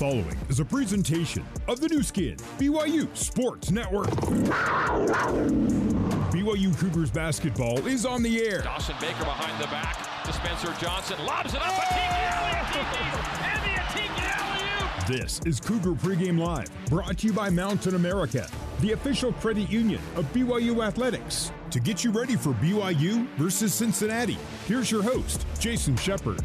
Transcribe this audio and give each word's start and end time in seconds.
following 0.00 0.34
is 0.48 0.60
a 0.60 0.64
presentation 0.64 1.44
of 1.68 1.78
the 1.78 1.86
Nu 1.86 2.02
Skin, 2.02 2.34
BYU 2.58 3.14
Sports 3.14 3.70
Network. 3.70 4.08
BYU 6.32 6.74
Cougars 6.78 7.10
basketball 7.10 7.86
is 7.86 8.06
on 8.06 8.22
the 8.22 8.42
air. 8.42 8.62
Dawson 8.62 8.96
Baker 8.98 9.24
behind 9.24 9.62
the 9.62 9.66
back 9.66 10.24
to 10.24 10.32
Spencer 10.32 10.72
Johnson. 10.80 11.18
Lobs 11.26 11.52
it 11.52 11.60
up. 11.60 11.74
Atiki 11.74 12.96
and 13.44 13.62
the 13.62 13.78
Atiki 13.78 15.06
This 15.06 15.38
is 15.44 15.60
Cougar 15.60 15.92
Pregame 15.92 16.38
Live, 16.38 16.70
brought 16.86 17.18
to 17.18 17.26
you 17.26 17.34
by 17.34 17.50
Mountain 17.50 17.94
America, 17.94 18.48
the 18.80 18.92
official 18.92 19.34
credit 19.34 19.68
union 19.68 20.00
of 20.16 20.24
BYU 20.32 20.82
Athletics. 20.82 21.52
To 21.72 21.78
get 21.78 22.04
you 22.04 22.10
ready 22.10 22.36
for 22.36 22.54
BYU 22.54 23.28
versus 23.36 23.74
Cincinnati, 23.74 24.38
here's 24.66 24.90
your 24.90 25.02
host, 25.02 25.44
Jason 25.58 25.94
Shepard. 25.96 26.42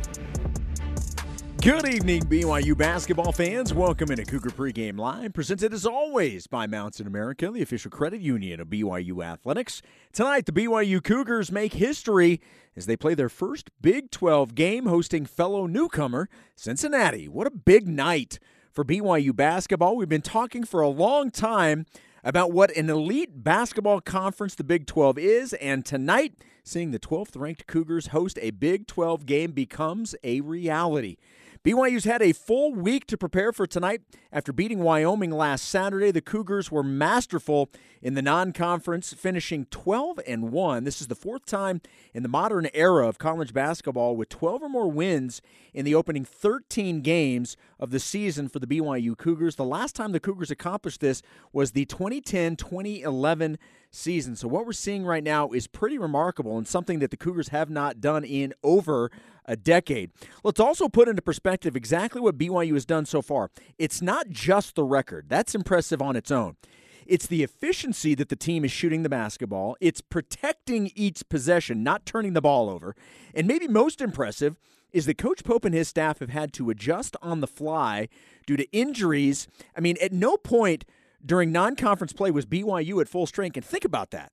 Good 1.65 1.87
evening, 1.87 2.21
BYU 2.25 2.77
basketball 2.77 3.31
fans. 3.31 3.73
Welcome 3.73 4.11
into 4.11 4.23
Cougar 4.23 4.51
Pregame 4.51 4.99
Live, 4.99 5.33
presented 5.33 5.73
as 5.73 5.83
always 5.83 6.45
by 6.45 6.67
Mountain 6.67 7.07
America, 7.07 7.49
the 7.49 7.63
official 7.63 7.89
credit 7.89 8.21
union 8.21 8.59
of 8.59 8.67
BYU 8.67 9.25
Athletics. 9.25 9.81
Tonight, 10.13 10.45
the 10.45 10.51
BYU 10.51 11.03
Cougars 11.03 11.51
make 11.51 11.73
history 11.73 12.39
as 12.75 12.85
they 12.85 12.95
play 12.95 13.15
their 13.15 13.29
first 13.29 13.71
Big 13.81 14.11
12 14.11 14.53
game 14.53 14.85
hosting 14.85 15.25
fellow 15.25 15.65
newcomer 15.65 16.29
Cincinnati. 16.55 17.27
What 17.27 17.47
a 17.47 17.51
big 17.51 17.87
night 17.87 18.37
for 18.71 18.85
BYU 18.85 19.35
basketball. 19.35 19.97
We've 19.97 20.07
been 20.07 20.21
talking 20.21 20.65
for 20.65 20.81
a 20.81 20.87
long 20.87 21.31
time 21.31 21.87
about 22.23 22.51
what 22.51 22.77
an 22.77 22.91
elite 22.91 23.43
basketball 23.43 24.01
conference 24.01 24.53
the 24.53 24.63
Big 24.63 24.85
12 24.85 25.17
is, 25.17 25.53
and 25.53 25.83
tonight, 25.83 26.33
seeing 26.63 26.91
the 26.91 26.99
12th 26.99 27.35
ranked 27.35 27.65
Cougars 27.65 28.07
host 28.07 28.37
a 28.43 28.51
Big 28.51 28.85
12 28.85 29.25
game 29.25 29.51
becomes 29.51 30.13
a 30.23 30.41
reality. 30.41 31.17
BYU's 31.65 32.05
had 32.05 32.21
a 32.21 32.31
full 32.31 32.75
week 32.75 33.07
to 33.07 33.17
prepare 33.17 33.51
for 33.51 33.65
tonight. 33.65 34.01
After 34.31 34.53
beating 34.53 34.83
Wyoming 34.83 35.31
last 35.31 35.67
Saturday, 35.67 36.11
the 36.11 36.21
Cougars 36.21 36.69
were 36.69 36.83
masterful 36.83 37.71
in 38.03 38.13
the 38.13 38.21
non-conference, 38.21 39.13
finishing 39.13 39.65
12 39.71 40.19
and 40.27 40.51
1. 40.51 40.83
This 40.83 41.01
is 41.01 41.07
the 41.07 41.15
fourth 41.15 41.47
time 41.47 41.81
in 42.13 42.21
the 42.21 42.29
modern 42.29 42.67
era 42.75 43.07
of 43.07 43.17
college 43.17 43.51
basketball 43.51 44.15
with 44.15 44.29
12 44.29 44.61
or 44.61 44.69
more 44.69 44.91
wins 44.91 45.41
in 45.73 45.85
the 45.85 45.95
opening 45.95 46.23
13 46.23 47.01
games 47.01 47.57
of 47.79 47.89
the 47.89 47.99
season 47.99 48.47
for 48.47 48.59
the 48.59 48.67
BYU 48.67 49.17
Cougars. 49.17 49.55
The 49.55 49.65
last 49.65 49.95
time 49.95 50.11
the 50.11 50.19
Cougars 50.19 50.51
accomplished 50.51 51.01
this 51.01 51.23
was 51.51 51.71
the 51.71 51.87
2010-2011 51.87 53.57
season. 53.89 54.35
So 54.35 54.47
what 54.47 54.67
we're 54.67 54.73
seeing 54.73 55.03
right 55.03 55.23
now 55.23 55.49
is 55.49 55.65
pretty 55.65 55.97
remarkable 55.97 56.59
and 56.59 56.67
something 56.67 56.99
that 56.99 57.09
the 57.09 57.17
Cougars 57.17 57.47
have 57.47 57.71
not 57.71 58.01
done 58.01 58.23
in 58.23 58.53
over 58.61 59.09
a 59.45 59.55
decade. 59.55 60.11
Let's 60.43 60.59
also 60.59 60.89
put 60.89 61.07
into 61.07 61.21
perspective 61.21 61.75
exactly 61.75 62.21
what 62.21 62.37
BYU 62.37 62.73
has 62.73 62.85
done 62.85 63.05
so 63.05 63.21
far. 63.21 63.51
It's 63.77 64.01
not 64.01 64.29
just 64.29 64.75
the 64.75 64.83
record, 64.83 65.25
that's 65.29 65.55
impressive 65.55 66.01
on 66.01 66.15
its 66.15 66.31
own. 66.31 66.55
It's 67.05 67.27
the 67.27 67.43
efficiency 67.43 68.15
that 68.15 68.29
the 68.29 68.35
team 68.35 68.65
is 68.65 68.71
shooting 68.71 69.03
the 69.03 69.09
basketball. 69.09 69.77
It's 69.79 70.01
protecting 70.01 70.91
each 70.95 71.27
possession, 71.29 71.83
not 71.83 72.05
turning 72.05 72.33
the 72.33 72.41
ball 72.41 72.69
over. 72.69 72.95
And 73.33 73.47
maybe 73.47 73.67
most 73.67 74.01
impressive 74.01 74.57
is 74.91 75.05
that 75.05 75.17
Coach 75.17 75.43
Pope 75.43 75.65
and 75.65 75.75
his 75.75 75.87
staff 75.87 76.19
have 76.19 76.29
had 76.29 76.51
to 76.53 76.69
adjust 76.69 77.15
on 77.21 77.41
the 77.41 77.47
fly 77.47 78.07
due 78.47 78.57
to 78.57 78.71
injuries. 78.71 79.47
I 79.77 79.81
mean, 79.81 79.97
at 80.01 80.13
no 80.13 80.35
point 80.37 80.85
during 81.23 81.51
non 81.51 81.75
conference 81.75 82.13
play 82.13 82.31
was 82.31 82.45
BYU 82.45 83.01
at 83.01 83.09
full 83.09 83.27
strength. 83.27 83.57
And 83.57 83.65
think 83.65 83.85
about 83.85 84.11
that. 84.11 84.31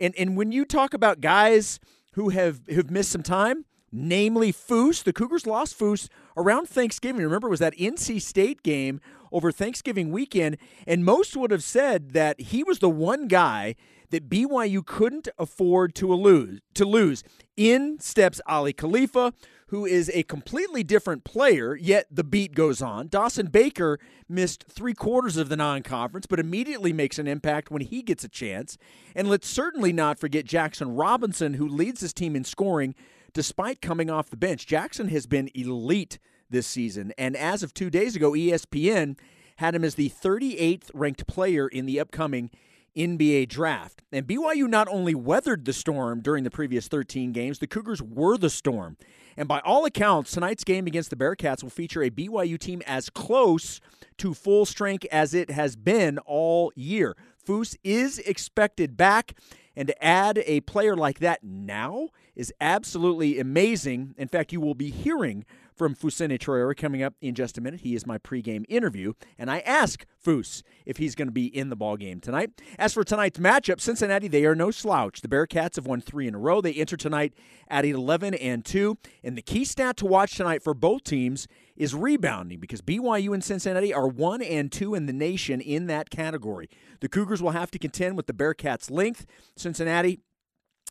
And, 0.00 0.14
and 0.18 0.36
when 0.36 0.52
you 0.52 0.64
talk 0.64 0.92
about 0.92 1.20
guys 1.20 1.78
who 2.14 2.30
have, 2.30 2.60
who've 2.68 2.90
missed 2.90 3.10
some 3.10 3.22
time, 3.22 3.64
namely 3.92 4.52
Foose. 4.52 5.02
The 5.02 5.12
Cougars 5.12 5.46
lost 5.46 5.78
Foose 5.78 6.08
around 6.36 6.68
Thanksgiving. 6.68 7.22
Remember, 7.22 7.48
it 7.48 7.50
was 7.50 7.60
that 7.60 7.76
NC 7.76 8.20
State 8.20 8.62
game 8.62 9.00
over 9.30 9.52
Thanksgiving 9.52 10.10
weekend, 10.10 10.56
and 10.86 11.04
most 11.04 11.36
would 11.36 11.50
have 11.50 11.62
said 11.62 12.10
that 12.10 12.40
he 12.40 12.64
was 12.64 12.78
the 12.80 12.90
one 12.90 13.28
guy 13.28 13.74
that 14.10 14.28
BYU 14.28 14.84
couldn't 14.84 15.28
afford 15.38 15.94
to 15.96 16.06
lose. 16.12 16.60
To 16.74 16.84
lose. 16.84 17.24
In 17.56 17.98
steps 17.98 18.40
Aly 18.48 18.74
Khalifa, 18.74 19.32
who 19.68 19.86
is 19.86 20.10
a 20.12 20.22
completely 20.24 20.82
different 20.82 21.24
player, 21.24 21.74
yet 21.74 22.06
the 22.10 22.22
beat 22.22 22.54
goes 22.54 22.82
on. 22.82 23.08
Dawson 23.08 23.46
Baker 23.46 23.98
missed 24.28 24.64
three 24.68 24.92
quarters 24.92 25.38
of 25.38 25.48
the 25.48 25.56
non 25.56 25.82
conference, 25.82 26.26
but 26.26 26.38
immediately 26.38 26.92
makes 26.92 27.18
an 27.18 27.26
impact 27.26 27.70
when 27.70 27.80
he 27.80 28.02
gets 28.02 28.22
a 28.22 28.28
chance. 28.28 28.76
And 29.14 29.28
let's 29.28 29.48
certainly 29.48 29.92
not 29.92 30.18
forget 30.18 30.44
Jackson 30.44 30.94
Robinson, 30.94 31.54
who 31.54 31.66
leads 31.66 32.02
his 32.02 32.12
team 32.12 32.36
in 32.36 32.44
scoring 32.44 32.94
despite 33.32 33.80
coming 33.80 34.10
off 34.10 34.30
the 34.30 34.36
bench. 34.36 34.66
Jackson 34.66 35.08
has 35.08 35.26
been 35.26 35.50
elite 35.54 36.18
this 36.50 36.66
season, 36.66 37.12
and 37.16 37.36
as 37.36 37.62
of 37.62 37.72
two 37.72 37.90
days 37.90 38.14
ago, 38.16 38.32
ESPN 38.32 39.18
had 39.56 39.74
him 39.74 39.84
as 39.84 39.94
the 39.94 40.10
38th 40.10 40.90
ranked 40.94 41.26
player 41.26 41.68
in 41.68 41.86
the 41.86 42.00
upcoming 42.00 42.50
NBA 42.96 43.48
draft. 43.48 44.02
And 44.12 44.26
BYU 44.26 44.68
not 44.68 44.88
only 44.88 45.14
weathered 45.14 45.64
the 45.64 45.72
storm 45.72 46.20
during 46.20 46.44
the 46.44 46.50
previous 46.50 46.88
13 46.88 47.32
games, 47.32 47.58
the 47.58 47.66
Cougars 47.66 48.02
were 48.02 48.36
the 48.36 48.50
storm. 48.50 48.96
And 49.36 49.48
by 49.48 49.60
all 49.60 49.84
accounts, 49.84 50.32
tonight's 50.32 50.64
game 50.64 50.86
against 50.86 51.10
the 51.10 51.16
Bearcats 51.16 51.62
will 51.62 51.70
feature 51.70 52.02
a 52.02 52.10
BYU 52.10 52.58
team 52.58 52.82
as 52.86 53.08
close 53.08 53.80
to 54.18 54.34
full 54.34 54.66
strength 54.66 55.06
as 55.10 55.32
it 55.32 55.50
has 55.50 55.74
been 55.74 56.18
all 56.18 56.70
year. 56.76 57.16
Foose 57.46 57.76
is 57.82 58.18
expected 58.18 58.96
back, 58.96 59.34
and 59.76 59.88
to 59.88 60.04
add 60.04 60.42
a 60.46 60.60
player 60.60 60.96
like 60.96 61.18
that 61.20 61.42
now 61.42 62.08
is 62.34 62.52
absolutely 62.60 63.38
amazing. 63.38 64.14
In 64.16 64.28
fact, 64.28 64.52
you 64.52 64.60
will 64.60 64.74
be 64.74 64.90
hearing 64.90 65.44
from 65.74 65.94
Fousseyni 65.94 66.38
Traore 66.38 66.76
coming 66.76 67.02
up 67.02 67.14
in 67.20 67.34
just 67.34 67.58
a 67.58 67.60
minute. 67.60 67.80
He 67.80 67.94
is 67.94 68.06
my 68.06 68.18
pregame 68.18 68.64
interview, 68.68 69.14
and 69.38 69.50
I 69.50 69.60
ask 69.60 70.04
Foose 70.24 70.62
if 70.86 70.98
he's 70.98 71.14
going 71.14 71.28
to 71.28 71.32
be 71.32 71.46
in 71.46 71.70
the 71.70 71.76
ball 71.76 71.96
game 71.96 72.20
tonight. 72.20 72.50
As 72.78 72.94
for 72.94 73.04
tonight's 73.04 73.38
matchup, 73.38 73.80
Cincinnati 73.80 74.28
they 74.28 74.44
are 74.44 74.54
no 74.54 74.70
slouch. 74.70 75.20
The 75.20 75.28
Bearcats 75.28 75.76
have 75.76 75.86
won 75.86 76.00
three 76.00 76.28
in 76.28 76.34
a 76.34 76.38
row. 76.38 76.60
They 76.60 76.74
enter 76.74 76.96
tonight 76.96 77.32
at 77.68 77.84
11 77.84 78.34
and 78.34 78.64
two, 78.64 78.98
and 79.24 79.36
the 79.36 79.42
key 79.42 79.64
stat 79.64 79.96
to 79.98 80.06
watch 80.06 80.36
tonight 80.36 80.62
for 80.62 80.74
both 80.74 81.04
teams 81.04 81.48
is 81.76 81.94
rebounding 81.94 82.60
because 82.60 82.80
BYU 82.80 83.32
and 83.32 83.42
Cincinnati 83.42 83.92
are 83.92 84.06
one 84.06 84.42
and 84.42 84.70
two 84.70 84.94
in 84.94 85.06
the 85.06 85.12
nation 85.12 85.60
in 85.60 85.86
that 85.86 86.10
category. 86.10 86.68
The 87.00 87.08
Cougars 87.08 87.42
will 87.42 87.50
have 87.50 87.70
to 87.72 87.78
contend 87.78 88.16
with 88.16 88.26
the 88.26 88.32
Bearcats' 88.32 88.90
length. 88.90 89.26
Cincinnati 89.56 90.20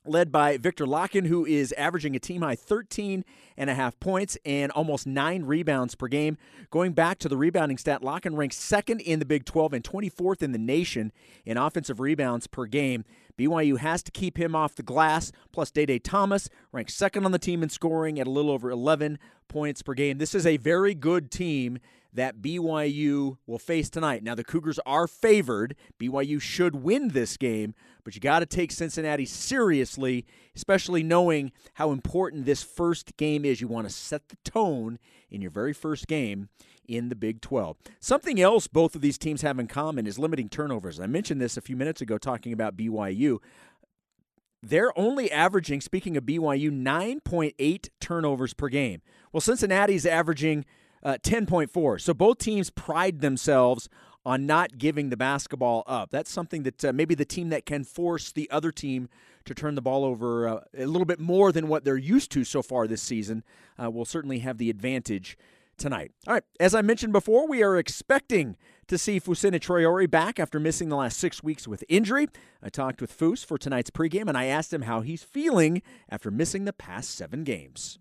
led 0.06 0.32
by 0.32 0.58
Victor 0.58 0.86
Lakhin, 0.86 1.28
who 1.28 1.46
is 1.46 1.72
averaging 1.74 2.16
a 2.16 2.20
team 2.20 2.42
high 2.42 2.56
13 2.56 3.24
and 3.58 3.70
a 3.70 3.76
half 3.76 4.00
points 4.00 4.38
and 4.46 4.72
almost 4.72 5.06
nine 5.06 5.44
rebounds 5.44 5.96
per 5.96 6.08
game. 6.08 6.38
Going 6.70 6.94
back 6.94 7.20
to 7.20 7.30
the 7.30 7.38
rebounding 7.38 7.78
stat, 7.78 8.02
Lakhin 8.02 8.36
ranks 8.36 8.58
second 8.58 9.02
in 9.02 9.20
the 9.20 9.26
Big 9.26 9.46
12 9.46 9.74
and 9.74 9.84
24th 9.84 10.42
in 10.42 10.52
the 10.52 10.58
nation 10.58 11.12
in 11.46 11.58
offensive 11.58 12.00
rebounds 12.00 12.48
per 12.48 12.66
game. 12.66 13.04
BYU 13.38 13.78
has 13.78 14.04
to 14.04 14.12
keep 14.12 14.38
him 14.38 14.56
off 14.56 14.76
the 14.76 14.84
glass. 14.84 15.32
Plus, 15.52 15.72
Day 15.72 15.86
Day 15.86 16.00
Thomas 16.00 16.50
ranks 16.72 16.94
second 16.94 17.26
on 17.26 17.32
the 17.32 17.40
team 17.40 17.64
in 17.64 17.70
scoring 17.70 18.20
at 18.20 18.28
a 18.28 18.32
little 18.32 18.52
over 18.52 18.70
11 18.70 19.20
points 19.48 19.82
per 19.82 19.94
game. 19.94 20.18
This 20.18 20.36
is 20.36 20.46
a 20.46 20.58
very 20.58 20.94
good 20.94 21.32
team 21.32 21.80
that 22.14 22.42
BYU 22.42 23.38
will 23.46 23.60
face 23.60 23.90
tonight. 23.90 24.24
Now, 24.24 24.36
the 24.36 24.44
Cougars 24.44 24.80
are 24.86 25.08
favored. 25.08 25.76
BYU 26.00 26.42
should 26.42 26.76
win 26.76 27.10
this 27.10 27.38
game, 27.38 27.74
but 28.04 28.16
you 28.16 28.22
got 28.22 28.40
to 28.40 28.46
take 28.46 28.72
Cincinnati 28.72 29.26
seriously, 29.26 30.26
especially 30.56 31.04
knowing 31.04 31.52
how 31.76 31.92
important 31.92 32.46
this 32.46 32.64
first 32.64 33.16
game 33.18 33.46
is. 33.46 33.62
You 33.62 33.68
want 33.68 33.88
to 33.88 33.94
set 33.94 34.30
the 34.30 34.38
tone 34.44 35.00
in 35.30 35.42
your 35.42 35.52
very 35.52 35.74
first 35.74 36.08
game 36.08 36.50
in 36.88 37.10
the 37.10 37.16
Big 37.16 37.42
12. 37.42 37.78
Something 38.00 38.42
else 38.42 38.68
both 38.68 38.96
of 38.96 39.02
these 39.02 39.18
teams 39.18 39.42
have 39.42 39.60
in 39.60 39.68
common 39.68 40.06
is 40.06 40.20
limiting 40.20 40.50
turnovers. 40.50 41.00
I 41.00 41.08
mentioned 41.08 41.40
this 41.40 41.56
a 41.56 41.62
few 41.62 41.78
minutes 41.78 42.02
ago 42.02 42.18
talking 42.18 42.52
about 42.52 42.76
BYU. 42.76 43.40
They're 44.64 44.98
only 45.00 45.32
averaging, 45.32 45.82
speaking 45.82 46.18
of 46.18 46.24
BYU, 46.24 46.70
9.8 46.70 47.90
turnovers 48.00 48.54
per 48.54 48.68
game. 48.68 49.02
Well, 49.32 49.42
Cincinnati's 49.42 50.06
averaging 50.06 50.66
uh, 51.04 51.18
10.4. 51.24 52.02
So 52.02 52.14
both 52.14 52.38
teams 52.38 52.70
pride 52.70 53.22
themselves 53.22 53.90
on 54.26 54.46
not 54.46 54.78
giving 54.78 55.10
the 55.10 55.18
basketball 55.18 55.84
up. 55.88 56.12
That's 56.12 56.32
something 56.32 56.64
that 56.64 56.86
uh, 56.86 56.94
maybe 56.94 57.16
the 57.16 57.26
team 57.26 57.50
that 57.50 57.66
can 57.66 57.84
force 57.84 58.32
the 58.32 58.50
other 58.52 58.72
team 58.72 59.10
to 59.46 59.56
turn 59.56 59.76
the 59.76 59.82
ball 59.82 60.06
over 60.06 60.48
uh, 60.48 60.60
a 60.78 60.86
little 60.86 61.06
bit 61.06 61.20
more 61.20 61.52
than 61.52 61.68
what 61.68 61.84
they're 61.84 61.98
used 61.98 62.32
to 62.32 62.44
so 62.44 62.62
far 62.62 62.88
this 62.88 63.02
season 63.02 63.44
uh, 63.82 63.90
will 63.90 64.06
certainly 64.06 64.40
have 64.40 64.60
the 64.60 64.70
advantage 64.70 65.38
tonight. 65.78 66.12
All 66.28 66.36
right, 66.36 66.44
as 66.60 66.76
I 66.76 66.84
mentioned 66.84 67.14
before, 67.14 67.48
we 67.48 67.64
are 67.64 67.78
expecting 67.78 68.56
to 68.88 68.98
see 68.98 69.20
Fousseyni 69.20 69.60
Traore 69.60 70.10
back 70.10 70.40
after 70.40 70.60
missing 70.60 70.90
the 70.90 70.96
last 70.96 71.18
six 71.18 71.42
weeks 71.42 71.68
with 71.68 71.84
injury. 71.90 72.28
I 72.62 72.70
talked 72.70 73.02
with 73.02 73.18
Foose 73.18 73.44
for 73.44 73.58
tonight's 73.58 73.90
pregame, 73.90 74.28
and 74.28 74.38
I 74.38 74.46
asked 74.46 74.74
him 74.74 74.84
how 74.84 75.02
he's 75.02 75.24
feeling 75.24 75.82
after 76.10 76.30
missing 76.30 76.66
the 76.66 76.74
past 76.74 77.16
seven 77.16 77.44
games. 77.44 77.98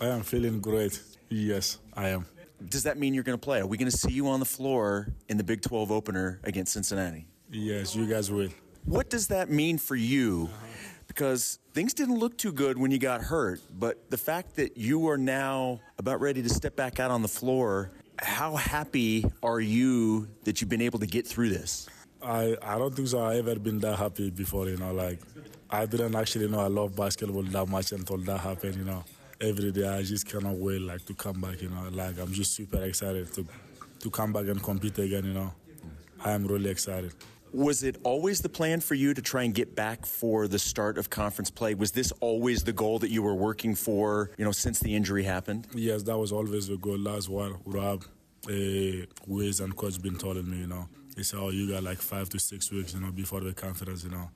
I 0.00 0.06
am 0.06 0.22
feeling 0.22 0.60
great. 0.60 1.00
Yes, 1.28 1.78
I 1.94 2.08
am. 2.08 2.26
Does 2.68 2.84
that 2.84 2.98
mean 2.98 3.14
you're 3.14 3.24
going 3.24 3.38
to 3.38 3.44
play? 3.44 3.60
Are 3.60 3.66
we 3.66 3.76
going 3.76 3.90
to 3.90 3.96
see 3.96 4.12
you 4.12 4.28
on 4.28 4.40
the 4.40 4.46
floor 4.46 5.12
in 5.28 5.36
the 5.36 5.44
Big 5.44 5.62
12 5.62 5.92
opener 5.92 6.40
against 6.44 6.72
Cincinnati? 6.72 7.26
Yes, 7.50 7.94
you 7.94 8.06
guys 8.06 8.30
will. 8.30 8.50
What 8.84 9.10
does 9.10 9.28
that 9.28 9.50
mean 9.50 9.78
for 9.78 9.96
you 9.96 10.48
because 11.08 11.58
things 11.72 11.94
didn't 11.94 12.18
look 12.18 12.38
too 12.38 12.52
good 12.52 12.78
when 12.78 12.92
you 12.92 12.98
got 12.98 13.22
hurt. 13.22 13.60
But 13.76 14.10
the 14.10 14.18
fact 14.18 14.54
that 14.56 14.76
you 14.76 15.08
are 15.08 15.18
now 15.18 15.80
about 15.98 16.20
ready 16.20 16.42
to 16.42 16.48
step 16.48 16.76
back 16.76 17.00
out 17.00 17.10
on 17.10 17.22
the 17.22 17.28
floor, 17.28 17.90
how 18.20 18.54
happy 18.54 19.24
are 19.42 19.60
you 19.60 20.28
that 20.44 20.60
you've 20.60 20.70
been 20.70 20.82
able 20.82 21.00
to 21.00 21.06
get 21.06 21.26
through 21.26 21.48
this? 21.48 21.88
I, 22.22 22.56
I 22.62 22.78
don't 22.78 22.94
think 22.94 23.08
so. 23.08 23.20
I 23.20 23.36
have 23.36 23.48
ever 23.48 23.58
been 23.58 23.80
that 23.80 23.96
happy 23.96 24.30
before, 24.30 24.68
you 24.68 24.76
know. 24.76 24.92
Like, 24.92 25.18
I 25.70 25.86
didn't 25.86 26.14
actually 26.14 26.48
know 26.48 26.60
I 26.60 26.66
love 26.66 26.94
basketball 26.94 27.42
that 27.42 27.66
much 27.68 27.92
until 27.92 28.18
that 28.18 28.38
happened, 28.38 28.76
you 28.76 28.84
know. 28.84 29.04
Every 29.40 29.70
day 29.70 29.86
I 29.86 30.02
just 30.02 30.26
cannot 30.26 30.56
wait, 30.56 30.80
like, 30.80 31.04
to 31.06 31.14
come 31.14 31.40
back, 31.40 31.62
you 31.62 31.70
know. 31.70 31.88
Like, 31.92 32.18
I'm 32.18 32.32
just 32.32 32.54
super 32.54 32.82
excited 32.82 33.32
to, 33.34 33.46
to 34.00 34.10
come 34.10 34.32
back 34.32 34.46
and 34.46 34.60
compete 34.62 34.98
again, 34.98 35.26
you 35.26 35.32
know. 35.32 35.52
I 36.24 36.32
am 36.32 36.44
really 36.46 36.70
excited. 36.70 37.12
Was 37.52 37.82
it 37.82 37.96
always 38.02 38.40
the 38.40 38.48
plan 38.48 38.80
for 38.80 38.94
you 38.94 39.14
to 39.14 39.22
try 39.22 39.44
and 39.44 39.54
get 39.54 39.74
back 39.74 40.04
for 40.04 40.48
the 40.48 40.58
start 40.58 40.98
of 40.98 41.08
conference 41.08 41.50
play? 41.50 41.74
Was 41.74 41.92
this 41.92 42.12
always 42.20 42.64
the 42.64 42.72
goal 42.72 42.98
that 42.98 43.10
you 43.10 43.22
were 43.22 43.34
working 43.34 43.74
for, 43.74 44.32
you 44.36 44.44
know, 44.44 44.52
since 44.52 44.80
the 44.80 44.94
injury 44.94 45.22
happened? 45.22 45.68
Yes, 45.72 46.02
that 46.02 46.18
was 46.18 46.32
always 46.32 46.66
the 46.66 46.76
goal. 46.76 46.98
That's 46.98 47.28
what 47.28 47.52
Rob, 47.64 48.04
uh, 48.48 49.06
Wiz, 49.26 49.60
and 49.60 49.74
coach 49.76 50.02
been 50.02 50.16
telling 50.16 50.50
me, 50.50 50.58
you 50.58 50.66
know. 50.66 50.88
He 51.16 51.22
said, 51.22 51.38
oh, 51.40 51.50
you 51.50 51.70
got 51.70 51.84
like 51.84 51.98
five 51.98 52.28
to 52.30 52.38
six 52.38 52.70
weeks, 52.70 52.92
you 52.92 53.00
know, 53.00 53.12
before 53.12 53.40
the 53.40 53.54
conference, 53.54 54.04
you 54.04 54.10
know. 54.10 54.30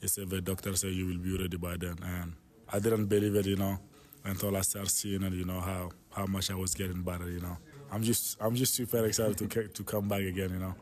He 0.00 0.08
said, 0.08 0.28
the 0.28 0.40
doctor 0.40 0.74
said 0.76 0.90
you 0.92 1.06
will 1.06 1.18
be 1.18 1.38
ready 1.38 1.56
by 1.56 1.76
then. 1.76 1.98
And 2.02 2.34
I 2.68 2.78
didn't 2.78 3.06
believe 3.06 3.34
it, 3.36 3.46
you 3.46 3.56
know, 3.56 3.78
until 4.24 4.56
I 4.56 4.60
started 4.62 4.90
seeing 4.90 5.22
it, 5.22 5.32
you 5.32 5.44
know, 5.44 5.60
how, 5.60 5.90
how 6.10 6.26
much 6.26 6.50
I 6.50 6.54
was 6.54 6.74
getting 6.74 7.02
better, 7.02 7.30
you 7.30 7.40
know. 7.40 7.56
I'm 7.92 8.02
just, 8.02 8.36
I'm 8.40 8.54
just 8.54 8.74
super 8.74 9.04
excited 9.04 9.38
to, 9.38 9.68
to 9.68 9.84
come 9.84 10.08
back 10.08 10.22
again, 10.22 10.50
you 10.50 10.58
know. 10.58 10.74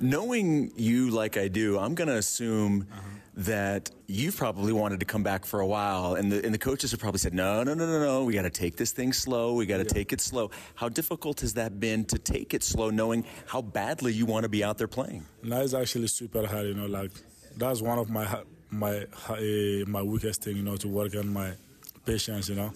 Knowing 0.00 0.72
you 0.76 1.10
like 1.10 1.36
I 1.36 1.48
do, 1.48 1.78
I'm 1.78 1.94
going 1.94 2.08
to 2.08 2.16
assume 2.16 2.86
uh-huh. 2.90 3.00
that 3.36 3.90
you've 4.06 4.36
probably 4.36 4.72
wanted 4.72 5.00
to 5.00 5.06
come 5.06 5.22
back 5.22 5.44
for 5.44 5.60
a 5.60 5.66
while, 5.66 6.14
and 6.14 6.32
the 6.32 6.44
and 6.44 6.52
the 6.52 6.58
coaches 6.58 6.90
have 6.90 6.98
probably 6.98 7.18
said, 7.18 7.34
"No, 7.34 7.62
no, 7.62 7.74
no, 7.74 7.86
no, 7.86 8.00
no. 8.00 8.24
We 8.24 8.32
got 8.34 8.42
to 8.42 8.50
take 8.50 8.76
this 8.76 8.92
thing 8.92 9.12
slow. 9.12 9.54
We 9.54 9.66
got 9.66 9.78
to 9.78 9.84
yeah. 9.84 9.90
take 9.90 10.12
it 10.12 10.20
slow." 10.20 10.50
How 10.74 10.88
difficult 10.88 11.40
has 11.40 11.54
that 11.54 11.78
been 11.78 12.04
to 12.06 12.18
take 12.18 12.54
it 12.54 12.62
slow, 12.62 12.90
knowing 12.90 13.24
how 13.46 13.62
badly 13.62 14.12
you 14.12 14.26
want 14.26 14.44
to 14.44 14.48
be 14.48 14.64
out 14.64 14.78
there 14.78 14.88
playing? 14.88 15.24
That 15.44 15.62
is 15.62 15.74
actually 15.74 16.08
super 16.08 16.46
hard. 16.46 16.66
You 16.66 16.74
know, 16.74 16.86
like 16.86 17.12
that's 17.56 17.80
one 17.80 17.98
of 17.98 18.10
my 18.10 18.26
my 18.70 19.06
uh, 19.28 19.84
my 19.86 20.02
weakest 20.02 20.42
thing. 20.42 20.56
You 20.56 20.62
know, 20.62 20.76
to 20.76 20.88
work 20.88 21.14
on 21.14 21.28
my 21.28 21.52
patience. 22.04 22.48
You 22.48 22.56
know, 22.56 22.72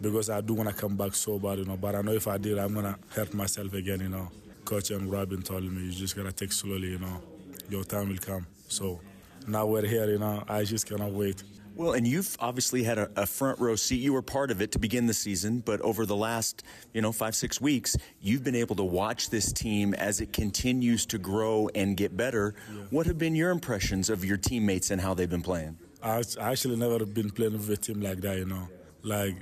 because 0.00 0.30
I 0.30 0.40
do 0.40 0.54
want 0.54 0.68
to 0.68 0.74
come 0.74 0.96
back 0.96 1.14
so 1.14 1.38
bad. 1.38 1.58
You 1.58 1.64
know, 1.64 1.76
but 1.76 1.94
I 1.94 2.02
know 2.02 2.12
if 2.12 2.28
I 2.28 2.38
did, 2.38 2.58
I'm 2.58 2.74
gonna 2.74 2.98
hurt 3.10 3.34
myself 3.34 3.72
again. 3.74 4.00
You 4.00 4.08
know 4.08 4.28
coach 4.68 4.90
and 4.90 5.10
Robin 5.10 5.40
told 5.40 5.64
me, 5.64 5.84
you 5.84 5.92
just 5.92 6.14
gotta 6.14 6.30
take 6.30 6.52
slowly, 6.52 6.90
you 6.90 6.98
know, 6.98 7.22
your 7.70 7.84
time 7.84 8.10
will 8.10 8.18
come. 8.18 8.46
So 8.68 9.00
now 9.46 9.64
we're 9.64 9.86
here, 9.86 10.10
you 10.10 10.18
know, 10.18 10.44
I 10.46 10.64
just 10.64 10.86
cannot 10.86 11.12
wait. 11.12 11.42
Well, 11.74 11.92
and 11.92 12.06
you've 12.06 12.36
obviously 12.38 12.82
had 12.82 12.98
a, 12.98 13.08
a, 13.16 13.24
front 13.24 13.60
row 13.60 13.76
seat. 13.76 14.00
You 14.00 14.12
were 14.12 14.20
part 14.20 14.50
of 14.50 14.60
it 14.60 14.72
to 14.72 14.78
begin 14.78 15.06
the 15.06 15.14
season, 15.14 15.60
but 15.60 15.80
over 15.80 16.04
the 16.04 16.16
last, 16.16 16.64
you 16.92 17.00
know, 17.00 17.12
five, 17.12 17.34
six 17.34 17.60
weeks, 17.60 17.96
you've 18.20 18.44
been 18.44 18.56
able 18.56 18.76
to 18.76 18.84
watch 18.84 19.30
this 19.30 19.52
team 19.52 19.94
as 19.94 20.20
it 20.20 20.32
continues 20.32 21.06
to 21.06 21.18
grow 21.18 21.70
and 21.74 21.96
get 21.96 22.14
better. 22.14 22.54
Yeah. 22.68 22.82
What 22.90 23.06
have 23.06 23.16
been 23.16 23.36
your 23.36 23.50
impressions 23.50 24.10
of 24.10 24.22
your 24.24 24.36
teammates 24.36 24.90
and 24.90 25.00
how 25.00 25.14
they've 25.14 25.30
been 25.30 25.40
playing? 25.40 25.78
I 26.02 26.22
actually 26.40 26.76
never 26.76 27.04
been 27.04 27.30
playing 27.30 27.52
with 27.54 27.68
a 27.70 27.76
team 27.76 28.00
like 28.00 28.20
that, 28.20 28.38
you 28.38 28.44
know, 28.44 28.68
like 29.02 29.34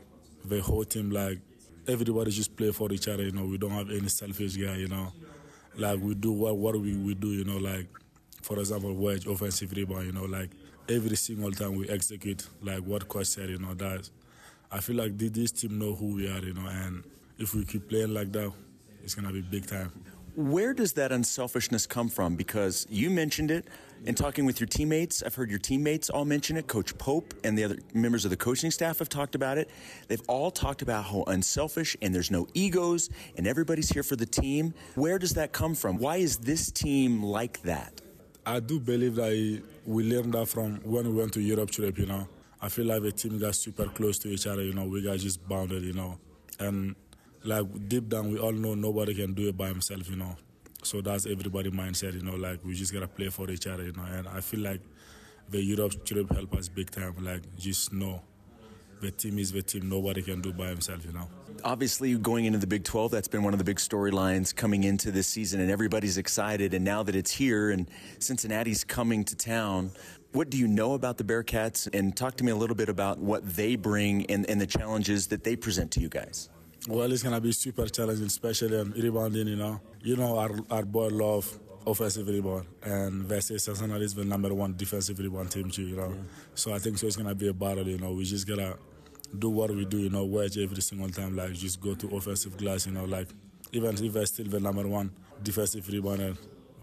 the 0.44 0.60
whole 0.60 0.84
team, 0.84 1.10
like 1.10 1.38
everybody 1.86 2.30
just 2.30 2.56
play 2.56 2.72
for 2.72 2.90
each 2.92 3.08
other. 3.08 3.22
You 3.24 3.32
know, 3.32 3.44
we 3.44 3.58
don't 3.58 3.70
have 3.70 3.90
any 3.90 4.08
selfish 4.08 4.56
guy. 4.56 4.76
You 4.76 4.88
know, 4.88 5.12
like 5.76 6.00
we 6.00 6.14
do 6.14 6.32
what 6.32 6.56
what 6.56 6.80
we, 6.80 6.96
we 6.96 7.14
do. 7.14 7.28
You 7.28 7.44
know, 7.44 7.58
like 7.58 7.86
for 8.42 8.58
example, 8.58 8.94
wedge 8.94 9.26
offensive 9.26 9.72
rebound. 9.72 10.06
You 10.06 10.12
know, 10.12 10.24
like 10.24 10.50
every 10.88 11.16
single 11.16 11.52
time 11.52 11.76
we 11.76 11.88
execute 11.88 12.46
like 12.62 12.80
what 12.80 13.06
coach 13.08 13.26
said. 13.26 13.50
You 13.50 13.58
know, 13.58 13.74
that 13.74 14.08
I 14.70 14.80
feel 14.80 14.96
like 14.96 15.16
did 15.16 15.34
this 15.34 15.52
team 15.52 15.78
know 15.78 15.94
who 15.94 16.14
we 16.14 16.26
are. 16.28 16.40
You 16.40 16.54
know, 16.54 16.66
and 16.66 17.04
if 17.38 17.54
we 17.54 17.64
keep 17.64 17.88
playing 17.88 18.14
like 18.14 18.32
that, 18.32 18.50
it's 19.02 19.14
gonna 19.14 19.32
be 19.32 19.42
big 19.42 19.66
time. 19.66 19.92
Where 20.36 20.74
does 20.74 20.92
that 20.92 21.12
unselfishness 21.12 21.86
come 21.86 22.10
from? 22.10 22.36
Because 22.36 22.86
you 22.90 23.08
mentioned 23.08 23.50
it 23.50 23.64
in 24.04 24.14
talking 24.14 24.44
with 24.44 24.60
your 24.60 24.66
teammates. 24.66 25.22
I've 25.22 25.34
heard 25.34 25.48
your 25.48 25.58
teammates 25.58 26.10
all 26.10 26.26
mention 26.26 26.58
it. 26.58 26.66
Coach 26.66 26.96
Pope 26.98 27.32
and 27.42 27.56
the 27.56 27.64
other 27.64 27.78
members 27.94 28.26
of 28.26 28.30
the 28.30 28.36
coaching 28.36 28.70
staff 28.70 28.98
have 28.98 29.08
talked 29.08 29.34
about 29.34 29.56
it. 29.56 29.70
They've 30.08 30.20
all 30.28 30.50
talked 30.50 30.82
about 30.82 31.06
how 31.06 31.24
unselfish 31.26 31.96
and 32.02 32.14
there's 32.14 32.30
no 32.30 32.46
egos 32.52 33.08
and 33.38 33.46
everybody's 33.46 33.88
here 33.88 34.02
for 34.02 34.14
the 34.14 34.26
team. 34.26 34.74
Where 34.94 35.18
does 35.18 35.32
that 35.32 35.54
come 35.54 35.74
from? 35.74 35.96
Why 35.96 36.16
is 36.16 36.36
this 36.36 36.70
team 36.70 37.22
like 37.22 37.62
that? 37.62 38.02
I 38.44 38.60
do 38.60 38.78
believe 38.78 39.14
that 39.14 39.62
we 39.86 40.04
learned 40.04 40.34
that 40.34 40.48
from 40.48 40.82
when 40.84 41.08
we 41.08 41.14
went 41.14 41.32
to 41.32 41.40
Europe 41.40 41.70
trip, 41.70 41.96
you 41.96 42.04
know. 42.04 42.28
I 42.60 42.68
feel 42.68 42.84
like 42.84 43.00
the 43.00 43.12
team 43.12 43.38
got 43.38 43.54
super 43.54 43.86
close 43.86 44.18
to 44.18 44.28
each 44.28 44.46
other, 44.46 44.62
you 44.62 44.74
know. 44.74 44.84
We 44.84 45.00
got 45.00 45.18
just 45.18 45.48
bonded, 45.48 45.82
you 45.82 45.94
know. 45.94 46.18
And 46.60 46.94
like 47.46 47.88
deep 47.88 48.08
down 48.08 48.30
we 48.30 48.38
all 48.38 48.52
know 48.52 48.74
nobody 48.74 49.14
can 49.14 49.34
do 49.34 49.48
it 49.48 49.56
by 49.56 49.68
himself, 49.68 50.08
you 50.10 50.16
know. 50.16 50.36
So 50.82 51.00
that's 51.00 51.26
everybody 51.26 51.70
mindset, 51.70 52.14
you 52.14 52.22
know, 52.22 52.36
like 52.36 52.64
we 52.64 52.74
just 52.74 52.92
gotta 52.92 53.08
play 53.08 53.28
for 53.28 53.50
each 53.50 53.66
other, 53.66 53.84
you 53.84 53.92
know. 53.92 54.04
And 54.04 54.28
I 54.28 54.40
feel 54.40 54.60
like 54.60 54.80
the 55.48 55.62
Europe 55.62 56.04
trip 56.04 56.30
help 56.32 56.54
us 56.54 56.68
big 56.68 56.90
time, 56.90 57.14
like 57.24 57.42
just 57.56 57.92
know 57.92 58.22
the 59.00 59.10
team 59.10 59.38
is 59.38 59.52
the 59.52 59.62
team. 59.62 59.88
Nobody 59.88 60.22
can 60.22 60.40
do 60.40 60.52
by 60.52 60.68
himself, 60.68 61.04
you 61.04 61.12
know. 61.12 61.28
Obviously, 61.64 62.16
going 62.16 62.44
into 62.44 62.58
the 62.58 62.66
Big 62.66 62.84
12, 62.84 63.10
that's 63.10 63.28
been 63.28 63.42
one 63.42 63.52
of 63.52 63.58
the 63.58 63.64
big 63.64 63.76
storylines 63.76 64.54
coming 64.54 64.84
into 64.84 65.10
this 65.10 65.26
season, 65.26 65.60
and 65.60 65.70
everybody's 65.70 66.18
excited. 66.18 66.74
And 66.74 66.84
now 66.84 67.02
that 67.02 67.14
it's 67.14 67.30
here 67.30 67.70
and 67.70 67.90
Cincinnati's 68.18 68.84
coming 68.84 69.24
to 69.24 69.36
town, 69.36 69.90
what 70.32 70.50
do 70.50 70.58
you 70.58 70.68
know 70.68 70.94
about 70.94 71.18
the 71.18 71.24
Bearcats? 71.24 71.88
And 71.92 72.16
talk 72.16 72.36
to 72.36 72.44
me 72.44 72.52
a 72.52 72.56
little 72.56 72.76
bit 72.76 72.88
about 72.88 73.18
what 73.18 73.48
they 73.48 73.76
bring 73.76 74.26
and, 74.26 74.48
and 74.48 74.60
the 74.60 74.66
challenges 74.66 75.28
that 75.28 75.44
they 75.44 75.56
present 75.56 75.90
to 75.92 76.00
you 76.00 76.08
guys. 76.08 76.50
Well, 76.88 77.10
it's 77.10 77.22
gonna 77.22 77.40
be 77.40 77.50
super 77.50 77.86
challenging, 77.86 78.26
especially 78.26 78.78
um, 78.78 78.92
rebounding. 78.96 79.48
You 79.48 79.56
know, 79.56 79.80
you 80.02 80.16
know 80.16 80.38
our 80.38 80.50
our 80.70 80.84
boy 80.84 81.08
love 81.08 81.58
offensive 81.84 82.28
rebound, 82.28 82.66
and 82.82 83.24
versus 83.24 83.64
Cincinnati 83.64 84.04
is 84.04 84.14
the 84.14 84.24
number 84.24 84.54
one 84.54 84.76
defensive 84.76 85.18
rebound 85.18 85.50
team 85.50 85.68
too. 85.68 85.82
You 85.82 85.96
know, 85.96 86.10
yeah. 86.10 86.22
so 86.54 86.72
I 86.72 86.78
think 86.78 86.98
so 86.98 87.08
it's 87.08 87.16
gonna 87.16 87.34
be 87.34 87.48
a 87.48 87.52
battle. 87.52 87.88
You 87.88 87.98
know, 87.98 88.12
we 88.12 88.24
just 88.24 88.46
gotta 88.46 88.78
do 89.36 89.50
what 89.50 89.70
we 89.72 89.84
do. 89.84 89.98
You 89.98 90.10
know, 90.10 90.24
wedge 90.24 90.58
every 90.58 90.80
single 90.80 91.10
time, 91.10 91.34
like 91.34 91.54
just 91.54 91.80
go 91.80 91.94
to 91.96 92.16
offensive 92.16 92.56
glass. 92.56 92.86
You 92.86 92.92
know, 92.92 93.04
like 93.04 93.28
even 93.72 93.96
if 94.04 94.12
they're 94.12 94.26
still 94.26 94.46
the 94.46 94.60
number 94.60 94.86
one 94.86 95.10
defensive 95.42 95.84
rebounder, 95.86 96.36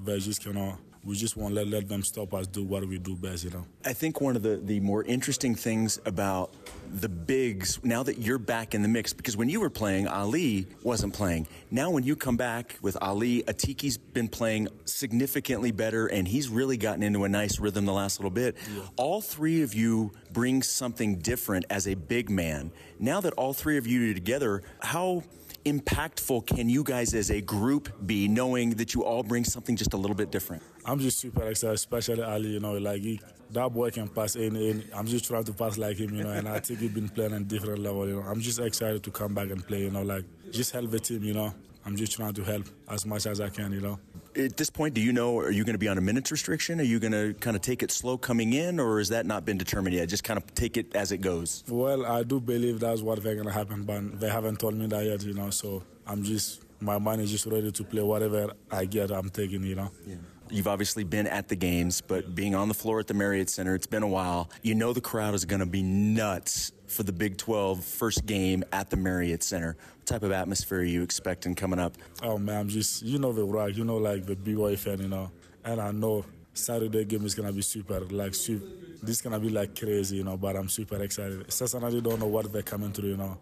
they 0.03 0.19
just 0.19 0.44
cannot 0.44 0.79
we 1.03 1.15
just 1.15 1.35
won't 1.35 1.53
let, 1.53 1.67
let 1.67 1.89
them 1.89 2.01
stop 2.03 2.33
us 2.33 2.47
do 2.47 2.63
what 2.63 2.88
we 2.88 2.97
do 2.97 3.15
best, 3.15 3.44
you 3.44 3.50
know. 3.50 3.65
I 3.85 3.94
think 3.94 4.21
one 4.21 4.35
of 4.35 4.41
the, 4.41 4.57
the 4.57 4.79
more 4.79 5.03
interesting 5.03 5.53
things 5.53 6.00
about 6.05 6.53
the 6.94 7.09
bigs, 7.09 7.79
now 7.83 8.03
that 8.03 8.19
you're 8.19 8.38
back 8.38 8.73
in 8.73 8.81
the 8.81 8.88
mix, 8.88 9.11
because 9.11 9.35
when 9.35 9.50
you 9.50 9.59
were 9.59 9.69
playing, 9.69 10.07
Aly 10.07 10.67
wasn't 10.81 11.13
playing. 11.13 11.48
Now 11.72 11.89
when 11.89 12.03
you 12.03 12.15
come 12.15 12.38
back 12.38 12.77
with 12.81 12.98
Aly, 13.01 13.43
Atiki's 13.43 13.98
been 13.98 14.29
playing 14.29 14.69
significantly 14.86 15.72
better, 15.72 16.07
and 16.07 16.27
he's 16.27 16.48
really 16.50 16.77
gotten 16.77 17.03
into 17.03 17.25
a 17.25 17.29
nice 17.29 17.60
rhythm 17.60 17.86
the 17.86 17.93
last 17.93 18.19
little 18.19 18.31
bit. 18.31 18.55
Yeah. 18.74 18.83
All 18.95 19.22
three 19.22 19.62
of 19.62 19.74
you 19.74 20.12
bring 20.31 20.63
something 20.63 21.17
different 21.19 21.65
as 21.69 21.88
a 21.88 21.95
big 21.95 22.29
man. 22.29 22.72
Now 23.00 23.19
that 23.22 23.33
all 23.33 23.53
three 23.53 23.77
of 23.77 23.86
you 23.88 24.12
are 24.12 24.13
together, 24.13 24.63
how 24.81 25.24
impactful 25.65 26.46
can 26.46 26.70
you 26.70 26.84
guys 26.84 27.13
as 27.13 27.32
a 27.32 27.41
group 27.41 28.05
be 28.05 28.27
knowing 28.27 28.72
that 28.72 28.93
you 28.93 29.03
all 29.03 29.24
bring 29.24 29.43
something 29.43 29.75
just 29.75 29.93
a 29.93 29.98
little 29.98 30.15
bit 30.15 30.32
different? 30.32 30.63
I'm 30.86 31.00
just 31.00 31.20
super 31.20 31.43
excited, 31.48 31.75
especially 31.75 32.24
Aly, 32.24 32.50
you 32.50 32.60
know, 32.60 32.74
like 32.74 33.01
he, 33.01 33.20
that 33.51 33.70
boy 33.74 33.91
can 33.91 34.08
pass 34.08 34.36
any, 34.36 34.72
any, 34.72 34.84
I'm 34.93 35.08
just 35.08 35.25
trying 35.25 35.43
to 35.46 35.53
pass 35.53 35.77
like 35.77 35.98
him, 35.98 36.13
you 36.13 36.24
know, 36.24 36.32
and 36.32 36.48
I 36.48 36.60
think 36.60 36.79
he's 36.79 36.91
been 36.91 37.10
playing 37.10 37.34
a 37.34 37.39
different 37.39 37.79
level, 37.79 38.08
you 38.08 38.15
know. 38.15 38.27
I'm 38.27 38.41
just 38.41 38.60
excited 38.60 39.03
to 39.03 39.12
come 39.12 39.34
back 39.34 39.50
and 39.50 39.65
play, 39.65 39.84
you 39.84 39.91
know, 39.91 40.03
like 40.03 40.25
just 40.51 40.72
help 40.72 40.91
the 40.91 41.00
team, 41.00 41.24
you 41.24 41.34
know. 41.34 41.53
I'm 41.86 41.96
just 41.96 42.13
trying 42.13 42.34
to 42.34 42.44
help 42.44 42.66
as 42.90 43.06
much 43.06 43.25
as 43.25 43.42
I 43.42 43.50
can, 43.50 43.72
you 43.74 43.82
know. 43.82 44.00
At 44.36 44.58
this 44.58 44.70
point, 44.70 44.94
do 44.94 45.02
you 45.02 45.13
know, 45.13 45.38
are 45.38 45.52
you 45.52 45.63
going 45.63 45.74
to 45.74 45.80
be 45.80 45.88
on 45.88 45.98
a 45.98 46.02
minutes 46.02 46.32
restriction? 46.32 46.80
Are 46.80 46.84
you 46.84 47.00
going 47.00 47.12
to 47.12 47.34
kind 47.40 47.56
of 47.56 47.62
take 47.62 47.84
it 47.84 47.92
slow 47.92 48.18
coming 48.18 48.54
in, 48.54 48.80
or 48.80 48.98
has 48.98 49.10
that 49.10 49.25
not 49.25 49.46
been 49.46 49.58
determined 49.58 49.96
yet? 49.96 50.10
Just 50.10 50.24
kind 50.24 50.38
of 50.38 50.56
take 50.56 50.78
it 50.78 50.96
as 50.96 51.12
it 51.12 51.20
goes? 51.20 51.63
Well, 51.68 52.06
I 52.06 52.24
do 52.24 52.40
believe 52.40 52.80
that's 52.80 53.02
what 53.02 53.22
they're 53.22 53.36
going 53.36 53.48
to 53.48 53.54
happen, 53.54 53.84
but 53.84 54.20
they 54.20 54.30
haven't 54.30 54.60
told 54.60 54.75
me 54.75 54.88
that 54.88 55.06
yet, 55.06 55.24
you 55.24 55.34
know, 55.34 55.50
so 55.50 55.84
I'm 56.08 56.24
just, 56.24 56.62
my 56.84 56.98
mind 56.98 57.22
is 57.22 57.32
just 57.32 57.46
ready 57.46 57.72
to 57.72 57.84
play 57.84 58.02
whatever 58.02 58.54
I 58.72 58.86
get, 58.86 59.12
I'm 59.12 59.30
taking, 59.30 59.63
you 59.63 59.75
know. 59.75 59.92
Yeah. 60.06 60.16
You've 60.50 60.68
obviously 60.68 61.04
been 61.04 61.25
at 61.25 61.48
the 61.48 61.56
games, 61.56 62.02
but 62.02 62.36
being 62.36 62.54
on 62.54 62.68
the 62.68 62.74
floor 62.74 63.00
at 63.00 63.08
the 63.08 63.13
Marriott 63.13 63.50
Center, 63.50 63.74
it's 63.74 63.88
been 63.88 64.04
a 64.04 64.08
while. 64.08 64.50
You 64.62 64.75
know 64.75 64.94
the 64.94 65.02
crowd 65.02 65.34
is 65.34 65.46
going 65.46 65.62
to 65.62 65.66
be 65.66 65.82
nuts 65.82 66.72
for 66.86 67.04
the 67.04 67.12
Big 67.12 67.38
12 67.38 67.84
first 67.84 68.25
game 68.25 68.63
at 68.72 68.90
the 68.90 68.98
Marriott 68.98 69.42
Center. 69.42 69.78
What 69.98 70.06
type 70.06 70.24
of 70.24 70.32
atmosphere 70.32 70.80
are 70.80 70.84
you 70.84 71.02
expecting 71.02 71.56
coming 71.56 71.80
up? 71.80 71.96
Oh, 72.22 72.38
man, 72.38 72.60
I'm 72.60 72.70
just, 72.70 73.02
you 73.02 73.18
know 73.18 73.32
the 73.32 73.44
rock, 73.44 73.75
you 73.75 73.84
know, 73.84 73.98
like 73.98 74.25
the 74.25 74.36
BYU 74.36 74.78
fan, 74.78 75.00
you 75.00 75.08
know. 75.08 75.32
And 75.63 75.82
I 75.82 75.92
know 75.92 76.25
Saturday 76.54 77.06
game 77.06 77.25
is 77.25 77.34
going 77.34 77.48
to 77.48 77.54
be 77.54 77.62
super, 77.62 78.02
like, 78.02 78.36
super, 78.36 78.66
this 79.02 79.16
is 79.16 79.22
going 79.22 79.34
to 79.34 79.40
be 79.40 79.50
like 79.50 79.78
crazy, 79.80 80.18
you 80.18 80.24
know, 80.24 80.38
but 80.38 80.56
I'm 80.56 80.70
super 80.70 81.02
excited. 81.02 81.52
Cincinnati 81.52 82.00
don't 82.00 82.20
know 82.20 82.28
what 82.28 82.52
they're 82.54 82.62
coming 82.62 82.92
through, 82.92 83.10
you 83.10 83.18
know. 83.18 83.38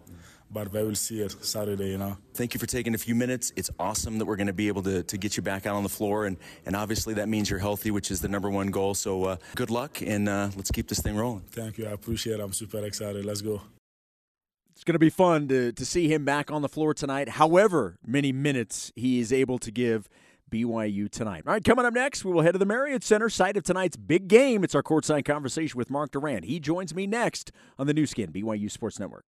But 0.51 0.71
we 0.71 0.83
will 0.83 0.95
see 0.95 1.21
it 1.21 1.35
Saturday, 1.43 1.89
you 1.89 1.97
know. 1.97 2.17
Thank 2.33 2.53
you 2.53 2.59
for 2.59 2.65
taking 2.65 2.93
a 2.93 2.97
few 2.97 3.15
minutes. 3.15 3.53
It's 3.55 3.69
awesome 3.79 4.17
that 4.17 4.25
we're 4.25 4.35
going 4.35 4.47
to 4.47 4.53
be 4.53 4.67
able 4.67 4.83
to, 4.83 5.03
to 5.03 5.17
get 5.17 5.37
you 5.37 5.43
back 5.43 5.65
out 5.65 5.75
on 5.75 5.83
the 5.83 5.89
floor, 5.89 6.25
and, 6.25 6.37
and 6.65 6.75
obviously 6.75 7.13
that 7.15 7.29
means 7.29 7.49
you're 7.49 7.59
healthy, 7.59 7.91
which 7.91 8.11
is 8.11 8.21
the 8.21 8.27
number 8.27 8.49
one 8.49 8.67
goal. 8.67 8.93
So 8.93 9.23
uh, 9.25 9.35
good 9.55 9.69
luck, 9.69 10.01
and 10.01 10.27
uh, 10.27 10.49
let's 10.55 10.71
keep 10.71 10.87
this 10.87 11.01
thing 11.01 11.15
rolling. 11.15 11.43
Thank 11.51 11.77
you. 11.77 11.87
I 11.87 11.91
appreciate 11.91 12.39
it. 12.39 12.43
I'm 12.43 12.53
super 12.53 12.83
excited. 12.85 13.25
Let's 13.25 13.41
go. 13.41 13.61
It's 14.71 14.83
going 14.83 14.93
to 14.93 14.99
be 14.99 15.09
fun 15.09 15.47
to, 15.49 15.71
to 15.73 15.85
see 15.85 16.11
him 16.11 16.25
back 16.25 16.49
on 16.49 16.61
the 16.61 16.69
floor 16.69 16.93
tonight, 16.93 17.29
however 17.29 17.97
many 18.05 18.31
minutes 18.31 18.91
he 18.95 19.19
is 19.19 19.31
able 19.31 19.59
to 19.59 19.71
give 19.71 20.09
BYU 20.51 21.09
tonight. 21.09 21.43
All 21.47 21.53
right, 21.53 21.63
coming 21.63 21.85
up 21.85 21.93
next, 21.93 22.25
we 22.25 22.31
will 22.31 22.41
head 22.41 22.53
to 22.53 22.57
the 22.57 22.65
Marriott 22.65 23.03
Center, 23.03 23.29
site 23.29 23.57
of 23.57 23.63
tonight's 23.63 23.95
big 23.95 24.27
game. 24.27 24.63
It's 24.63 24.75
our 24.75 24.83
courtside 24.83 25.23
conversation 25.23 25.77
with 25.77 25.89
Mark 25.89 26.11
Durrant. 26.11 26.45
He 26.45 26.59
joins 26.59 26.93
me 26.93 27.07
next 27.07 27.51
on 27.79 27.87
the 27.87 27.93
Nu 27.93 28.05
Skin, 28.05 28.31
BYU 28.31 28.69
Sports 28.69 28.99
Network. 28.99 29.23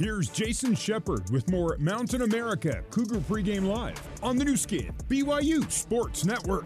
Here's 0.00 0.30
Jason 0.30 0.74
Shepard 0.74 1.28
with 1.28 1.50
more 1.50 1.76
Mountain 1.78 2.22
America 2.22 2.82
Cougar 2.88 3.18
Pregame 3.18 3.66
Live 3.66 4.00
on 4.22 4.38
the 4.38 4.46
Nu 4.46 4.56
Skin, 4.56 4.90
BYU 5.10 5.70
Sports 5.70 6.24
Network. 6.24 6.64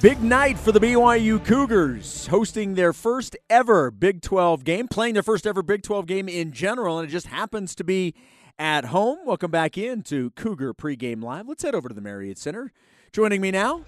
Big 0.00 0.22
night 0.22 0.56
for 0.56 0.70
the 0.70 0.78
BYU 0.78 1.44
Cougars, 1.44 2.28
hosting 2.28 2.74
their 2.74 2.92
first 2.92 3.36
ever 3.50 3.90
Big 3.90 4.22
12 4.22 4.62
game, 4.62 4.86
playing 4.86 5.14
their 5.14 5.24
first 5.24 5.48
ever 5.48 5.64
Big 5.64 5.82
12 5.82 6.06
game 6.06 6.28
in 6.28 6.52
general, 6.52 7.00
and 7.00 7.08
it 7.08 7.10
just 7.10 7.26
happens 7.26 7.74
to 7.74 7.82
be 7.82 8.14
at 8.56 8.84
home. 8.84 9.18
Welcome 9.26 9.50
back 9.50 9.76
in 9.76 10.00
to 10.02 10.30
Cougar 10.36 10.74
Pregame 10.74 11.24
Live. 11.24 11.48
Let's 11.48 11.64
head 11.64 11.74
over 11.74 11.88
to 11.88 11.94
the 11.94 12.00
Marriott 12.00 12.38
Center. 12.38 12.70
Joining 13.10 13.40
me 13.40 13.50
now, 13.50 13.84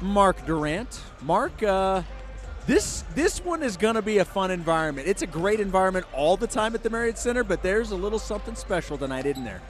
Mark 0.00 0.46
Durrant. 0.46 1.02
Mark, 1.20 1.62
uh, 1.62 2.00
this 2.66 3.04
this 3.14 3.44
one 3.44 3.62
is 3.62 3.76
going 3.76 3.94
to 3.94 4.02
be 4.02 4.18
a 4.18 4.24
fun 4.24 4.50
environment. 4.50 5.06
It's 5.06 5.22
a 5.22 5.26
great 5.26 5.60
environment 5.60 6.06
all 6.12 6.36
the 6.36 6.46
time 6.46 6.74
at 6.74 6.82
the 6.82 6.90
Marriott 6.90 7.18
Center, 7.18 7.44
but 7.44 7.62
there's 7.62 7.92
a 7.92 7.96
little 7.96 8.18
something 8.18 8.54
special 8.54 8.98
tonight, 8.98 9.26
isn't 9.26 9.44
there? 9.44 9.62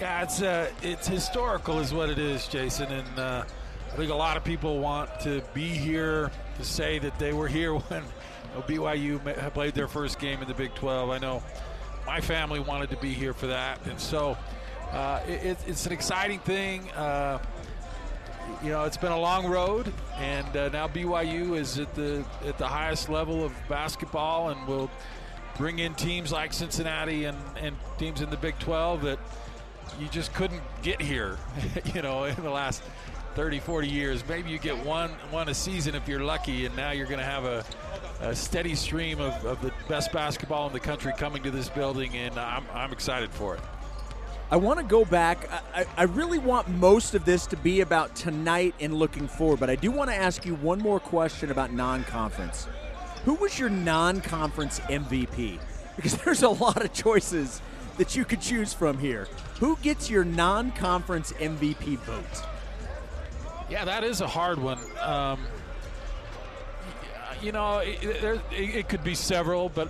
Yeah, 0.00 0.22
it's 0.22 0.42
uh, 0.42 0.70
it's 0.82 1.06
historical, 1.06 1.78
is 1.78 1.92
what 1.92 2.08
it 2.08 2.18
is, 2.18 2.48
Jason, 2.48 2.90
and 2.90 3.18
uh, 3.18 3.44
I 3.92 3.96
think 3.96 4.10
a 4.10 4.14
lot 4.14 4.36
of 4.36 4.44
people 4.44 4.78
want 4.78 5.20
to 5.20 5.42
be 5.52 5.68
here 5.68 6.30
to 6.56 6.64
say 6.64 6.98
that 6.98 7.18
they 7.18 7.32
were 7.32 7.48
here 7.48 7.74
when 7.74 8.02
BYU 8.62 9.52
played 9.52 9.74
their 9.74 9.88
first 9.88 10.18
game 10.18 10.40
in 10.40 10.48
the 10.48 10.54
Big 10.54 10.74
12. 10.74 11.10
I 11.10 11.18
know 11.18 11.42
my 12.06 12.20
family 12.20 12.60
wanted 12.60 12.90
to 12.90 12.96
be 12.96 13.12
here 13.12 13.34
for 13.34 13.46
that, 13.48 13.78
and 13.86 14.00
so 14.00 14.36
uh, 14.90 15.20
it, 15.28 15.58
it's 15.66 15.86
an 15.86 15.92
exciting 15.92 16.38
thing. 16.40 16.90
Uh, 16.92 17.38
you 18.62 18.70
know, 18.70 18.84
it's 18.84 18.96
been 18.96 19.12
a 19.12 19.20
long 19.20 19.46
road, 19.46 19.92
and 20.16 20.56
uh, 20.56 20.68
now 20.70 20.88
BYU 20.88 21.56
is 21.56 21.78
at 21.78 21.94
the 21.94 22.24
at 22.46 22.58
the 22.58 22.66
highest 22.66 23.08
level 23.08 23.44
of 23.44 23.52
basketball, 23.68 24.50
and 24.50 24.66
will 24.66 24.90
bring 25.56 25.78
in 25.78 25.94
teams 25.94 26.32
like 26.32 26.52
Cincinnati 26.52 27.24
and, 27.24 27.38
and 27.56 27.76
teams 27.98 28.20
in 28.20 28.30
the 28.30 28.36
Big 28.36 28.58
12 28.58 29.02
that 29.02 29.18
you 30.00 30.08
just 30.08 30.32
couldn't 30.34 30.62
get 30.82 31.00
here, 31.00 31.38
you 31.94 32.02
know, 32.02 32.24
in 32.24 32.42
the 32.42 32.50
last 32.50 32.82
30, 33.34 33.60
40 33.60 33.88
years. 33.88 34.24
Maybe 34.28 34.50
you 34.50 34.58
get 34.58 34.76
one 34.84 35.10
one 35.30 35.48
a 35.48 35.54
season 35.54 35.94
if 35.94 36.08
you're 36.08 36.22
lucky, 36.22 36.66
and 36.66 36.76
now 36.76 36.90
you're 36.90 37.06
going 37.06 37.18
to 37.18 37.24
have 37.24 37.44
a, 37.44 37.64
a 38.20 38.34
steady 38.34 38.74
stream 38.74 39.20
of, 39.20 39.44
of, 39.44 39.60
the 39.60 39.72
best 39.88 40.12
basketball 40.12 40.66
in 40.66 40.72
the 40.72 40.80
country 40.80 41.12
coming 41.16 41.42
to 41.42 41.50
this 41.50 41.68
building, 41.68 42.16
and 42.16 42.38
I'm, 42.38 42.64
I'm 42.72 42.92
excited 42.92 43.30
for 43.30 43.54
it. 43.56 43.60
I 44.54 44.56
want 44.56 44.78
to 44.78 44.84
go 44.84 45.04
back. 45.04 45.50
I, 45.74 45.84
I 45.96 46.04
really 46.04 46.38
want 46.38 46.68
most 46.68 47.16
of 47.16 47.24
this 47.24 47.44
to 47.48 47.56
be 47.56 47.80
about 47.80 48.14
tonight 48.14 48.76
and 48.78 48.94
looking 48.94 49.26
forward, 49.26 49.58
but 49.58 49.68
I 49.68 49.74
do 49.74 49.90
want 49.90 50.10
to 50.10 50.14
ask 50.14 50.46
you 50.46 50.54
one 50.54 50.78
more 50.78 51.00
question 51.00 51.50
about 51.50 51.72
non 51.72 52.04
conference. 52.04 52.68
Who 53.24 53.34
was 53.34 53.58
your 53.58 53.68
non 53.68 54.20
conference 54.20 54.78
MVP? 54.78 55.58
Because 55.96 56.16
there's 56.24 56.44
a 56.44 56.50
lot 56.50 56.84
of 56.84 56.92
choices 56.92 57.60
that 57.98 58.14
you 58.14 58.24
could 58.24 58.40
choose 58.40 58.72
from 58.72 58.96
here. 58.98 59.26
Who 59.58 59.76
gets 59.82 60.08
your 60.08 60.24
non 60.24 60.70
conference 60.70 61.32
MVP 61.32 61.98
vote? 61.98 62.46
Yeah, 63.68 63.84
that 63.84 64.04
is 64.04 64.20
a 64.20 64.28
hard 64.28 64.60
one. 64.60 64.78
Um, 65.00 65.40
you 67.44 67.52
know, 67.52 67.78
it, 67.78 68.02
it, 68.02 68.40
it, 68.52 68.88
could 68.88 69.04
be 69.04 69.14
several, 69.14 69.68
but 69.68 69.88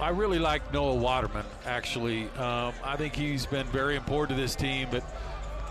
I 0.00 0.08
really 0.08 0.38
like 0.38 0.72
Noah 0.72 0.94
Waterman, 0.94 1.44
actually. 1.66 2.24
Um, 2.30 2.72
I 2.82 2.96
think 2.96 3.14
he's 3.14 3.44
been 3.44 3.66
very 3.66 3.96
important 3.96 4.38
to 4.38 4.42
this 4.42 4.56
team, 4.56 4.88
but 4.90 5.04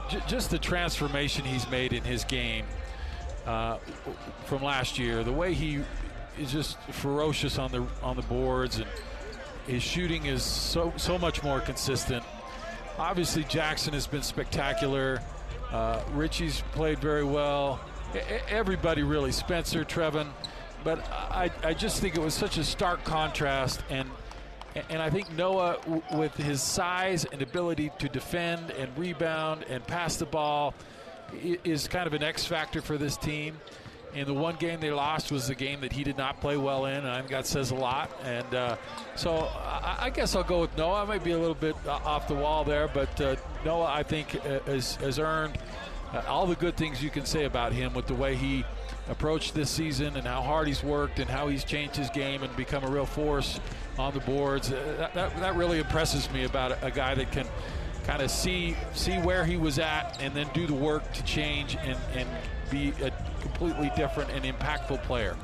j- 0.09 0.21
just 0.27 0.51
the 0.51 0.59
transformation 0.59 1.43
he's 1.43 1.67
made 1.69 1.91
in 1.91 2.03
his 2.03 2.23
game 2.23 2.65
uh, 3.47 3.77
from 4.45 4.63
last 4.63 4.99
year, 4.99 5.23
the 5.23 5.31
way 5.31 5.53
he 5.53 5.79
is 6.39 6.51
just 6.51 6.79
ferocious 6.91 7.57
on 7.57 7.71
the 7.71 7.85
on 8.01 8.15
the 8.15 8.23
boards 8.23 8.77
and 8.77 8.87
his 9.67 9.83
shooting 9.83 10.25
is 10.25 10.43
so 10.43 10.93
so 10.97 11.17
much 11.17 11.43
more 11.43 11.59
consistent. 11.59 12.23
Obviously, 12.97 13.43
Jackson 13.45 13.93
has 13.93 14.05
been 14.05 14.21
spectacular. 14.21 15.19
Uh, 15.71 16.01
Richie's 16.13 16.61
played 16.73 16.99
very 16.99 17.23
well. 17.23 17.79
Everybody 18.47 19.01
really, 19.01 19.31
Spencer, 19.31 19.83
Trevin. 19.83 20.27
But 20.83 20.99
I, 21.11 21.49
I 21.63 21.73
just 21.73 22.01
think 22.01 22.15
it 22.15 22.21
was 22.21 22.33
such 22.33 22.57
a 22.57 22.63
stark 22.63 23.03
contrast. 23.03 23.83
And, 23.89 24.09
and 24.89 25.01
I 25.01 25.09
think 25.09 25.31
Noah, 25.33 25.77
with 26.13 26.35
his 26.35 26.61
size 26.61 27.25
and 27.25 27.41
ability 27.41 27.91
to 27.99 28.09
defend 28.09 28.71
and 28.71 28.95
rebound 28.97 29.65
and 29.69 29.85
pass 29.85 30.17
the 30.17 30.25
ball, 30.25 30.73
is 31.63 31.87
kind 31.87 32.07
of 32.07 32.13
an 32.13 32.23
X 32.23 32.45
factor 32.45 32.81
for 32.81 32.97
this 32.97 33.17
team. 33.17 33.57
And 34.15 34.27
the 34.27 34.33
one 34.33 34.55
game 34.57 34.79
they 34.79 34.91
lost 34.91 35.31
was 35.31 35.47
the 35.47 35.55
game 35.55 35.81
that 35.81 35.91
he 35.91 36.03
did 36.03 36.17
not 36.17 36.39
play 36.39 36.55
well 36.55 36.85
in, 36.85 36.97
and 36.97 37.07
I 37.07 37.17
think 37.17 37.31
that 37.31 37.47
says 37.47 37.71
a 37.71 37.75
lot. 37.75 38.11
And 38.23 38.53
uh, 38.53 38.77
so 39.15 39.49
I, 39.55 39.97
I, 40.01 40.09
guess 40.11 40.35
I'll 40.35 40.43
go 40.43 40.61
with 40.61 40.77
Noah. 40.77 41.01
I 41.01 41.05
might 41.05 41.23
be 41.23 41.31
a 41.31 41.37
little 41.39 41.55
bit 41.55 41.75
off 41.87 42.27
the 42.27 42.35
wall 42.35 42.63
there, 42.63 42.87
but 42.87 43.19
uh, 43.19 43.35
Noah, 43.65 43.91
I 43.91 44.03
think, 44.03 44.35
uh, 44.45 44.59
has, 44.67 44.97
has 44.97 45.17
earned 45.17 45.57
uh, 46.13 46.21
all 46.27 46.45
the 46.45 46.55
good 46.55 46.77
things 46.77 47.03
you 47.03 47.09
can 47.09 47.25
say 47.25 47.45
about 47.45 47.73
him 47.73 47.95
with 47.95 48.05
the 48.05 48.13
way 48.13 48.35
he 48.35 48.63
approached 49.09 49.53
this 49.53 49.69
season 49.69 50.15
and 50.15 50.25
how 50.25 50.41
hard 50.41 50.67
he's 50.67 50.83
worked 50.83 51.19
and 51.19 51.29
how 51.29 51.47
he's 51.47 51.63
changed 51.63 51.95
his 51.95 52.09
game 52.09 52.43
and 52.43 52.55
become 52.55 52.83
a 52.83 52.89
real 52.89 53.05
force 53.05 53.59
on 53.97 54.13
the 54.13 54.19
boards. 54.21 54.71
Uh, 54.71 54.95
that, 54.97 55.13
that, 55.13 55.39
that 55.39 55.55
really 55.55 55.79
impresses 55.79 56.31
me 56.31 56.45
about 56.45 56.71
a, 56.71 56.85
a 56.85 56.91
guy 56.91 57.13
that 57.13 57.31
can 57.31 57.45
kind 58.05 58.21
of 58.21 58.29
see 58.29 58.75
see 58.93 59.17
where 59.19 59.45
he 59.45 59.55
was 59.55 59.79
at 59.79 60.17
and 60.21 60.33
then 60.33 60.49
do 60.53 60.67
the 60.67 60.73
work 60.73 61.11
to 61.13 61.23
change 61.23 61.77
and, 61.77 61.97
and 62.13 62.27
be 62.69 62.93
a 63.01 63.11
completely 63.41 63.91
different 63.95 64.29
and 64.31 64.45
impactful 64.45 65.01
player. 65.03 65.35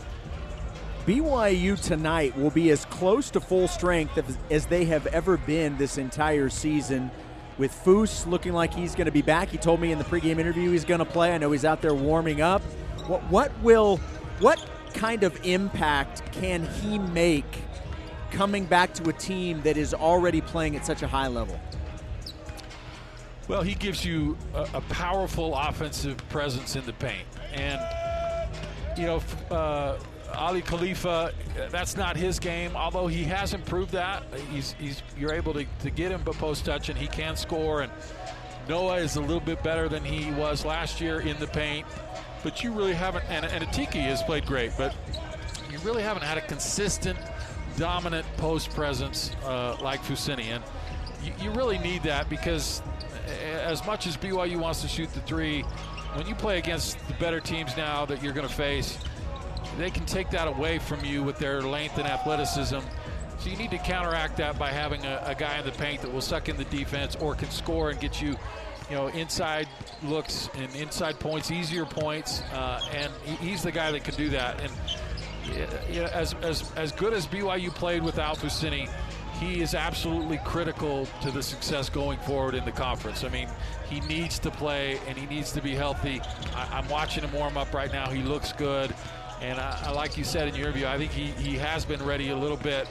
BYU 1.06 1.82
tonight 1.82 2.38
will 2.38 2.52
be 2.52 2.70
as 2.70 2.86
close 2.86 3.32
to 3.32 3.40
full 3.40 3.68
strength 3.68 4.20
as 4.52 4.66
they 4.68 4.86
have 4.86 5.08
ever 5.08 5.38
been 5.38 5.78
this 5.78 5.98
entire 5.98 6.50
season. 6.50 7.10
With 7.58 7.74
Foose 7.84 8.26
looking 8.26 8.54
like 8.54 8.74
he's 8.74 8.96
going 8.96 9.06
to 9.06 9.12
be 9.12 9.22
back, 9.22 9.50
he 9.50 9.58
told 9.58 9.82
me 9.82 9.92
in 9.92 9.98
the 9.98 10.04
pregame 10.04 10.40
interview 10.40 10.72
he's 10.72 10.86
going 10.86 11.00
to 11.00 11.06
play. 11.06 11.34
I 11.34 11.38
know 11.38 11.52
he's 11.52 11.66
out 11.66 11.82
there 11.82 11.94
warming 11.94 12.42
up. 12.42 12.62
What, 13.10 13.24
what 13.24 13.60
will, 13.64 13.98
what 14.40 14.64
kind 14.94 15.24
of 15.24 15.44
impact 15.44 16.32
can 16.32 16.64
he 16.64 17.00
make 17.00 17.64
coming 18.30 18.66
back 18.66 18.94
to 18.94 19.10
a 19.10 19.14
team 19.14 19.62
that 19.64 19.78
is 19.78 19.96
already 19.96 20.42
playing 20.42 20.76
at 20.76 20.86
such 20.86 21.02
a 21.02 21.08
high 21.08 21.28
level? 21.28 21.60
Well, 23.48 23.64
he 23.64 23.74
gives 23.74 24.06
you 24.06 24.38
a, 24.54 24.68
a 24.76 24.82
powerful 24.82 25.56
offensive 25.58 26.18
presence 26.30 26.76
in 26.76 26.86
the 26.86 26.94
paint. 26.94 27.26
And, 27.52 27.82
you 28.96 29.08
know, 29.08 29.24
uh, 29.50 29.98
Aly 30.36 30.62
Khalifa, 30.62 31.34
that's 31.72 31.98
not 31.98 32.16
his 32.16 32.38
game, 32.38 32.76
although 32.76 33.08
he 33.08 33.24
has 33.24 33.56
improved 33.56 33.92
that. 33.94 34.22
He's, 34.52 34.74
he's 34.74 35.02
You're 35.18 35.34
able 35.34 35.54
to, 35.54 35.66
to 35.80 35.90
get 35.90 36.12
him 36.12 36.22
but 36.24 36.36
post 36.36 36.64
touch, 36.64 36.90
and 36.90 36.98
he 36.98 37.08
can 37.08 37.36
score. 37.36 37.82
And 37.82 37.92
Noah 38.68 38.98
is 38.98 39.16
a 39.16 39.22
little 39.22 39.40
bit 39.40 39.64
better 39.64 39.90
than 39.90 40.04
he 40.04 40.32
was 40.34 40.64
last 40.64 41.02
year 41.02 41.22
in 41.22 41.40
the 41.40 41.48
paint. 41.48 41.88
But 42.44 42.64
you 42.64 42.72
really 42.72 42.94
haven't, 42.94 43.26
and, 43.30 43.46
and 43.46 43.64
Atiki 43.64 44.02
has 44.02 44.24
played 44.24 44.46
great, 44.46 44.72
but 44.78 44.96
you 45.72 45.78
really 45.80 46.04
haven't 46.04 46.24
had 46.24 46.38
a 46.38 46.42
consistent, 46.42 47.18
dominant 47.78 48.26
post 48.38 48.72
presence 48.72 49.32
uh, 49.44 49.78
like 49.82 50.02
Fousseyni. 50.04 50.46
And 50.46 50.64
you, 51.24 51.34
you 51.42 51.52
really 51.52 51.78
need 51.78 52.04
that 52.04 52.30
because 52.30 52.82
as 53.64 53.86
much 53.86 54.08
as 54.08 54.18
BYU 54.18 54.58
wants 54.58 54.82
to 54.82 54.88
shoot 54.88 55.14
the 55.14 55.22
three, 55.22 55.62
when 56.14 56.26
you 56.28 56.36
play 56.36 56.58
against 56.58 56.98
the 57.08 57.14
better 57.16 57.40
teams 57.40 57.76
now 57.78 58.06
that 58.06 58.24
you're 58.24 58.34
going 58.34 58.48
to 58.48 58.54
face, 58.54 58.98
they 59.78 59.92
can 59.92 60.06
take 60.06 60.30
that 60.32 60.48
away 60.48 60.80
from 60.80 61.04
you 61.06 61.24
with 61.24 61.38
their 61.38 61.62
length 61.62 61.98
and 61.98 62.08
athleticism. 62.08 62.80
So 63.40 63.50
you 63.50 63.56
need 63.56 63.72
to 63.72 63.78
counteract 63.78 64.38
that 64.38 64.60
by 64.60 64.72
having 64.72 65.06
a, 65.06 65.22
a, 65.26 65.36
guy 65.36 65.60
in 65.60 65.66
the 65.66 65.72
paint 65.72 66.02
that 66.02 66.12
will 66.12 66.22
suck 66.22 66.50
in 66.50 66.58
the 66.58 66.66
defense 66.66 67.16
or 67.16 67.36
can 67.36 67.50
score 67.50 67.90
and 67.90 68.00
get 68.00 68.22
you, 68.22 68.36
you 68.90 68.96
know, 68.96 69.08
inside 69.08 69.68
looks 70.04 70.50
and 70.56 70.74
inside 70.76 71.20
points, 71.20 71.52
easier 71.52 71.86
points. 71.86 72.42
Uh, 72.54 72.82
and 72.94 73.14
he's 73.40 73.64
the 73.64 73.72
guy 73.72 73.92
that 73.92 74.04
can 74.04 74.16
do 74.16 74.30
that. 74.30 74.60
And 74.62 74.72
you 75.92 76.02
know, 76.02 76.08
as, 76.08 76.34
as, 76.42 76.72
as 76.76 76.92
good 76.92 77.14
as 77.14 77.28
BYU 77.28 77.74
played 77.74 78.04
without 78.04 78.38
Fousseyni, 78.38 78.90
he 79.40 79.62
is 79.62 79.74
absolutely 79.74 80.38
critical 80.44 81.08
to 81.22 81.32
the 81.32 81.42
success 81.42 81.90
going 81.90 82.20
forward 82.20 82.56
in 82.56 82.66
the 82.66 82.72
conference. 82.72 83.24
I 83.24 83.30
mean, 83.30 83.48
he 83.90 84.02
needs 84.02 84.38
to 84.40 84.52
play 84.52 85.00
and 85.08 85.18
he 85.18 85.26
needs 85.28 85.52
to 85.54 85.62
be 85.62 85.74
healthy. 85.76 86.22
I, 86.54 86.80
am 86.80 86.90
watching 86.90 87.24
him 87.24 87.32
warm 87.32 87.58
up 87.58 87.74
right 87.74 87.92
now. 87.92 88.10
He 88.10 88.22
looks 88.22 88.52
good. 88.52 88.94
And 89.42 89.58
I, 89.58 89.84
I, 89.86 89.92
like 89.92 90.18
you 90.18 90.26
said 90.26 90.50
in 90.50 90.56
your 90.56 90.68
interview, 90.68 90.88
I 90.88 90.98
think 90.98 91.12
he, 91.12 91.28
he 91.28 91.56
has 91.58 91.86
been 91.86 92.04
ready 92.04 92.30
a 92.30 92.36
little 92.36 92.58
bit, 92.58 92.88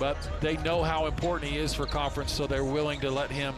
but 0.00 0.16
they 0.40 0.56
know 0.58 0.82
how 0.82 1.06
important 1.06 1.52
he 1.52 1.58
is 1.58 1.72
for 1.72 1.86
conference, 1.86 2.32
so 2.32 2.48
they're 2.48 2.64
willing 2.64 2.98
to 3.00 3.10
let 3.10 3.30
him 3.30 3.54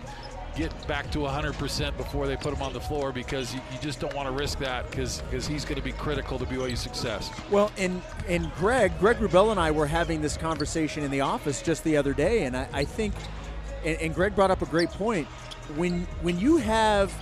get 0.57 0.89
back 0.89 1.11
to 1.11 1.19
100% 1.19 1.97
before 1.97 2.27
they 2.27 2.37
put 2.37 2.53
him 2.53 2.63
on 2.63 2.73
the 2.73 2.81
floor 2.81 3.13
because 3.13 3.55
you, 3.55 3.61
you 3.71 3.79
just 3.81 4.01
don't 4.01 4.15
want 4.15 4.27
to 4.27 4.33
risk 4.33 4.59
that 4.59 4.91
because 4.91 5.23
he's 5.31 5.65
going 5.65 5.77
to 5.77 5.83
be 5.83 5.93
critical 5.93 6.39
to 6.39 6.47
BYU's 6.47 6.81
success. 6.81 7.31
Well, 7.51 7.71
and 7.77 8.03
and 8.27 8.53
Greg, 8.55 8.99
Greg 8.99 9.19
Wrubell 9.19 9.51
and 9.51 9.61
I 9.61 9.71
were 9.71 9.87
having 9.87 10.23
this 10.23 10.37
conversation 10.37 11.03
in 11.03 11.11
the 11.11 11.21
office 11.21 11.63
just 11.63 11.85
the 11.85 11.97
other 11.97 12.15
day, 12.15 12.45
and 12.45 12.57
I, 12.57 12.69
I 12.73 12.85
think, 12.85 13.15
and, 13.85 14.01
and 14.01 14.15
Greg 14.15 14.35
brought 14.35 14.51
up 14.51 14.63
a 14.63 14.67
great 14.67 14.91
point. 14.91 15.27
When 15.77 16.03
when 16.23 16.39
you 16.39 16.57
have 16.57 17.13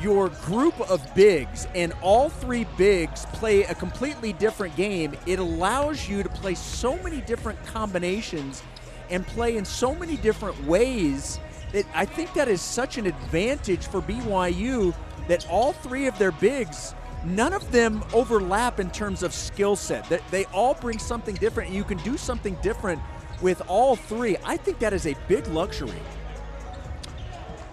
your 0.00 0.28
group 0.28 0.78
of 0.90 1.02
bigs 1.14 1.66
and 1.74 1.92
all 2.02 2.28
three 2.28 2.66
bigs 2.76 3.26
play 3.26 3.62
a 3.64 3.74
completely 3.74 4.32
different 4.34 4.74
game, 4.76 5.16
it 5.26 5.38
allows 5.38 6.08
you 6.08 6.22
to 6.22 6.28
play 6.28 6.54
so 6.54 6.96
many 7.02 7.20
different 7.22 7.64
combinations 7.66 8.62
and 9.10 9.26
play 9.26 9.56
in 9.56 9.64
so 9.64 9.94
many 9.94 10.16
different 10.16 10.62
ways 10.64 11.38
that 11.72 11.86
I 11.94 12.04
think 12.04 12.32
that 12.34 12.48
is 12.48 12.60
such 12.60 12.98
an 12.98 13.06
advantage 13.06 13.86
for 13.86 14.00
BYU 14.00 14.94
that 15.28 15.48
all 15.48 15.72
three 15.72 16.06
of 16.06 16.18
their 16.18 16.32
bigs 16.32 16.94
none 17.24 17.52
of 17.52 17.70
them 17.72 18.02
overlap 18.12 18.80
in 18.80 18.90
terms 18.90 19.22
of 19.22 19.32
skill 19.32 19.76
set. 19.76 20.08
That 20.08 20.22
they 20.30 20.44
all 20.46 20.74
bring 20.74 20.98
something 20.98 21.34
different. 21.36 21.68
And 21.68 21.76
you 21.76 21.84
can 21.84 21.98
do 21.98 22.16
something 22.16 22.56
different 22.62 23.00
with 23.40 23.62
all 23.68 23.96
three. 23.96 24.36
I 24.44 24.56
think 24.56 24.78
that 24.80 24.92
is 24.92 25.06
a 25.06 25.14
big 25.28 25.46
luxury. 25.48 26.00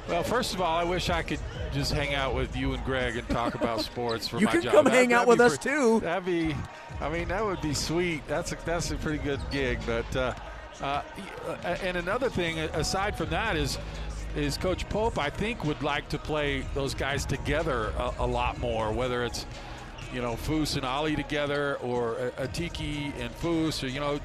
Well, 0.08 0.24
first 0.24 0.56
of 0.56 0.62
all, 0.62 0.76
I 0.76 0.84
wish 0.84 1.10
I 1.12 1.22
could 1.22 1.40
just 1.72 1.94
hang 1.94 2.16
out 2.16 2.34
with 2.34 2.56
you 2.58 2.74
and 2.74 2.84
Greg 2.84 3.16
and 3.16 3.28
talk 3.30 3.54
about 3.54 3.82
sports 3.86 4.28
for 4.28 4.40
you 4.40 4.48
my 4.48 4.54
job. 4.54 4.64
You 4.64 4.70
can 4.70 4.78
come 4.78 4.86
that, 4.86 4.94
hang 4.94 5.14
out 5.14 5.28
with 5.28 5.40
us 5.40 5.58
too. 5.58 6.00
That'd 6.00 6.26
be, 6.26 6.56
I 7.00 7.10
mean, 7.10 7.28
that 7.28 7.46
would 7.46 7.62
be 7.62 7.76
sweet. 7.76 8.28
That's 8.28 8.52
a, 8.52 8.58
that's 8.66 8.90
a 8.90 8.96
pretty 8.96 9.20
good 9.20 9.40
gig. 9.52 9.80
But 9.86 10.16
uh, 10.16 10.34
uh, 10.82 11.02
and 11.64 11.98
another 11.98 12.30
thing 12.30 12.60
aside 12.60 13.18
from 13.18 13.30
that 13.30 13.56
is 13.56 13.78
is 14.36 14.58
Coach 14.58 14.88
Pope. 14.90 15.18
I 15.18 15.30
think 15.30 15.66
would 15.66 15.82
like 15.82 16.08
to 16.10 16.20
play 16.20 16.64
those 16.74 16.94
guys 16.94 17.26
together 17.26 17.92
a, 17.98 18.14
a 18.20 18.28
lot 18.28 18.60
more. 18.60 18.92
Whether 18.92 19.24
it's 19.24 19.46
you 20.14 20.22
know 20.22 20.36
Foose 20.36 20.76
and 20.76 20.86
Aly 20.86 21.16
together, 21.16 21.76
or 21.82 22.32
Atiki 22.38 23.14
and 23.20 23.34
Foose, 23.40 23.84
or 23.84 23.88
you 23.88 24.00
know, 24.00 24.20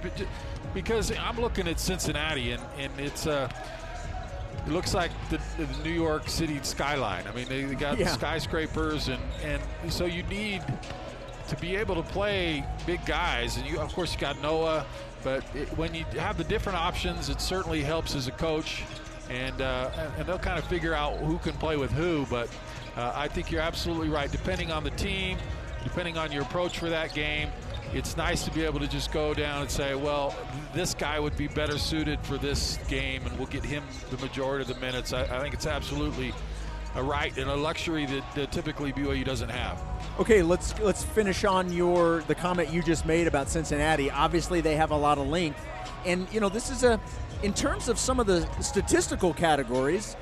because 0.72 1.10
I'm 1.16 1.40
looking 1.40 1.68
at 1.68 1.80
Cincinnati 1.80 2.52
and 2.52 2.62
and 2.78 2.92
it's 2.98 3.26
uh, 3.26 3.48
it 4.66 4.72
looks 4.72 4.94
like 4.94 5.10
the, 5.30 5.38
the, 5.58 5.82
New 5.82 5.90
York 5.90 6.28
City 6.28 6.58
skyline. 6.62 7.26
I 7.26 7.32
mean, 7.32 7.46
they, 7.48 7.64
they 7.64 7.74
got 7.74 7.98
yeah. 7.98 8.08
skyscrapers, 8.08 9.08
and, 9.08 9.20
and 9.42 9.62
so 9.92 10.06
you 10.06 10.22
need 10.24 10.62
to 11.48 11.56
be 11.56 11.76
able 11.76 11.94
to 11.94 12.02
play 12.02 12.64
big 12.86 13.04
guys. 13.06 13.56
And 13.56 13.66
you, 13.66 13.78
of 13.80 13.92
course, 13.94 14.14
you 14.14 14.20
got 14.20 14.40
Noah, 14.40 14.86
but 15.22 15.44
it, 15.54 15.68
when 15.76 15.94
you 15.94 16.04
have 16.18 16.36
the 16.36 16.44
different 16.44 16.78
options, 16.78 17.28
it 17.28 17.40
certainly 17.40 17.82
helps 17.82 18.14
as 18.14 18.28
a 18.28 18.32
coach. 18.32 18.84
And 19.30 19.62
uh, 19.62 19.90
and 20.18 20.26
they'll 20.26 20.38
kind 20.38 20.58
of 20.58 20.66
figure 20.66 20.92
out 20.92 21.16
who 21.16 21.38
can 21.38 21.54
play 21.54 21.78
with 21.78 21.90
who. 21.90 22.26
But 22.26 22.50
uh, 22.96 23.12
I 23.14 23.28
think 23.28 23.50
you're 23.50 23.62
absolutely 23.62 24.10
right. 24.10 24.30
Depending 24.30 24.70
on 24.70 24.84
the 24.84 24.90
team, 24.90 25.38
depending 25.82 26.18
on 26.18 26.30
your 26.30 26.42
approach 26.42 26.78
for 26.78 26.90
that 26.90 27.14
game, 27.14 27.48
it's 27.94 28.16
nice 28.16 28.44
to 28.44 28.50
be 28.50 28.64
able 28.64 28.80
to 28.80 28.88
just 28.88 29.12
go 29.12 29.34
down 29.34 29.62
and 29.62 29.70
say, 29.70 29.94
well, 29.94 30.34
this 30.74 30.94
guy 30.94 31.20
would 31.20 31.36
be 31.36 31.46
better 31.48 31.78
suited 31.78 32.18
for 32.20 32.36
this 32.38 32.78
game, 32.88 33.24
and 33.24 33.38
we'll 33.38 33.46
get 33.46 33.64
him 33.64 33.84
the 34.10 34.18
majority 34.18 34.62
of 34.62 34.68
the 34.68 34.80
minutes. 34.80 35.12
I, 35.12 35.22
I 35.22 35.40
think 35.40 35.54
it's 35.54 35.66
absolutely 35.66 36.34
a 36.96 37.02
right 37.02 37.36
and 37.38 37.50
a 37.50 37.54
luxury 37.54 38.06
that, 38.06 38.34
that, 38.34 38.52
typically 38.52 38.92
BYU 38.92 39.24
doesn't 39.24 39.48
have. 39.48 39.80
Okay, 40.16 40.44
let's 40.44 40.78
let's 40.78 41.02
finish 41.02 41.44
on 41.44 41.72
your 41.72 42.22
the 42.28 42.36
comment 42.36 42.72
you 42.72 42.84
just 42.84 43.04
made 43.04 43.26
about 43.26 43.48
Cincinnati. 43.48 44.12
Obviously, 44.12 44.60
they 44.60 44.76
have 44.76 44.92
a 44.92 44.96
lot 44.96 45.18
of 45.18 45.26
length, 45.26 45.60
and 46.06 46.28
you 46.32 46.38
know 46.38 46.48
this 46.48 46.70
is 46.70 46.84
a 46.84 47.00
in 47.42 47.52
terms 47.52 47.88
of 47.88 47.98
some 47.98 48.20
of 48.20 48.26
the 48.26 48.48
statistical 48.62 49.34
categories. 49.34 50.16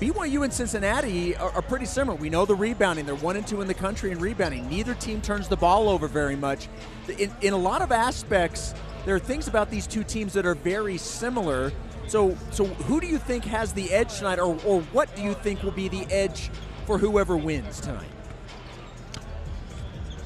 BYU 0.00 0.44
and 0.44 0.52
Cincinnati 0.52 1.36
are, 1.36 1.50
are, 1.52 1.62
pretty 1.62 1.84
similar. 1.84 2.16
We 2.16 2.28
know 2.28 2.44
the 2.44 2.54
rebounding. 2.54 3.06
They're 3.06 3.14
one 3.14 3.36
and 3.36 3.46
two 3.46 3.60
in 3.60 3.68
the 3.68 3.74
country 3.74 4.10
in 4.10 4.18
rebounding. 4.18 4.68
Neither 4.68 4.94
team 4.94 5.20
turns 5.20 5.46
the 5.46 5.56
ball 5.56 5.88
over 5.88 6.08
very 6.08 6.34
much. 6.34 6.68
In, 7.16 7.32
in 7.42 7.52
a 7.52 7.56
lot 7.56 7.80
of 7.80 7.92
aspects, 7.92 8.74
there 9.04 9.14
are 9.14 9.20
things 9.20 9.46
about 9.46 9.70
these 9.70 9.86
two 9.86 10.02
teams 10.02 10.32
that 10.32 10.46
are 10.46 10.56
very 10.56 10.96
similar. 10.98 11.70
So, 12.08 12.36
so 12.50 12.64
who 12.64 13.00
do 13.00 13.06
you 13.06 13.18
think 13.18 13.44
has 13.44 13.72
the 13.72 13.92
edge 13.92 14.18
tonight, 14.18 14.40
or, 14.40 14.58
or 14.64 14.80
what 14.92 15.14
do 15.14 15.22
you 15.22 15.32
think 15.32 15.62
will 15.62 15.70
be 15.70 15.88
the 15.88 16.06
edge 16.10 16.50
for 16.86 16.98
whoever 16.98 17.36
wins 17.36 17.80
tonight? 17.80 18.08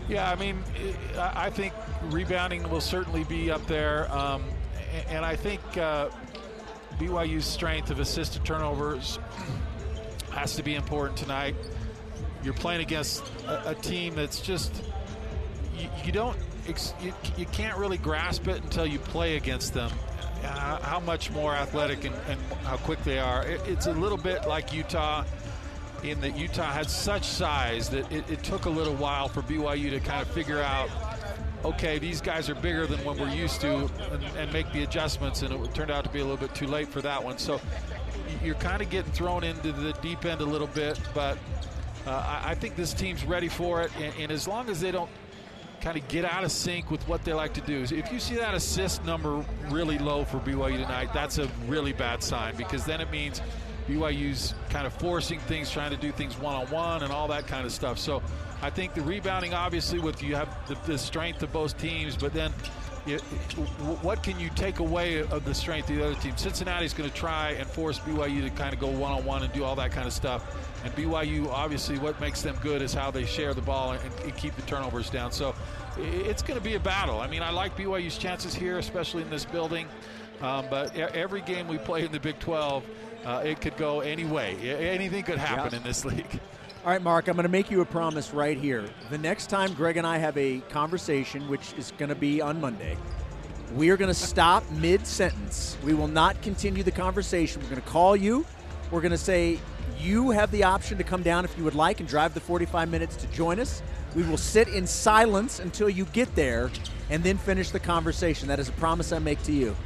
Yeah, 0.08 0.30
I 0.30 0.36
mean, 0.36 0.62
I 1.18 1.50
think 1.50 1.74
rebounding 2.04 2.68
will 2.70 2.80
certainly 2.80 3.24
be 3.24 3.50
up 3.50 3.66
there, 3.66 4.10
um, 4.10 4.42
and 5.08 5.22
I 5.22 5.36
think 5.36 5.60
uh, 5.76 6.08
BYU's 6.98 7.44
strength 7.44 7.90
of 7.90 8.00
assisted 8.00 8.42
turnovers 8.44 9.18
has 10.30 10.56
to 10.56 10.62
be 10.62 10.76
important 10.76 11.18
tonight. 11.18 11.54
You're 12.42 12.54
playing 12.54 12.80
against 12.80 13.22
a, 13.46 13.70
a 13.70 13.74
team 13.74 14.14
that's 14.14 14.40
just 14.40 14.82
you, 15.76 15.88
you 16.04 16.12
don't 16.12 16.36
you, 17.00 17.12
you, 17.36 17.46
can't 17.46 17.76
really 17.78 17.98
grasp 17.98 18.46
it 18.48 18.62
until 18.62 18.86
you 18.86 18.98
play 18.98 19.36
against 19.36 19.74
them. 19.74 19.90
Uh, 20.44 20.80
how 20.82 21.00
much 21.00 21.30
more 21.30 21.54
athletic 21.54 22.04
and, 22.04 22.14
and 22.28 22.40
how 22.64 22.76
quick 22.76 23.02
they 23.04 23.18
are. 23.18 23.44
It, 23.44 23.60
it's 23.66 23.86
a 23.86 23.92
little 23.92 24.18
bit 24.18 24.46
like 24.46 24.72
Utah 24.72 25.24
in 26.02 26.20
that 26.20 26.36
Utah 26.36 26.70
had 26.70 26.88
such 26.88 27.24
size 27.24 27.88
that 27.90 28.10
it, 28.12 28.28
it 28.30 28.42
took 28.42 28.66
a 28.66 28.70
little 28.70 28.94
while 28.94 29.28
for 29.28 29.42
BYU 29.42 29.90
to 29.90 30.00
kind 30.00 30.22
of 30.22 30.28
figure 30.28 30.60
out 30.60 30.88
okay, 31.64 31.98
these 31.98 32.20
guys 32.20 32.48
are 32.48 32.54
bigger 32.54 32.86
than 32.86 33.04
what 33.04 33.18
we're 33.18 33.28
used 33.30 33.60
to, 33.60 33.90
and, 34.12 34.22
and, 34.36 34.52
make 34.52 34.70
the 34.72 34.82
adjustments. 34.84 35.42
And 35.42 35.52
it 35.52 35.74
turned 35.74 35.90
out 35.90 36.04
to 36.04 36.10
be 36.10 36.20
a 36.20 36.22
little 36.22 36.36
bit 36.36 36.54
too 36.54 36.66
late 36.66 36.88
for 36.88 37.02
that 37.02 37.22
one. 37.22 37.38
So 37.38 37.60
you're 38.42 38.54
kind 38.56 38.80
of 38.80 38.90
getting 38.90 39.12
thrown 39.12 39.44
into 39.44 39.72
the 39.72 39.92
deep 39.94 40.24
end 40.24 40.40
a 40.40 40.44
little 40.44 40.66
bit, 40.68 41.00
but 41.14 41.36
uh, 42.06 42.42
I, 42.44 42.54
think 42.54 42.76
this 42.76 42.94
team's 42.94 43.24
ready 43.24 43.48
for 43.48 43.82
it. 43.82 43.90
And, 43.98 44.14
and, 44.18 44.32
as 44.32 44.46
long 44.46 44.70
as 44.70 44.80
they 44.80 44.92
don't 44.92 45.10
kind 45.80 45.96
of 45.96 46.06
get 46.08 46.24
out 46.24 46.44
of 46.44 46.50
sync 46.52 46.90
with 46.90 47.06
what 47.08 47.24
they 47.24 47.32
like 47.32 47.54
to 47.54 47.60
do, 47.60 47.82
if 47.82 48.12
you 48.12 48.20
see 48.20 48.36
that 48.36 48.54
assist 48.54 49.04
number 49.04 49.44
really 49.68 49.98
low 49.98 50.24
for 50.24 50.38
BYU 50.38 50.76
tonight, 50.76 51.10
that's 51.12 51.38
a 51.38 51.48
really 51.66 51.92
bad 51.92 52.22
sign 52.22 52.56
because 52.56 52.84
then 52.84 53.00
it 53.00 53.10
means 53.10 53.42
BYU's 53.88 54.54
kind 54.70 54.86
of 54.86 54.92
forcing 54.94 55.40
things, 55.40 55.70
trying 55.70 55.90
to 55.90 55.96
do 55.96 56.12
things 56.12 56.38
one 56.38 56.54
on 56.54 56.66
one, 56.66 57.02
and 57.02 57.12
all 57.12 57.26
that 57.28 57.46
kind 57.46 57.64
of 57.64 57.72
stuff. 57.72 57.98
So 57.98 58.22
I 58.62 58.70
think 58.70 58.94
the 58.94 59.02
rebounding, 59.02 59.54
obviously, 59.54 59.98
with 59.98 60.22
you 60.22 60.36
have 60.36 60.48
the, 60.68 60.76
the 60.86 60.98
strength 60.98 61.42
of 61.42 61.52
both 61.52 61.78
teams, 61.78 62.16
but 62.16 62.32
then 62.32 62.52
it, 63.06 63.20
what 64.02 64.22
can 64.22 64.38
you 64.38 64.50
take 64.50 64.80
away 64.80 65.20
of 65.20 65.44
the 65.44 65.54
strength 65.54 65.88
of 65.88 65.96
the 65.96 66.04
other 66.04 66.14
team? 66.16 66.36
Cincinnati's 66.36 66.92
going 66.92 67.08
to 67.08 67.16
try 67.16 67.52
and 67.52 67.66
force 67.66 67.98
BYU 68.00 68.42
to 68.42 68.50
kind 68.50 68.74
of 68.74 68.80
go 68.80 68.88
one 68.88 69.12
on 69.12 69.24
one 69.24 69.42
and 69.42 69.52
do 69.52 69.64
all 69.64 69.76
that 69.76 69.92
kind 69.92 70.06
of 70.06 70.12
stuff. 70.12 70.44
And 70.84 70.94
BYU, 70.94 71.48
obviously, 71.48 71.98
what 71.98 72.20
makes 72.20 72.42
them 72.42 72.56
good 72.62 72.82
is 72.82 72.92
how 72.92 73.10
they 73.10 73.24
share 73.24 73.54
the 73.54 73.62
ball 73.62 73.92
and, 73.92 74.02
and 74.24 74.36
keep 74.36 74.54
the 74.56 74.62
turnovers 74.62 75.08
down. 75.08 75.32
So 75.32 75.54
it's 75.96 76.42
going 76.42 76.58
to 76.58 76.64
be 76.64 76.74
a 76.74 76.80
battle. 76.80 77.20
I 77.20 77.26
mean, 77.26 77.42
I 77.42 77.50
like 77.50 77.76
BYU's 77.76 78.18
chances 78.18 78.54
here, 78.54 78.78
especially 78.78 79.22
in 79.22 79.30
this 79.30 79.44
building. 79.44 79.88
Um, 80.40 80.66
but 80.70 80.96
every 80.96 81.40
game 81.42 81.68
we 81.68 81.78
play 81.78 82.04
in 82.04 82.12
the 82.12 82.20
Big 82.20 82.38
12, 82.38 82.84
uh, 83.24 83.42
it 83.44 83.60
could 83.60 83.76
go 83.76 84.00
any 84.00 84.24
way. 84.24 84.56
Anything 84.70 85.24
could 85.24 85.38
happen 85.38 85.74
in 85.74 85.82
this 85.82 86.04
league. 86.04 86.40
All 86.84 86.92
right, 86.92 87.02
Mark, 87.02 87.26
I'm 87.26 87.34
going 87.34 87.42
to 87.42 87.50
make 87.50 87.70
you 87.70 87.80
a 87.80 87.84
promise 87.84 88.32
right 88.32 88.56
here. 88.56 88.88
The 89.10 89.18
next 89.18 89.50
time 89.50 89.74
Greg 89.74 89.96
and 89.96 90.06
I 90.06 90.18
have 90.18 90.36
a 90.38 90.60
conversation, 90.70 91.48
which 91.48 91.74
is 91.76 91.92
going 91.98 92.08
to 92.08 92.14
be 92.14 92.40
on 92.40 92.60
Monday, 92.60 92.96
we 93.74 93.90
are 93.90 93.96
going 93.96 94.08
to 94.08 94.14
stop 94.14 94.68
mid 94.70 95.06
sentence. 95.06 95.76
We 95.82 95.92
will 95.92 96.08
not 96.08 96.40
continue 96.40 96.82
the 96.82 96.92
conversation. 96.92 97.60
We're 97.62 97.70
going 97.70 97.82
to 97.82 97.88
call 97.88 98.16
you. 98.16 98.46
We're 98.90 99.00
going 99.00 99.12
to 99.12 99.18
say, 99.18 99.58
you 99.98 100.30
have 100.30 100.50
the 100.52 100.62
option 100.62 100.96
to 100.98 101.04
come 101.04 101.22
down 101.22 101.44
if 101.44 101.58
you 101.58 101.64
would 101.64 101.74
like 101.74 101.98
and 101.98 102.08
drive 102.08 102.32
the 102.32 102.40
45 102.40 102.88
minutes 102.88 103.16
to 103.16 103.26
join 103.28 103.58
us. 103.58 103.82
We 104.14 104.22
will 104.22 104.38
sit 104.38 104.68
in 104.68 104.86
silence 104.86 105.58
until 105.58 105.90
you 105.90 106.04
get 106.06 106.32
there 106.36 106.70
and 107.10 107.22
then 107.22 107.36
finish 107.38 107.70
the 107.70 107.80
conversation. 107.80 108.48
That 108.48 108.60
is 108.60 108.68
a 108.68 108.72
promise 108.72 109.12
I 109.12 109.18
make 109.18 109.42
to 109.42 109.52
you. 109.52 109.76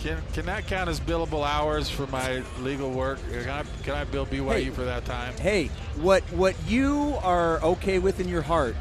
Can, 0.00 0.22
can 0.32 0.46
that 0.46 0.66
count 0.66 0.88
as 0.88 1.00
billable 1.00 1.46
hours 1.46 1.88
for 1.88 2.06
my 2.08 2.42
legal 2.60 2.90
work? 2.90 3.18
Can 3.30 3.48
I, 3.48 3.64
can 3.82 3.94
I 3.94 4.04
bill 4.04 4.26
BYU 4.26 4.52
hey, 4.52 4.70
for 4.70 4.84
that 4.84 5.04
time? 5.04 5.34
Hey, 5.34 5.70
what 5.96 6.22
what 6.32 6.54
you 6.68 7.18
are 7.22 7.62
okay 7.62 7.98
with 7.98 8.20
in 8.20 8.28
your 8.28 8.42
heart 8.42 8.76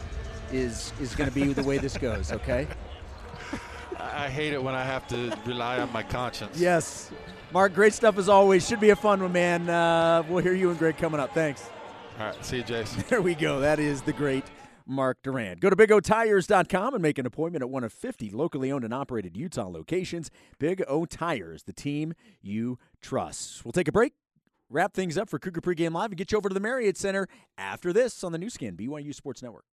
is 0.52 0.94
is 1.00 1.16
going 1.16 1.30
to 1.30 1.34
be 1.34 1.54
the 1.54 1.64
way 1.64 1.78
this 1.78 1.98
goes. 1.98 2.32
Okay. 2.32 2.68
I 4.00 4.30
hate 4.30 4.54
it 4.54 4.62
when 4.62 4.76
I 4.76 4.84
have 4.84 5.08
to 5.10 5.36
rely 5.46 5.80
on 5.80 5.92
my 5.92 6.04
conscience. 6.04 6.60
Yes, 6.60 7.12
Mark. 7.52 7.74
Great 7.74 7.94
stuff 7.94 8.18
as 8.18 8.30
always. 8.30 8.68
Should 8.68 8.80
be 8.80 8.90
a 8.90 8.96
fun 8.96 9.22
one, 9.22 9.32
man. 9.32 9.70
Uh, 9.70 10.24
we'll 10.28 10.44
hear 10.44 10.54
you 10.54 10.70
and 10.70 10.78
Greg 10.78 10.98
coming 10.98 11.20
up. 11.20 11.34
Thanks. 11.34 11.70
All 12.20 12.28
right. 12.28 12.46
See 12.46 12.58
you, 12.58 12.64
Jason. 12.64 13.04
There 13.10 13.22
we 13.22 13.36
go. 13.36 13.62
That 13.62 13.80
is 13.80 14.02
the 14.02 14.14
great 14.14 14.44
Mark 14.86 15.18
Durrant. 15.24 15.60
Go 15.60 15.70
to 15.70 15.76
BigOTires.com 15.76 16.94
and 16.94 17.02
make 17.02 17.18
an 17.18 17.26
appointment 17.26 17.64
at 17.64 17.70
one 17.70 17.84
of 17.84 17.92
50 17.94 18.30
locally 18.32 18.72
owned 18.72 18.84
and 18.84 18.94
operated 18.94 19.36
Utah 19.36 19.68
locations. 19.68 20.30
Big 20.60 20.84
O 20.88 21.06
Tires, 21.06 21.64
the 21.64 21.74
team 21.74 22.14
you 22.42 22.78
trust. 23.02 23.66
We'll 23.66 23.72
take 23.72 23.88
a 23.88 23.92
break, 23.92 24.14
wrap 24.70 24.94
things 24.94 25.18
up 25.18 25.30
for 25.30 25.40
Cougar 25.40 25.62
Pregame 25.62 25.94
Live, 25.94 26.12
and 26.12 26.18
get 26.18 26.32
you 26.32 26.38
over 26.38 26.50
to 26.50 26.54
the 26.54 26.60
Marriott 26.60 26.98
Center 26.98 27.28
after 27.58 27.92
this 27.92 28.24
on 28.24 28.32
the 28.32 28.38
Nu 28.38 28.50
Skin, 28.50 28.76
BYU 28.76 29.14
Sports 29.14 29.42
Network. 29.42 29.66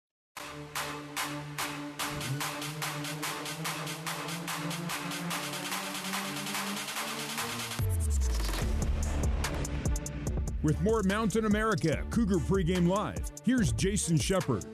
With 10.62 10.80
more 10.80 11.02
Mountain 11.02 11.46
America 11.46 12.04
Cougar 12.10 12.38
Pregame 12.38 12.86
Live, 12.86 13.32
here's 13.44 13.72
Jason 13.72 14.16
Shepard. 14.16 14.64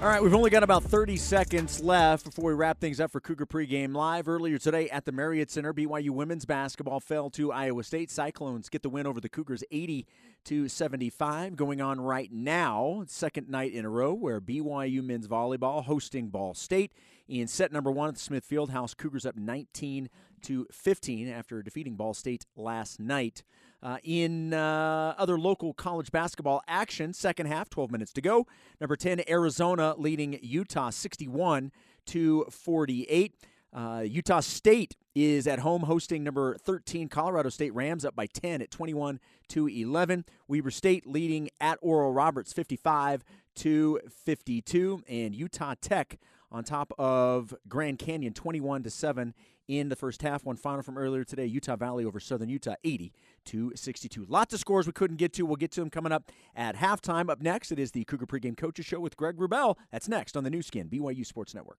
All 0.00 0.06
right, 0.06 0.22
we've 0.22 0.32
only 0.32 0.50
got 0.50 0.62
about 0.62 0.84
30 0.84 1.16
seconds 1.16 1.80
left 1.80 2.24
before 2.24 2.52
we 2.52 2.54
wrap 2.54 2.78
things 2.78 3.00
up 3.00 3.10
for 3.10 3.18
Cougar 3.18 3.46
Pregame 3.46 3.96
Live. 3.96 4.28
Earlier 4.28 4.56
today 4.56 4.88
at 4.90 5.04
the 5.04 5.10
Marriott 5.10 5.50
Center, 5.50 5.74
BYU 5.74 6.10
women's 6.10 6.44
basketball 6.44 7.00
fell 7.00 7.30
to 7.30 7.50
Iowa 7.50 7.82
State. 7.82 8.08
Cyclones 8.08 8.68
get 8.68 8.84
the 8.84 8.88
win 8.88 9.08
over 9.08 9.20
the 9.20 9.28
Cougars 9.28 9.64
80 9.72 10.06
to 10.44 10.68
75. 10.68 11.56
Going 11.56 11.80
on 11.80 12.00
right 12.00 12.30
now, 12.30 13.02
second 13.08 13.48
night 13.48 13.72
in 13.72 13.84
a 13.84 13.88
row 13.88 14.14
where 14.14 14.40
BYU 14.40 15.02
men's 15.02 15.26
volleyball 15.26 15.82
hosting 15.82 16.28
Ball 16.28 16.54
State. 16.54 16.92
In 17.26 17.48
set 17.48 17.72
number 17.72 17.90
one 17.90 18.08
at 18.08 18.14
the 18.14 18.20
Smith 18.20 18.48
Fieldhouse, 18.48 18.96
Cougars 18.96 19.26
up 19.26 19.36
19 19.36 20.08
to 20.42 20.66
15 20.70 21.28
after 21.28 21.62
defeating 21.62 21.94
Ball 21.96 22.14
State 22.14 22.46
last 22.56 23.00
night. 23.00 23.42
Uh, 23.80 23.98
in 24.02 24.52
uh, 24.52 25.14
other 25.16 25.38
local 25.38 25.72
college 25.72 26.10
basketball 26.10 26.62
action, 26.66 27.12
second 27.12 27.46
half, 27.46 27.70
12 27.70 27.92
minutes 27.92 28.12
to 28.12 28.20
go. 28.20 28.46
Number 28.80 28.96
10, 28.96 29.22
Arizona 29.28 29.94
leading 29.96 30.38
Utah 30.42 30.90
61 30.90 31.70
to 32.06 32.44
48. 32.50 33.34
Uh, 33.72 34.02
Utah 34.04 34.40
State 34.40 34.96
is 35.14 35.46
at 35.46 35.60
home 35.60 35.82
hosting 35.82 36.24
number 36.24 36.56
13 36.56 37.08
Colorado 37.08 37.50
State 37.50 37.74
Rams 37.74 38.04
up 38.04 38.16
by 38.16 38.26
10 38.26 38.62
at 38.62 38.70
21 38.70 39.20
to 39.48 39.68
11. 39.68 40.24
Weber 40.48 40.70
State 40.70 41.06
leading 41.06 41.50
at 41.60 41.78
Oral 41.82 42.12
Roberts 42.12 42.52
55 42.52 43.22
to 43.56 44.00
52 44.24 45.02
and 45.08 45.34
Utah 45.34 45.74
Tech 45.80 46.18
on 46.50 46.64
top 46.64 46.92
of 46.98 47.54
Grand 47.68 47.98
Canyon 47.98 48.32
21 48.32 48.82
to 48.84 48.90
7 48.90 49.34
in 49.68 49.90
the 49.90 49.96
first 49.96 50.22
half. 50.22 50.44
One 50.44 50.56
final 50.56 50.82
from 50.82 50.98
earlier 50.98 51.22
today 51.22 51.46
Utah 51.46 51.76
Valley 51.76 52.04
over 52.04 52.18
Southern 52.18 52.48
Utah 52.48 52.74
80 52.82 53.12
to 53.44 53.72
62. 53.76 54.26
Lots 54.28 54.54
of 54.54 54.60
scores 54.60 54.86
we 54.86 54.92
couldn't 54.92 55.18
get 55.18 55.32
to. 55.34 55.44
We'll 55.44 55.56
get 55.56 55.70
to 55.72 55.80
them 55.80 55.90
coming 55.90 56.10
up 56.10 56.32
at 56.56 56.76
halftime. 56.76 57.30
Up 57.30 57.40
next, 57.40 57.70
it 57.70 57.78
is 57.78 57.92
the 57.92 58.04
Cougar 58.04 58.26
Pregame 58.26 58.56
Coaches 58.56 58.86
Show 58.86 59.00
with 59.00 59.16
Greg 59.16 59.36
Wrubell. 59.36 59.76
That's 59.92 60.08
next 60.08 60.36
on 60.36 60.44
the 60.44 60.50
Nu 60.50 60.62
Skin, 60.62 60.88
BYU 60.88 61.24
Sports 61.24 61.54
Network. 61.54 61.78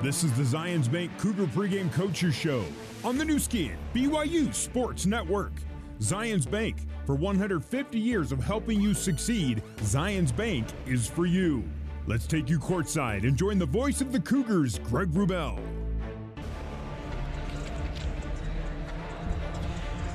This 0.00 0.22
is 0.22 0.32
the 0.34 0.44
Zions 0.44 0.90
Bank 0.90 1.10
Cougar 1.18 1.46
Pregame 1.46 1.92
Coaches 1.92 2.32
Show 2.32 2.64
on 3.04 3.18
the 3.18 3.24
Nu 3.24 3.40
Skin, 3.40 3.76
BYU 3.92 4.54
Sports 4.54 5.06
Network. 5.06 5.52
Zions 6.00 6.48
Bank, 6.48 6.76
for 7.04 7.16
150 7.16 7.98
years 7.98 8.30
of 8.30 8.42
helping 8.42 8.80
you 8.80 8.94
succeed, 8.94 9.62
Zions 9.78 10.34
Bank 10.34 10.66
is 10.86 11.08
for 11.08 11.26
you. 11.26 11.64
Let's 12.06 12.26
take 12.26 12.48
you 12.48 12.58
courtside 12.58 13.24
and 13.24 13.36
join 13.36 13.58
the 13.58 13.66
voice 13.66 14.00
of 14.00 14.12
the 14.12 14.20
Cougars, 14.20 14.78
Greg 14.78 15.08
Wrubell. 15.08 15.77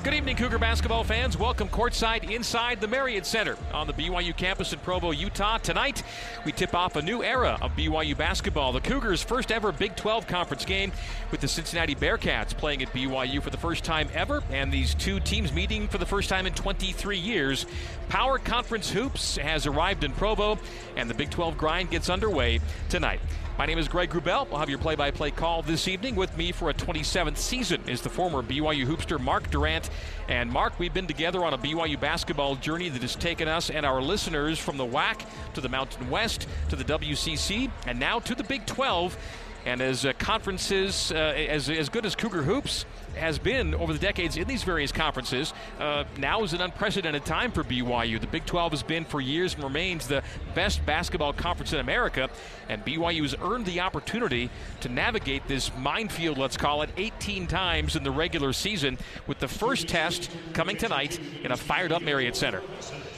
Good 0.04 0.12
evening, 0.12 0.36
Cougar 0.36 0.58
basketball 0.58 1.02
fans. 1.02 1.38
Welcome 1.38 1.70
courtside 1.70 2.30
inside 2.30 2.78
the 2.78 2.86
Marriott 2.86 3.24
Center 3.24 3.56
on 3.72 3.86
the 3.86 3.94
BYU 3.94 4.36
campus 4.36 4.74
in 4.74 4.78
Provo, 4.80 5.12
Utah. 5.12 5.56
Tonight, 5.56 6.02
we 6.44 6.52
tip 6.52 6.74
off 6.74 6.96
a 6.96 7.00
new 7.00 7.24
era 7.24 7.56
of 7.62 7.74
BYU 7.74 8.14
basketball. 8.14 8.70
The 8.70 8.82
Cougars' 8.82 9.22
first 9.22 9.50
ever 9.50 9.72
Big 9.72 9.96
12 9.96 10.26
conference 10.26 10.66
game 10.66 10.92
with 11.30 11.40
the 11.40 11.48
Cincinnati 11.48 11.94
Bearcats 11.94 12.54
playing 12.54 12.82
at 12.82 12.92
BYU 12.92 13.42
for 13.42 13.48
the 13.48 13.56
first 13.56 13.82
time 13.82 14.10
ever, 14.12 14.42
and 14.50 14.70
these 14.70 14.94
two 14.94 15.20
teams 15.20 15.54
meeting 15.54 15.88
for 15.88 15.96
the 15.96 16.04
first 16.04 16.28
time 16.28 16.46
in 16.46 16.52
23 16.52 17.16
years. 17.16 17.64
Power 18.10 18.38
Conference 18.38 18.90
Hoops 18.90 19.38
has 19.38 19.66
arrived 19.66 20.04
in 20.04 20.12
Provo, 20.12 20.58
and 20.98 21.08
the 21.08 21.14
Big 21.14 21.30
12 21.30 21.56
grind 21.56 21.90
gets 21.90 22.10
underway 22.10 22.60
tonight. 22.90 23.20
My 23.56 23.66
name 23.66 23.78
is 23.78 23.86
Greg 23.86 24.10
Wrubell. 24.10 24.48
We'll 24.50 24.58
have 24.58 24.68
your 24.68 24.80
play 24.80 24.96
by 24.96 25.12
play 25.12 25.30
call 25.30 25.62
this 25.62 25.86
evening. 25.86 26.16
With 26.16 26.36
me 26.36 26.50
for 26.50 26.70
a 26.70 26.74
27th 26.74 27.36
season 27.36 27.80
is 27.88 28.00
the 28.00 28.08
former 28.08 28.42
BYU 28.42 28.84
hoopster 28.84 29.20
Mark 29.20 29.48
Durrant. 29.48 29.90
And 30.28 30.50
Mark, 30.50 30.76
we've 30.80 30.92
been 30.92 31.06
together 31.06 31.44
on 31.44 31.54
a 31.54 31.58
BYU 31.58 32.00
basketball 32.00 32.56
journey 32.56 32.88
that 32.88 33.00
has 33.02 33.14
taken 33.14 33.46
us 33.46 33.70
and 33.70 33.86
our 33.86 34.02
listeners 34.02 34.58
from 34.58 34.76
the 34.76 34.84
WAC 34.84 35.24
to 35.54 35.60
the 35.60 35.68
Mountain 35.68 36.10
West 36.10 36.48
to 36.68 36.74
the 36.74 36.82
WCC 36.82 37.70
and 37.86 38.00
now 38.00 38.18
to 38.18 38.34
the 38.34 38.42
Big 38.42 38.66
12. 38.66 39.16
And 39.66 39.80
as 39.80 40.04
uh, 40.04 40.14
conferences, 40.18 41.12
uh, 41.12 41.14
as, 41.14 41.70
as 41.70 41.88
good 41.88 42.04
as 42.04 42.16
Cougar 42.16 42.42
Hoops 42.42 42.84
has 43.16 43.38
been 43.38 43.74
over 43.74 43.92
the 43.92 43.98
decades 43.98 44.36
in 44.36 44.46
these 44.46 44.62
various 44.62 44.92
conferences, 44.92 45.52
uh, 45.78 46.04
now 46.18 46.42
is 46.42 46.52
an 46.52 46.60
unprecedented 46.60 47.24
time 47.24 47.52
for 47.52 47.64
BYU. 47.64 48.20
The 48.20 48.26
Big 48.26 48.46
12 48.46 48.72
has 48.72 48.82
been 48.82 49.04
for 49.04 49.20
years 49.20 49.54
and 49.54 49.64
remains 49.64 50.06
the 50.06 50.22
best 50.54 50.84
basketball 50.86 51.32
conference 51.32 51.72
in 51.72 51.80
America, 51.80 52.28
and 52.68 52.84
BYU 52.84 53.22
has 53.22 53.34
earned 53.42 53.66
the 53.66 53.80
opportunity 53.80 54.50
to 54.80 54.88
navigate 54.88 55.46
this 55.48 55.70
minefield, 55.78 56.38
let's 56.38 56.56
call 56.56 56.82
it, 56.82 56.90
18 56.96 57.46
times 57.46 57.96
in 57.96 58.02
the 58.02 58.10
regular 58.10 58.52
season, 58.52 58.98
with 59.26 59.38
the 59.38 59.48
first 59.48 59.88
test 59.88 60.30
coming 60.52 60.76
tonight 60.76 61.18
in 61.42 61.52
a 61.52 61.56
fired 61.56 61.92
up 61.92 62.02
Marriott 62.02 62.36
Center. 62.36 62.62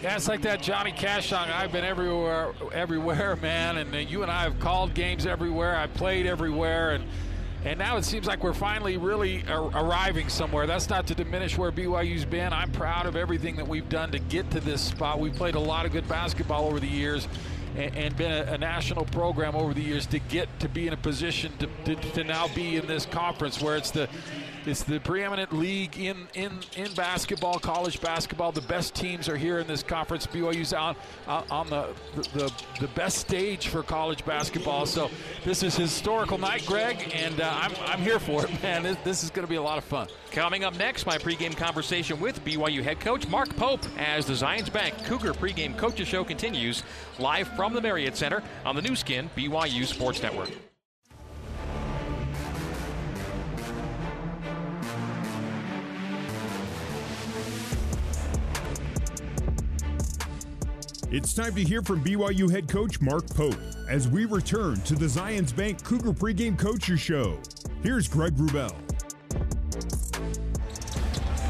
Yeah, 0.02 0.16
it's 0.16 0.28
like 0.28 0.42
that 0.42 0.62
Johnny 0.62 0.92
Cash 0.92 1.30
song. 1.30 1.48
I've 1.48 1.72
been 1.72 1.84
everywhere, 1.84 2.52
everywhere, 2.72 3.34
man. 3.36 3.78
And 3.78 3.94
uh, 3.94 3.98
you 3.98 4.22
and 4.22 4.30
I 4.30 4.42
have 4.42 4.60
called 4.60 4.94
games 4.94 5.24
everywhere. 5.26 5.74
I 5.74 5.86
played 5.86 6.26
everywhere, 6.26 6.90
and 6.92 7.04
and 7.66 7.80
now 7.80 7.96
it 7.96 8.04
seems 8.04 8.28
like 8.28 8.44
we're 8.44 8.54
finally 8.54 8.96
really 8.96 9.42
ar- 9.48 9.72
arriving 9.74 10.28
somewhere. 10.28 10.68
That's 10.68 10.88
not 10.88 11.08
to 11.08 11.16
diminish 11.16 11.58
where 11.58 11.72
BYU's 11.72 12.24
been. 12.24 12.52
I'm 12.52 12.70
proud 12.70 13.06
of 13.06 13.16
everything 13.16 13.56
that 13.56 13.66
we've 13.66 13.88
done 13.88 14.12
to 14.12 14.20
get 14.20 14.48
to 14.52 14.60
this 14.60 14.80
spot. 14.80 15.18
We've 15.18 15.34
played 15.34 15.56
a 15.56 15.60
lot 15.60 15.84
of 15.84 15.90
good 15.90 16.08
basketball 16.08 16.66
over 16.66 16.78
the 16.78 16.86
years. 16.86 17.26
And, 17.76 17.94
and 17.96 18.16
been 18.16 18.30
a, 18.30 18.52
a, 18.52 18.56
national 18.56 19.04
program 19.06 19.54
over 19.54 19.74
the 19.74 19.82
years 19.82 20.06
to 20.06 20.18
get 20.18 20.48
to 20.60 20.68
be 20.68 20.86
in 20.86 20.94
a 20.94 20.96
position 20.96 21.52
to, 21.58 21.66
to, 21.84 21.94
to 22.12 22.24
now 22.24 22.48
be 22.54 22.76
in 22.76 22.86
this 22.86 23.04
conference 23.04 23.60
where 23.60 23.76
it's 23.76 23.90
the 23.90 24.08
it's 24.66 24.82
the 24.82 24.98
preeminent 25.00 25.52
league 25.52 25.98
in, 25.98 26.26
in, 26.34 26.52
in 26.76 26.92
basketball, 26.94 27.58
college 27.58 28.00
basketball. 28.00 28.52
The 28.52 28.62
best 28.62 28.94
teams 28.94 29.28
are 29.28 29.36
here 29.36 29.58
in 29.58 29.66
this 29.66 29.82
conference. 29.82 30.26
BYU's 30.26 30.72
out, 30.72 30.96
on 31.26 31.68
the, 31.68 31.88
the, 32.34 32.52
the 32.80 32.88
best 32.88 33.18
stage 33.18 33.68
for 33.68 33.82
college 33.82 34.24
basketball. 34.24 34.86
So 34.86 35.10
this 35.44 35.62
is 35.62 35.76
historical 35.76 36.38
night, 36.38 36.64
Greg, 36.66 37.12
and 37.14 37.40
uh, 37.40 37.50
I'm, 37.52 37.72
I'm 37.86 38.00
here 38.00 38.18
for 38.18 38.44
it, 38.44 38.62
man. 38.62 38.82
This, 38.82 38.96
this 39.04 39.24
is 39.24 39.30
going 39.30 39.46
to 39.46 39.50
be 39.50 39.56
a 39.56 39.62
lot 39.62 39.78
of 39.78 39.84
fun. 39.84 40.08
Coming 40.32 40.64
up 40.64 40.76
next, 40.76 41.06
my 41.06 41.18
pregame 41.18 41.56
conversation 41.56 42.20
with 42.20 42.44
BYU 42.44 42.82
head 42.82 43.00
coach 43.00 43.26
Mark 43.28 43.54
Pope 43.56 43.84
as 43.98 44.26
the 44.26 44.34
Zions 44.34 44.72
Bank 44.72 44.94
Cougar 45.04 45.32
pregame 45.34 45.76
coaches 45.76 46.08
show 46.08 46.24
continues 46.24 46.82
live 47.18 47.48
from 47.48 47.72
the 47.72 47.80
Marriott 47.80 48.16
Center 48.16 48.42
on 48.64 48.76
the 48.76 48.82
Nu 48.82 48.96
Skin 48.96 49.30
BYU 49.36 49.86
Sports 49.86 50.22
Network. 50.22 50.50
It's 61.08 61.32
time 61.32 61.54
to 61.54 61.62
hear 61.62 61.82
from 61.82 62.02
BYU 62.02 62.50
head 62.50 62.66
coach 62.66 63.00
Mark 63.00 63.28
Pope 63.28 63.54
as 63.88 64.08
we 64.08 64.24
return 64.24 64.80
to 64.80 64.96
the 64.96 65.06
Zions 65.06 65.54
Bank 65.54 65.84
Cougar 65.84 66.12
pregame 66.12 66.58
coaches 66.58 66.98
show. 66.98 67.38
Here's 67.84 68.08
Greg 68.08 68.34
Wrubell. 68.34 68.85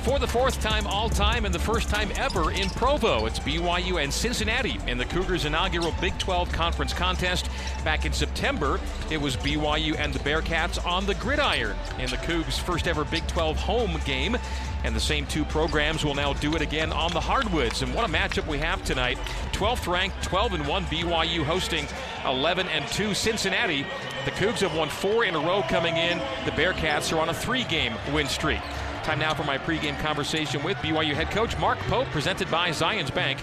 For 0.06 0.20
the 0.20 0.26
fourth 0.28 0.60
time 0.60 0.86
all 0.86 1.10
time 1.10 1.46
and 1.46 1.52
the 1.52 1.58
first 1.58 1.88
time 1.88 2.12
ever 2.14 2.52
in 2.52 2.70
Provo, 2.70 3.26
it's 3.26 3.40
BYU 3.40 4.00
and 4.00 4.14
Cincinnati 4.14 4.78
in 4.86 4.98
the 4.98 5.04
Cougars' 5.04 5.46
inaugural 5.46 5.92
Big 6.00 6.16
12 6.18 6.52
conference 6.52 6.92
contest. 6.92 7.50
Back 7.82 8.06
in 8.06 8.12
September, 8.12 8.78
it 9.10 9.20
was 9.20 9.36
BYU 9.36 9.98
and 9.98 10.14
the 10.14 10.20
Bearcats 10.20 10.78
on 10.86 11.06
the 11.06 11.16
gridiron 11.16 11.76
in 11.98 12.08
the 12.08 12.18
Cougs' 12.18 12.56
first 12.56 12.86
ever 12.86 13.04
Big 13.04 13.26
12 13.26 13.56
home 13.56 14.00
game. 14.04 14.38
And 14.84 14.94
the 14.94 15.00
same 15.00 15.26
two 15.26 15.44
programs 15.44 16.04
will 16.04 16.14
now 16.14 16.34
do 16.34 16.54
it 16.54 16.62
again 16.62 16.92
on 16.92 17.10
the 17.10 17.18
hardwoods. 17.20 17.82
And 17.82 17.92
what 17.92 18.08
a 18.08 18.12
matchup 18.12 18.46
we 18.46 18.58
have 18.58 18.84
tonight. 18.84 19.18
12th 19.54 19.88
ranked, 19.88 20.22
12 20.22 20.52
and 20.52 20.68
1 20.68 20.84
BYU 20.84 21.42
hosting 21.42 21.84
11 22.24 22.68
and 22.68 22.86
2 22.92 23.12
Cincinnati. 23.12 23.84
The 24.24 24.30
Cougs 24.30 24.60
have 24.60 24.76
won 24.76 24.88
four 24.88 25.24
in 25.24 25.34
a 25.34 25.40
row 25.40 25.62
coming 25.62 25.96
in. 25.96 26.18
The 26.44 26.52
Bearcats 26.52 27.12
are 27.12 27.18
on 27.18 27.28
a 27.28 27.34
three 27.34 27.64
game 27.64 27.94
win 28.12 28.28
streak. 28.28 28.60
Time 29.06 29.20
now 29.20 29.32
for 29.32 29.44
my 29.44 29.56
pregame 29.56 29.96
conversation 30.00 30.64
with 30.64 30.76
BYU 30.78 31.14
head 31.14 31.30
coach 31.30 31.56
Mark 31.58 31.78
Pope, 31.82 32.08
presented 32.08 32.50
by 32.50 32.70
Zions 32.70 33.14
Bank. 33.14 33.38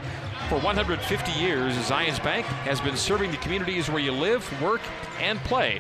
For 0.49 0.60
150 0.60 1.32
years, 1.39 1.73
Zions 1.76 2.21
Bank 2.21 2.45
has 2.67 2.82
been 2.82 2.97
serving 2.97 3.32
the 3.32 3.38
communities 3.38 3.89
where 3.89 3.99
you 3.99 4.12
live, 4.12 4.62
work, 4.62 4.82
and 5.21 5.39
play. 5.45 5.80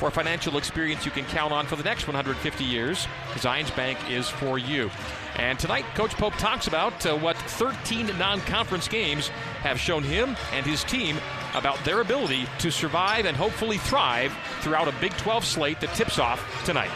or 0.00 0.12
financial 0.12 0.56
experience 0.56 1.04
you 1.04 1.10
can 1.10 1.24
count 1.24 1.52
on 1.52 1.66
for 1.66 1.74
the 1.74 1.82
next 1.82 2.06
150 2.06 2.62
years, 2.62 3.08
Zions 3.32 3.74
Bank 3.74 3.98
is 4.08 4.28
for 4.28 4.56
you. 4.56 4.88
And 5.34 5.58
tonight, 5.58 5.84
Coach 5.96 6.12
Pope 6.12 6.34
talks 6.34 6.68
about 6.68 7.04
uh, 7.04 7.16
what 7.16 7.36
13 7.36 8.16
non 8.16 8.38
conference 8.42 8.86
games 8.86 9.28
have 9.64 9.80
shown 9.80 10.04
him 10.04 10.36
and 10.52 10.64
his 10.64 10.84
team 10.84 11.16
about 11.56 11.84
their 11.84 12.02
ability 12.02 12.46
to 12.60 12.70
survive 12.70 13.24
and 13.24 13.36
hopefully 13.36 13.78
thrive 13.78 14.32
throughout 14.60 14.86
a 14.86 14.92
Big 15.00 15.10
12 15.16 15.44
slate 15.44 15.80
that 15.80 15.92
tips 15.94 16.20
off 16.20 16.64
tonight. 16.64 16.92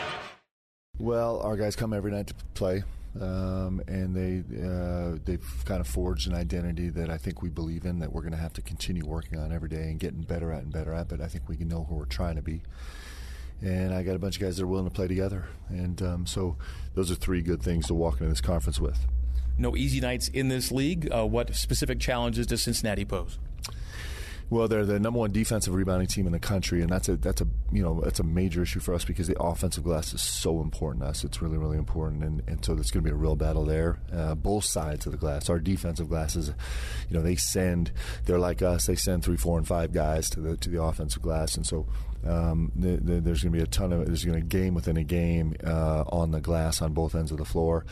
Well, 0.98 1.40
our 1.40 1.56
guys 1.56 1.76
come 1.76 1.92
every 1.92 2.10
night 2.10 2.28
to 2.28 2.34
play. 2.54 2.82
Um, 3.20 3.82
and 3.88 4.14
they 4.14 4.44
uh, 4.62 5.18
they've 5.24 5.64
kind 5.64 5.80
of 5.80 5.88
forged 5.88 6.28
an 6.28 6.34
identity 6.34 6.88
that 6.90 7.10
I 7.10 7.16
think 7.16 7.42
we 7.42 7.48
believe 7.48 7.84
in 7.84 7.98
that 8.00 8.12
we're 8.12 8.20
going 8.20 8.32
to 8.32 8.38
have 8.38 8.52
to 8.54 8.62
continue 8.62 9.04
working 9.04 9.38
on 9.38 9.50
every 9.50 9.68
day 9.68 9.84
and 9.90 9.98
getting 9.98 10.22
better 10.22 10.52
at 10.52 10.62
and 10.62 10.72
better 10.72 10.92
at. 10.92 11.08
But 11.08 11.20
I 11.20 11.26
think 11.26 11.48
we 11.48 11.56
can 11.56 11.68
know 11.68 11.84
who 11.84 11.96
we're 11.96 12.04
trying 12.04 12.36
to 12.36 12.42
be. 12.42 12.62
And 13.60 13.92
I 13.92 14.04
got 14.04 14.14
a 14.14 14.20
bunch 14.20 14.36
of 14.36 14.42
guys 14.42 14.56
that 14.58 14.62
are 14.62 14.68
willing 14.68 14.84
to 14.84 14.94
play 14.94 15.08
together, 15.08 15.48
and 15.68 16.00
um, 16.00 16.26
so 16.26 16.56
those 16.94 17.10
are 17.10 17.16
three 17.16 17.42
good 17.42 17.60
things 17.60 17.88
to 17.88 17.94
walk 17.94 18.20
into 18.20 18.28
this 18.28 18.40
conference 18.40 18.78
with. 18.78 19.04
No 19.56 19.74
easy 19.74 19.98
nights 19.98 20.28
in 20.28 20.46
this 20.46 20.70
league. 20.70 21.08
Uh, 21.12 21.26
what 21.26 21.52
specific 21.56 21.98
challenges 21.98 22.46
does 22.46 22.62
Cincinnati 22.62 23.04
pose? 23.04 23.40
Well, 24.50 24.66
they're 24.66 24.86
the 24.86 24.98
number 24.98 25.18
one 25.18 25.30
defensive 25.30 25.74
rebounding 25.74 26.08
team 26.08 26.26
in 26.26 26.32
the 26.32 26.38
country, 26.38 26.80
and 26.80 26.90
that's 26.90 27.08
a 27.08 27.16
that's 27.16 27.42
a 27.42 27.46
you 27.70 27.82
know 27.82 28.00
that's 28.02 28.18
a 28.18 28.22
major 28.22 28.62
issue 28.62 28.80
for 28.80 28.94
us 28.94 29.04
because 29.04 29.26
the 29.26 29.38
offensive 29.38 29.84
glass 29.84 30.14
is 30.14 30.22
so 30.22 30.62
important 30.62 31.04
to 31.04 31.10
us. 31.10 31.22
It's 31.22 31.42
really 31.42 31.58
really 31.58 31.76
important, 31.76 32.24
and, 32.24 32.42
and 32.46 32.64
so 32.64 32.74
there's 32.74 32.90
going 32.90 33.04
to 33.04 33.10
be 33.10 33.12
a 33.12 33.18
real 33.18 33.36
battle 33.36 33.66
there. 33.66 34.00
Uh, 34.10 34.34
both 34.34 34.64
sides 34.64 35.04
of 35.04 35.12
the 35.12 35.18
glass. 35.18 35.50
Our 35.50 35.58
defensive 35.58 36.08
glasses, 36.08 36.50
you 37.10 37.16
know, 37.16 37.22
they 37.22 37.36
send 37.36 37.92
they're 38.24 38.38
like 38.38 38.62
us. 38.62 38.86
They 38.86 38.96
send 38.96 39.22
three, 39.22 39.36
four, 39.36 39.58
and 39.58 39.68
five 39.68 39.92
guys 39.92 40.30
to 40.30 40.40
the 40.40 40.56
to 40.56 40.70
the 40.70 40.82
offensive 40.82 41.20
glass, 41.20 41.56
and 41.56 41.66
so 41.66 41.86
um, 42.26 42.72
the, 42.74 42.96
the, 42.96 43.20
there's 43.20 43.42
going 43.42 43.52
to 43.52 43.58
be 43.58 43.62
a 43.62 43.66
ton 43.66 43.92
of 43.92 44.06
there's 44.06 44.24
going 44.24 44.40
to 44.40 44.46
game 44.46 44.74
within 44.74 44.96
a 44.96 45.04
game 45.04 45.54
uh, 45.64 46.04
on 46.08 46.30
the 46.30 46.40
glass 46.40 46.82
on 46.82 46.92
both 46.92 47.14
ends 47.14 47.30
of 47.30 47.38
the 47.38 47.44
floor. 47.44 47.84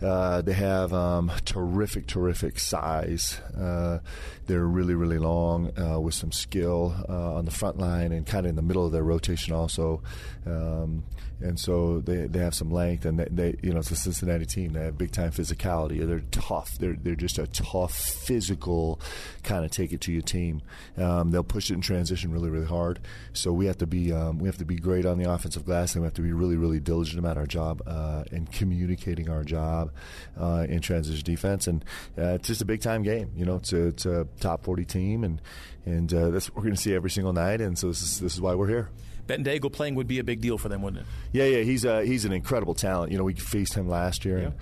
Uh, 0.00 0.42
they 0.42 0.52
have 0.52 0.92
um, 0.92 1.30
terrific, 1.44 2.06
terrific 2.06 2.58
size. 2.58 3.40
Uh, 3.56 3.98
they're 4.46 4.66
really, 4.66 4.94
really 4.94 5.18
long 5.18 5.72
uh, 5.78 5.98
with 6.00 6.14
some 6.14 6.32
skill 6.32 6.94
uh, 7.08 7.34
on 7.34 7.44
the 7.44 7.50
front 7.50 7.78
line 7.78 8.12
and 8.12 8.26
kind 8.26 8.46
of 8.46 8.50
in 8.50 8.56
the 8.56 8.62
middle 8.62 8.84
of 8.84 8.92
their 8.92 9.04
rotation 9.04 9.52
also. 9.52 10.02
Um, 10.44 11.04
and 11.42 11.58
so 11.58 12.00
they, 12.00 12.26
they 12.26 12.38
have 12.38 12.54
some 12.54 12.70
length, 12.70 13.04
and 13.04 13.18
they, 13.18 13.26
they, 13.30 13.56
you 13.62 13.72
know 13.72 13.80
it's 13.80 13.90
a 13.90 13.96
Cincinnati 13.96 14.46
team. 14.46 14.72
They 14.72 14.84
have 14.84 14.96
big 14.96 15.10
time 15.10 15.32
physicality. 15.32 16.06
They're 16.06 16.22
tough. 16.30 16.78
They're 16.78 16.94
they're 16.94 17.14
just 17.14 17.38
a 17.38 17.46
tough 17.48 17.94
physical 17.94 19.00
kind 19.42 19.64
of 19.64 19.70
take 19.70 19.92
it 19.92 20.00
to 20.02 20.12
your 20.12 20.22
team. 20.22 20.62
Um, 20.96 21.30
they'll 21.30 21.42
push 21.42 21.70
it 21.70 21.74
in 21.74 21.80
transition 21.80 22.32
really 22.32 22.50
really 22.50 22.66
hard. 22.66 23.00
So 23.32 23.52
we 23.52 23.66
have 23.72 23.78
to 23.78 23.86
be 23.86 24.12
um, 24.12 24.38
we 24.38 24.48
have 24.48 24.58
to 24.58 24.64
be 24.64 24.76
great 24.76 25.06
on 25.06 25.18
the 25.18 25.30
offensive 25.30 25.64
glass, 25.64 25.94
and 25.94 26.02
we 26.02 26.06
have 26.06 26.14
to 26.14 26.22
be 26.22 26.32
really 26.32 26.56
really 26.56 26.78
diligent 26.80 27.18
about 27.18 27.36
our 27.36 27.46
job 27.46 27.82
uh, 27.86 28.24
and 28.30 28.50
communicating 28.52 29.28
our 29.28 29.42
job 29.44 29.90
uh, 30.38 30.66
in 30.68 30.80
transition 30.80 31.24
defense. 31.24 31.66
And 31.66 31.84
uh, 32.16 32.34
it's 32.34 32.48
just 32.48 32.60
a 32.60 32.64
big 32.64 32.80
time 32.80 33.02
game. 33.02 33.30
You 33.34 33.44
know, 33.44 33.56
it's 33.56 33.72
a, 33.72 33.86
it's 33.88 34.06
a 34.06 34.26
top 34.40 34.64
forty 34.64 34.84
team, 34.84 35.24
and 35.24 35.40
and 35.84 36.12
uh, 36.12 36.30
that's 36.30 36.48
what 36.48 36.58
we're 36.58 36.62
going 36.64 36.76
to 36.76 36.80
see 36.80 36.94
every 36.94 37.10
single 37.10 37.32
night. 37.32 37.60
And 37.60 37.78
so 37.78 37.88
this 37.88 38.02
is 38.02 38.20
this 38.20 38.34
is 38.34 38.40
why 38.40 38.54
we're 38.54 38.68
here. 38.68 38.90
Bandaogo 39.26 39.72
playing 39.72 39.94
would 39.94 40.08
be 40.08 40.18
a 40.18 40.24
big 40.24 40.40
deal 40.40 40.58
for 40.58 40.68
them, 40.68 40.82
wouldn't 40.82 41.02
it? 41.02 41.08
Yeah, 41.32 41.44
yeah, 41.44 41.62
he's 41.62 41.84
uh, 41.84 42.00
he's 42.00 42.24
an 42.24 42.32
incredible 42.32 42.74
talent. 42.74 43.12
You 43.12 43.18
know, 43.18 43.24
we 43.24 43.34
faced 43.34 43.74
him 43.74 43.88
last 43.88 44.24
year, 44.24 44.38
yeah. 44.38 44.44
and 44.46 44.54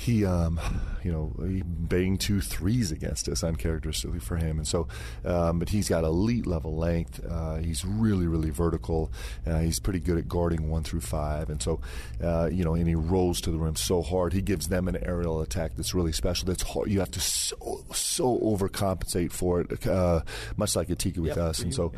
he, 0.00 0.24
um, 0.24 0.58
you 1.02 1.12
know, 1.12 1.34
he 1.46 1.62
banged 1.62 2.20
two 2.20 2.40
threes 2.40 2.90
against 2.90 3.28
us, 3.28 3.44
uncharacteristically 3.44 4.18
for 4.18 4.36
him. 4.36 4.56
And 4.56 4.66
so, 4.66 4.88
um, 5.26 5.58
but 5.58 5.68
he's 5.68 5.90
got 5.90 6.04
elite 6.04 6.46
level 6.46 6.74
length. 6.74 7.22
Uh, 7.22 7.56
he's 7.56 7.84
really, 7.84 8.26
really 8.26 8.48
vertical. 8.48 9.12
Uh, 9.46 9.58
he's 9.58 9.78
pretty 9.78 10.00
good 10.00 10.16
at 10.16 10.26
guarding 10.26 10.70
one 10.70 10.84
through 10.84 11.02
five. 11.02 11.50
And 11.50 11.62
so, 11.62 11.80
uh, 12.22 12.48
you 12.50 12.64
know, 12.64 12.74
and 12.74 12.88
he 12.88 12.94
rolls 12.94 13.42
to 13.42 13.50
the 13.50 13.58
rim 13.58 13.76
so 13.76 14.00
hard. 14.00 14.32
He 14.32 14.40
gives 14.40 14.68
them 14.68 14.88
an 14.88 14.96
aerial 15.04 15.42
attack 15.42 15.72
that's 15.76 15.92
really 15.92 16.12
special. 16.12 16.46
That's 16.46 16.62
hard. 16.62 16.90
You 16.90 17.00
have 17.00 17.10
to 17.10 17.20
so 17.20 17.84
so 17.92 18.38
overcompensate 18.38 19.32
for 19.32 19.60
it, 19.60 19.86
uh, 19.86 20.22
much 20.56 20.76
like 20.76 20.88
Atiki 20.88 21.18
with 21.18 21.36
yep, 21.36 21.38
us. 21.38 21.60
And 21.60 21.74
so. 21.74 21.92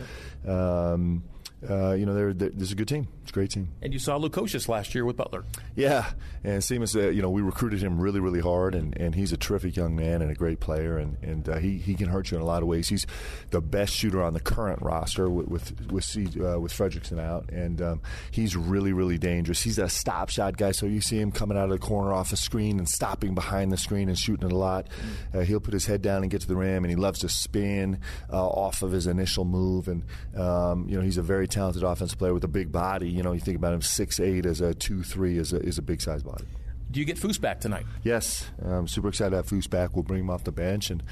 Um, 0.47 1.23
uh, 1.69 1.93
you 1.93 2.07
know, 2.07 2.15
they're, 2.15 2.33
they're, 2.33 2.51
there's 2.51 2.73
a 2.73 2.75
good 2.75 2.89
team. 2.89 3.09
It's 3.23 3.31
a 3.31 3.35
great 3.35 3.51
team. 3.51 3.69
And 3.83 3.93
you 3.93 3.99
saw 3.99 4.19
Lukosius 4.19 4.69
last 4.69 4.95
year 4.95 5.05
with 5.05 5.17
Butler. 5.17 5.45
Yeah, 5.77 6.11
and 6.43 6.61
Simas, 6.61 6.97
uh, 6.97 7.11
you 7.11 7.23
know, 7.23 7.31
we 7.31 7.41
recruited 7.43 7.81
him 7.81 8.01
really, 8.01 8.21
really 8.21 8.41
hard, 8.41 8.75
and, 8.75 8.97
and 8.99 9.15
he's 9.15 9.33
a 9.33 9.37
terrific 9.37 9.77
young 9.77 9.95
man 9.95 10.23
and 10.23 10.31
a 10.31 10.35
great 10.35 10.61
player, 10.61 10.99
and, 10.99 11.17
and 11.23 11.49
uh, 11.49 11.59
he, 11.59 11.79
he 11.79 11.95
can 11.95 12.09
hurt 12.09 12.31
you 12.31 12.37
in 12.37 12.43
a 12.43 12.47
lot 12.47 12.63
of 12.63 12.69
ways. 12.69 12.89
He's 12.89 13.07
the 13.51 13.61
best 13.61 13.95
shooter 13.95 14.23
on 14.23 14.35
the 14.35 14.41
current 14.41 14.83
roster 14.83 15.31
with 15.31 15.49
with 15.49 15.91
with, 15.91 16.05
C, 16.05 16.27
uh, 16.41 16.59
with 16.59 16.73
Fredrickson 16.73 17.21
out, 17.21 17.51
and 17.51 17.81
um, 17.81 18.01
he's 18.31 18.57
really, 18.57 18.93
really 18.93 19.19
dangerous. 19.19 19.63
He's 19.63 19.79
a 19.79 19.89
stop 19.89 20.29
shot 20.29 20.57
guy, 20.57 20.73
so 20.73 20.87
you 20.87 21.01
see 21.01 21.19
him 21.19 21.31
coming 21.31 21.57
out 21.57 21.65
of 21.65 21.71
the 21.71 21.79
corner 21.79 22.13
off 22.13 22.33
a 22.33 22.37
screen 22.37 22.79
and 22.79 22.89
stopping 22.89 23.35
behind 23.35 23.71
the 23.71 23.77
screen 23.77 24.09
and 24.09 24.19
shooting 24.19 24.47
it 24.47 24.53
a 24.53 24.57
lot. 24.57 24.89
Uh, 25.33 25.41
he'll 25.41 25.61
put 25.61 25.75
his 25.75 25.87
head 25.87 26.03
down 26.03 26.23
and 26.23 26.31
get 26.31 26.41
to 26.41 26.49
the 26.49 26.57
rim, 26.57 26.85
and 26.85 26.91
he 26.91 26.97
loves 26.97 27.21
to 27.21 27.29
spin 27.29 28.01
uh, 28.33 28.47
off 28.47 28.83
of 28.83 28.93
his 28.93 29.07
initial 29.07 29.45
move, 29.45 29.89
and 29.89 30.03
um, 30.37 30.89
you 30.89 30.97
know, 30.97 31.03
he's 31.03 31.19
a 31.19 31.23
very 31.23 31.47
talented 31.53 31.83
offensive 31.85 32.19
player 32.19 32.35
with 32.35 32.45
a 32.45 32.49
big 32.49 32.73
body. 32.73 33.09
You 33.09 33.23
know, 33.23 33.33
you 33.33 33.41
think 33.41 33.57
about 33.57 33.75
him 33.75 33.83
six 33.83 34.19
eight 34.19 34.47
as 34.47 34.61
a 34.61 34.75
two 34.75 35.03
three 35.03 35.39
is 35.39 35.53
a, 35.53 35.59
is 35.59 35.79
a 35.79 35.83
big 35.83 36.01
size 36.01 36.23
body. 36.23 36.45
Do 36.91 37.01
you 37.01 37.07
get 37.07 37.17
Foose 37.17 37.41
back 37.41 37.61
tonight? 37.61 37.87
Yes, 38.03 38.51
I'm 38.63 38.89
super 38.89 39.09
excited 39.09 39.31
to 39.31 39.37
have 39.37 39.47
Foose 39.47 39.69
back. 39.69 39.95
We'll 39.95 40.03
bring 40.03 40.21
him 40.21 40.31
off 40.31 40.45
the 40.45 40.53
bench 40.53 40.91
and. 40.91 41.03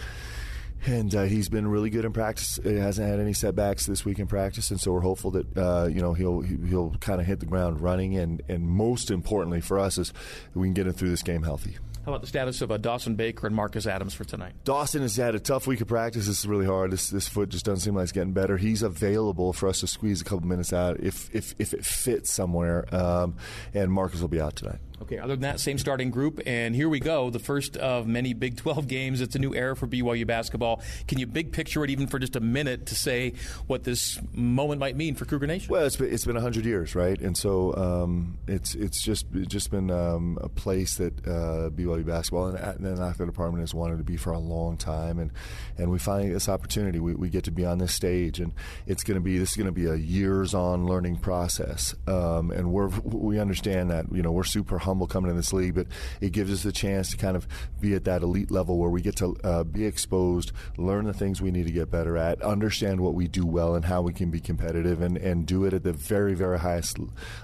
And 0.86 1.14
uh, 1.14 1.24
he's 1.24 1.50
been 1.50 1.68
really 1.68 1.90
good 1.90 2.06
in 2.06 2.12
practice. 2.14 2.58
He 2.62 2.76
hasn't 2.76 3.06
had 3.06 3.20
any 3.20 3.34
setbacks 3.34 3.84
this 3.84 4.06
week 4.06 4.18
in 4.18 4.26
practice, 4.26 4.70
and 4.70 4.80
so 4.80 4.92
we're 4.92 5.00
hopeful 5.00 5.30
that 5.32 5.54
uh, 5.54 5.88
you 5.92 6.00
know 6.00 6.14
he'll 6.14 6.40
he'll 6.40 6.94
kind 7.00 7.20
of 7.20 7.26
hit 7.26 7.38
the 7.40 7.44
ground 7.44 7.82
running. 7.82 8.16
And, 8.16 8.40
and 8.48 8.66
most 8.66 9.10
importantly 9.10 9.60
for 9.60 9.78
us 9.78 9.98
is 9.98 10.14
we 10.54 10.66
can 10.68 10.72
get 10.72 10.86
him 10.86 10.94
through 10.94 11.10
this 11.10 11.22
game 11.22 11.42
healthy. 11.42 11.76
How 12.04 12.12
about 12.12 12.22
the 12.22 12.26
status 12.26 12.62
of 12.62 12.70
uh, 12.70 12.78
Dawson 12.78 13.14
Baker 13.14 13.46
and 13.46 13.54
Marcus 13.54 13.86
Adams 13.86 14.14
for 14.14 14.24
tonight? 14.24 14.54
Dawson 14.64 15.02
has 15.02 15.16
had 15.16 15.34
a 15.34 15.40
tough 15.40 15.66
week 15.66 15.82
of 15.82 15.88
practice. 15.88 16.26
This 16.26 16.40
is 16.40 16.46
really 16.46 16.64
hard. 16.64 16.90
This 16.92 17.10
this 17.10 17.28
foot 17.28 17.50
just 17.50 17.66
doesn't 17.66 17.80
seem 17.80 17.94
like 17.94 18.04
it's 18.04 18.12
getting 18.12 18.32
better. 18.32 18.56
He's 18.56 18.82
available 18.82 19.52
for 19.52 19.68
us 19.68 19.80
to 19.80 19.86
squeeze 19.86 20.20
a 20.20 20.24
couple 20.24 20.46
minutes 20.46 20.72
out 20.72 21.00
if 21.00 21.28
if, 21.34 21.54
if 21.58 21.74
it 21.74 21.84
fits 21.84 22.32
somewhere. 22.32 22.86
Um, 22.94 23.36
and 23.74 23.92
Marcus 23.92 24.20
will 24.20 24.28
be 24.28 24.40
out 24.40 24.56
tonight. 24.56 24.78
Okay, 25.02 25.18
other 25.18 25.34
than 25.34 25.42
that, 25.42 25.60
same 25.60 25.78
starting 25.78 26.10
group. 26.10 26.40
And 26.44 26.74
here 26.74 26.88
we 26.88 27.00
go, 27.00 27.30
the 27.30 27.38
first 27.38 27.76
of 27.78 28.06
many 28.06 28.34
Big 28.34 28.56
12 28.56 28.86
games. 28.86 29.22
It's 29.22 29.34
a 29.34 29.38
new 29.38 29.54
era 29.54 29.74
for 29.74 29.86
BYU 29.86 30.26
basketball. 30.26 30.82
Can 31.08 31.18
you 31.18 31.26
big 31.26 31.52
picture 31.52 31.82
it 31.84 31.90
even 31.90 32.06
for 32.06 32.18
just 32.18 32.36
a 32.36 32.40
minute 32.40 32.86
to 32.86 32.94
say 32.94 33.32
what 33.66 33.84
this 33.84 34.20
moment 34.32 34.78
might 34.78 34.96
mean 34.96 35.14
for 35.14 35.24
Cougar 35.24 35.46
Nation? 35.46 35.72
Well, 35.72 35.86
it's 35.86 35.96
been, 35.96 36.12
it's 36.12 36.26
been 36.26 36.34
100 36.34 36.66
years, 36.66 36.94
right? 36.94 37.18
And 37.18 37.36
so 37.36 37.74
um, 37.76 38.38
it's 38.46 38.74
it's 38.74 39.02
just 39.02 39.26
it's 39.34 39.48
just 39.48 39.70
been 39.70 39.90
um, 39.90 40.38
a 40.42 40.48
place 40.50 40.96
that 40.96 41.18
uh, 41.26 41.70
BYU 41.70 42.04
basketball 42.04 42.48
and, 42.48 42.58
and 42.58 42.98
the 42.98 43.02
athletic 43.02 43.34
department 43.34 43.62
has 43.62 43.72
wanted 43.72 43.98
to 43.98 44.04
be 44.04 44.18
for 44.18 44.32
a 44.32 44.38
long 44.38 44.76
time. 44.76 45.18
And, 45.18 45.32
and 45.78 45.90
we 45.90 45.98
finally 45.98 46.28
get 46.28 46.34
this 46.34 46.48
opportunity. 46.48 47.00
We, 47.00 47.14
we 47.14 47.30
get 47.30 47.44
to 47.44 47.50
be 47.50 47.64
on 47.64 47.78
this 47.78 47.94
stage. 47.94 48.38
And 48.38 48.52
it's 48.86 49.02
going 49.02 49.16
to 49.16 49.22
be 49.22 49.38
this 49.38 49.50
is 49.50 49.56
going 49.56 49.66
to 49.66 49.72
be 49.72 49.86
a 49.86 49.94
years 49.94 50.52
on 50.52 50.86
learning 50.86 51.16
process. 51.16 51.94
Um, 52.06 52.50
and 52.50 52.70
we're, 52.70 52.88
we 52.88 53.38
understand 53.40 53.90
that, 53.90 54.06
you 54.12 54.22
know, 54.22 54.32
we're 54.32 54.44
super 54.44 54.78
humble 54.78 54.89
humble 54.90 55.06
coming 55.06 55.30
in 55.30 55.36
this 55.36 55.52
league, 55.52 55.74
but 55.74 55.86
it 56.20 56.32
gives 56.32 56.52
us 56.52 56.64
the 56.64 56.72
chance 56.72 57.10
to 57.12 57.16
kind 57.16 57.36
of 57.36 57.46
be 57.80 57.94
at 57.94 58.04
that 58.04 58.22
elite 58.22 58.50
level 58.50 58.76
where 58.76 58.90
we 58.90 59.00
get 59.00 59.14
to 59.16 59.36
uh, 59.44 59.62
be 59.62 59.84
exposed, 59.84 60.50
learn 60.76 61.04
the 61.04 61.12
things 61.12 61.40
we 61.40 61.52
need 61.52 61.66
to 61.66 61.72
get 61.72 61.90
better 61.90 62.16
at, 62.16 62.42
understand 62.42 63.00
what 63.00 63.14
we 63.14 63.28
do 63.28 63.46
well 63.46 63.76
and 63.76 63.84
how 63.84 64.02
we 64.02 64.12
can 64.12 64.30
be 64.30 64.40
competitive, 64.40 65.00
and, 65.00 65.16
and 65.16 65.46
do 65.46 65.64
it 65.64 65.72
at 65.72 65.84
the 65.84 65.92
very, 65.92 66.34
very 66.34 66.58
highest 66.58 66.98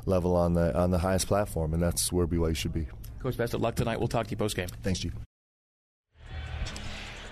level 0.06 0.34
on 0.34 0.54
the 0.54 0.76
on 0.76 0.90
the 0.90 0.98
highest 0.98 1.28
platform, 1.28 1.72
and 1.72 1.82
that's 1.82 2.12
where 2.12 2.26
BYU 2.26 2.56
should 2.56 2.72
be. 2.72 2.88
Coach, 3.20 3.36
best 3.36 3.54
of 3.54 3.60
luck 3.60 3.76
tonight. 3.76 3.98
We'll 3.98 4.08
talk 4.08 4.26
to 4.26 4.30
you 4.32 4.36
post 4.36 4.56
game. 4.56 4.68
Thanks, 4.82 5.00
Chief. 5.00 5.25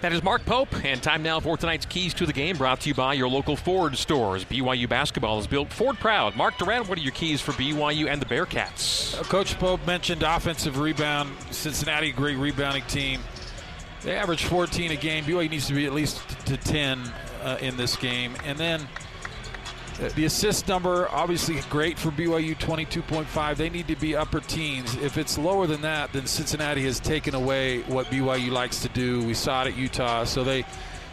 That 0.05 0.13
is 0.13 0.23
Mark 0.23 0.45
Pope, 0.45 0.85
and 0.85 1.03
time 1.03 1.23
now 1.23 1.41
for 1.41 1.57
tonight's 1.57 1.87
Keys 1.87 2.13
to 2.13 2.27
the 2.27 2.33
Game, 2.35 2.59
brought 2.59 2.81
to 2.81 2.91
you 2.91 2.95
by 2.95 3.15
your 3.15 3.27
local 3.27 3.57
Ford 3.57 3.97
stores. 3.97 4.45
BYU 4.45 4.87
basketball 4.87 5.39
is 5.39 5.47
built 5.47 5.73
Ford 5.73 5.97
proud. 5.97 6.37
Mark 6.37 6.59
Durrant, 6.59 6.91
what 6.91 6.99
are 6.99 7.01
your 7.01 7.13
keys 7.13 7.41
for 7.41 7.53
BYU 7.53 8.09
and 8.09 8.21
the 8.21 8.27
Bearcats? 8.27 9.19
Uh, 9.19 9.23
Coach 9.23 9.59
Pope 9.59 9.81
mentioned 9.87 10.23
offensive 10.23 10.79
rebound. 10.79 11.33
Cincinnati, 11.51 12.13
great 12.13 12.37
rebounding 12.37 12.83
team. 12.83 13.23
They 14.03 14.15
average 14.15 14.45
14 14.45 14.91
a 14.91 14.97
game. 14.97 15.25
BYU 15.25 15.49
needs 15.49 15.69
to 15.69 15.73
be 15.73 15.87
at 15.87 15.95
least 15.95 16.21
to 16.49 16.59
10 16.59 17.01
uh, 17.43 17.57
in 17.63 17.75
this 17.79 17.97
game. 17.97 18.35
And 18.45 18.59
then 18.59 18.87
Uh, 20.03 20.09
the 20.17 20.25
assist 20.25 20.67
number, 20.67 21.09
obviously 21.11 21.61
great 21.71 21.99
for 21.99 22.11
BYU, 22.11 22.57
22.5. 22.59 23.57
They 23.57 23.71
need 23.71 23.89
to 23.89 23.97
be 23.97 24.17
upper 24.17 24.41
teens. 24.41 24.97
If 24.97 25.17
it's 25.17 25.39
lower 25.39 25.67
than 25.67 25.83
that, 25.83 26.13
then 26.13 26.27
Cincinnati 26.27 26.83
has 26.85 26.99
taken 26.99 27.35
away 27.35 27.83
what 27.83 28.07
BYU 28.07 28.51
likes 28.51 28.81
to 28.81 28.89
do. 28.89 29.23
We 29.25 29.35
saw 29.35 29.63
it 29.65 29.69
at 29.69 29.77
Utah. 29.77 30.25
So 30.25 30.43
they 30.43 30.65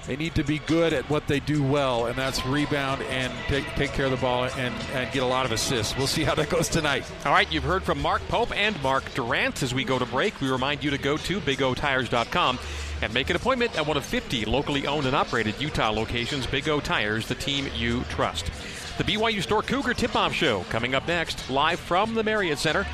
they 0.08 0.15
need 0.15 0.34
to 0.36 0.44
be 0.44 0.60
good 0.60 0.94
at 0.94 1.08
what 1.10 1.28
they 1.28 1.39
do 1.39 1.62
well, 1.62 2.08
and 2.08 2.15
that's 2.15 2.44
rebound 2.46 3.04
and 3.04 3.32
take, 3.48 3.65
take 3.76 3.91
care 3.91 4.06
of 4.06 4.12
the 4.12 4.17
ball 4.17 4.46
and, 4.46 4.74
and 4.94 5.12
get 5.12 5.22
a 5.22 5.28
lot 5.28 5.46
of 5.46 5.52
assists. 5.52 5.96
We'll 5.96 6.08
see 6.08 6.24
how 6.24 6.34
that 6.36 6.50
goes 6.50 6.70
tonight. 6.70 7.06
All 7.24 7.32
right, 7.32 7.52
you've 7.52 7.63
heard 7.63 7.84
from 7.84 8.02
Mark 8.02 8.28
Pope 8.28 8.56
and 8.58 8.82
Mark 8.82 9.13
Durrant. 9.13 9.62
As 9.62 9.76
we 9.76 9.84
go 9.84 10.00
to 10.00 10.06
break, 10.06 10.39
we 10.41 10.50
remind 10.50 10.84
you 10.84 10.89
to 10.89 10.98
go 10.98 11.17
to 11.17 11.39
BigOTires.com 11.39 12.58
and 13.02 13.13
make 13.13 13.30
an 13.30 13.36
appointment 13.36 13.78
at 13.78 13.86
one 13.86 13.98
of 13.98 14.06
50 14.06 14.46
locally 14.46 14.88
owned 14.88 15.06
and 15.06 15.15
operated 15.15 15.60
Utah 15.62 15.91
locations. 15.91 16.48
Big 16.48 16.67
O 16.67 16.80
Tires, 16.80 17.28
the 17.28 17.36
team 17.36 17.67
you 17.76 18.04
trust. 18.10 18.50
The 18.97 19.04
BYU 19.06 19.41
Store 19.41 19.63
Cougar 19.63 19.93
Tip 19.95 20.15
Off 20.15 20.34
Show 20.34 20.63
coming 20.69 20.93
up 20.93 21.08
next, 21.08 21.49
live 21.49 21.80
from 21.80 22.13
the 22.13 22.23
Marriott 22.23 22.60
Center 22.60 22.86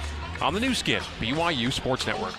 on 0.41 0.53
the 0.53 0.59
Nu 0.59 0.73
Skin, 0.73 1.01
BYU 1.19 1.73
Sports 1.73 2.07
Network. 2.07 2.33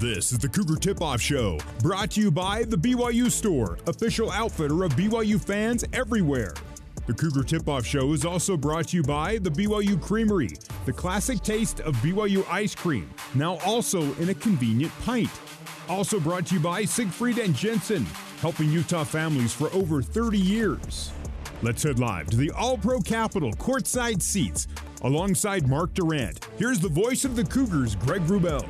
This 0.00 0.32
is 0.32 0.38
the 0.38 0.48
Cougar 0.48 0.76
Tip 0.76 1.00
Off 1.00 1.20
Show, 1.20 1.60
brought 1.80 2.10
to 2.12 2.20
you 2.20 2.32
by 2.32 2.64
the 2.64 2.76
BYU 2.76 3.30
Store, 3.30 3.78
official 3.86 4.32
outfitter 4.32 4.82
of 4.82 4.92
BYU 4.94 5.40
fans 5.40 5.84
everywhere. 5.92 6.54
The 7.04 7.14
Cougar 7.14 7.42
Tip 7.42 7.68
Off 7.68 7.84
Show 7.84 8.12
is 8.12 8.24
also 8.24 8.56
brought 8.56 8.88
to 8.88 8.96
you 8.96 9.02
by 9.02 9.38
the 9.38 9.50
BYU 9.50 10.00
Creamery, 10.00 10.50
the 10.86 10.92
classic 10.92 11.40
taste 11.40 11.80
of 11.80 11.96
BYU 11.96 12.46
ice 12.48 12.76
cream, 12.76 13.10
now 13.34 13.58
also 13.66 14.14
in 14.14 14.28
a 14.28 14.34
convenient 14.34 14.92
pint. 15.00 15.30
Also 15.88 16.20
brought 16.20 16.46
to 16.46 16.54
you 16.54 16.60
by 16.60 16.84
Siegfried 16.84 17.38
and 17.38 17.56
Jensen, 17.56 18.06
helping 18.40 18.70
Utah 18.70 19.02
families 19.02 19.52
for 19.52 19.68
over 19.74 20.00
30 20.00 20.38
years. 20.38 21.10
Let's 21.60 21.82
head 21.82 21.98
live 21.98 22.30
to 22.30 22.36
the 22.36 22.52
All 22.52 22.78
Pro 22.78 23.00
Capital 23.00 23.52
courtside 23.54 24.22
seats 24.22 24.68
alongside 25.02 25.66
Mark 25.66 25.94
Durrant, 25.94 26.46
Here's 26.56 26.78
the 26.78 26.88
voice 26.88 27.24
of 27.24 27.34
the 27.34 27.44
Cougars, 27.44 27.96
Greg 27.96 28.22
Wrubell. 28.22 28.62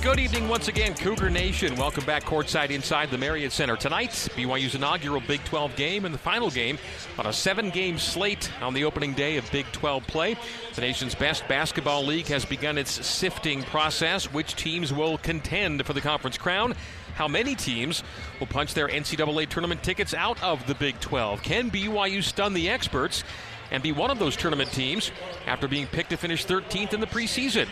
Good 0.00 0.20
evening 0.20 0.46
once 0.48 0.68
again, 0.68 0.94
Cougar 0.94 1.28
Nation. 1.28 1.74
Welcome 1.74 2.04
back 2.04 2.22
courtside 2.22 2.70
inside 2.70 3.10
the 3.10 3.18
Marriott 3.18 3.50
Center. 3.50 3.74
Tonight, 3.76 4.10
BYU's 4.36 4.76
inaugural 4.76 5.20
Big 5.20 5.42
12 5.42 5.74
game 5.74 6.04
and 6.04 6.14
the 6.14 6.18
final 6.18 6.50
game 6.50 6.78
on 7.18 7.26
a 7.26 7.32
seven 7.32 7.68
game 7.70 7.98
slate 7.98 8.48
on 8.62 8.74
the 8.74 8.84
opening 8.84 9.12
day 9.12 9.38
of 9.38 9.50
Big 9.50 9.66
12 9.72 10.06
play. 10.06 10.36
The 10.76 10.82
nation's 10.82 11.16
best 11.16 11.48
basketball 11.48 12.04
league 12.04 12.28
has 12.28 12.44
begun 12.44 12.78
its 12.78 13.04
sifting 13.04 13.64
process. 13.64 14.32
Which 14.32 14.54
teams 14.54 14.92
will 14.92 15.18
contend 15.18 15.84
for 15.84 15.94
the 15.94 16.00
conference 16.00 16.38
crown? 16.38 16.76
How 17.16 17.26
many 17.26 17.56
teams 17.56 18.04
will 18.38 18.46
punch 18.46 18.74
their 18.74 18.86
NCAA 18.86 19.48
tournament 19.48 19.82
tickets 19.82 20.14
out 20.14 20.40
of 20.44 20.64
the 20.68 20.76
Big 20.76 21.00
12? 21.00 21.42
Can 21.42 21.72
BYU 21.72 22.22
stun 22.22 22.54
the 22.54 22.70
experts 22.70 23.24
and 23.72 23.82
be 23.82 23.90
one 23.90 24.12
of 24.12 24.20
those 24.20 24.36
tournament 24.36 24.70
teams 24.70 25.10
after 25.48 25.66
being 25.66 25.88
picked 25.88 26.10
to 26.10 26.16
finish 26.16 26.46
13th 26.46 26.94
in 26.94 27.00
the 27.00 27.06
preseason? 27.08 27.66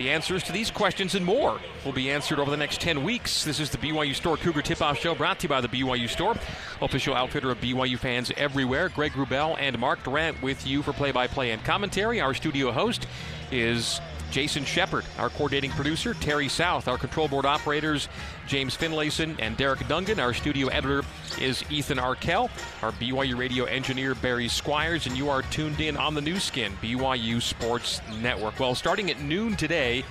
The 0.00 0.08
answers 0.08 0.42
to 0.44 0.52
these 0.52 0.70
questions 0.70 1.14
and 1.14 1.26
more 1.26 1.60
will 1.84 1.92
be 1.92 2.10
answered 2.10 2.38
over 2.38 2.50
the 2.50 2.56
next 2.56 2.80
10 2.80 3.04
weeks. 3.04 3.44
This 3.44 3.60
is 3.60 3.68
the 3.68 3.76
BYU 3.76 4.14
Store 4.14 4.38
Cougar 4.38 4.62
Tip 4.62 4.80
Off 4.80 4.98
Show 4.98 5.14
brought 5.14 5.38
to 5.40 5.42
you 5.42 5.50
by 5.50 5.60
the 5.60 5.68
BYU 5.68 6.08
Store, 6.08 6.36
official 6.80 7.14
outfitter 7.14 7.50
of 7.50 7.60
BYU 7.60 7.98
fans 7.98 8.32
everywhere. 8.38 8.88
Greg 8.88 9.12
Wrubell 9.12 9.58
and 9.60 9.78
Mark 9.78 10.02
Durrant 10.02 10.40
with 10.40 10.66
you 10.66 10.82
for 10.82 10.94
play 10.94 11.12
by 11.12 11.26
play 11.26 11.50
and 11.50 11.62
commentary. 11.64 12.18
Our 12.18 12.32
studio 12.32 12.72
host 12.72 13.06
is 13.52 14.00
Jason 14.30 14.64
Shepard, 14.64 15.04
our 15.18 15.28
coordinating 15.28 15.70
producer, 15.72 16.14
Terry 16.14 16.48
South, 16.48 16.88
our 16.88 16.96
control 16.96 17.28
board 17.28 17.44
operators, 17.44 18.08
James 18.46 18.74
Finlayson 18.74 19.36
and 19.38 19.54
Derek 19.58 19.80
Dungan. 19.80 20.18
Our 20.18 20.32
studio 20.32 20.68
editor 20.68 21.02
is 21.38 21.64
Ethan 21.70 21.98
Arkell, 21.98 22.50
our 22.82 22.92
BYU 22.92 23.36
radio 23.36 23.64
engineer, 23.64 24.14
Barry 24.14 24.48
Squires, 24.48 25.06
and 25.06 25.16
you 25.16 25.28
are 25.28 25.42
tuned 25.42 25.80
in 25.80 25.96
on 25.96 26.14
the 26.14 26.20
Nu 26.20 26.38
Skin, 26.38 26.72
BYU 26.82 27.40
Sports 27.40 28.00
Network. 28.20 28.58
Well, 28.58 28.74
starting 28.74 29.10
at 29.10 29.20
noon 29.20 29.56
today, 29.56 30.04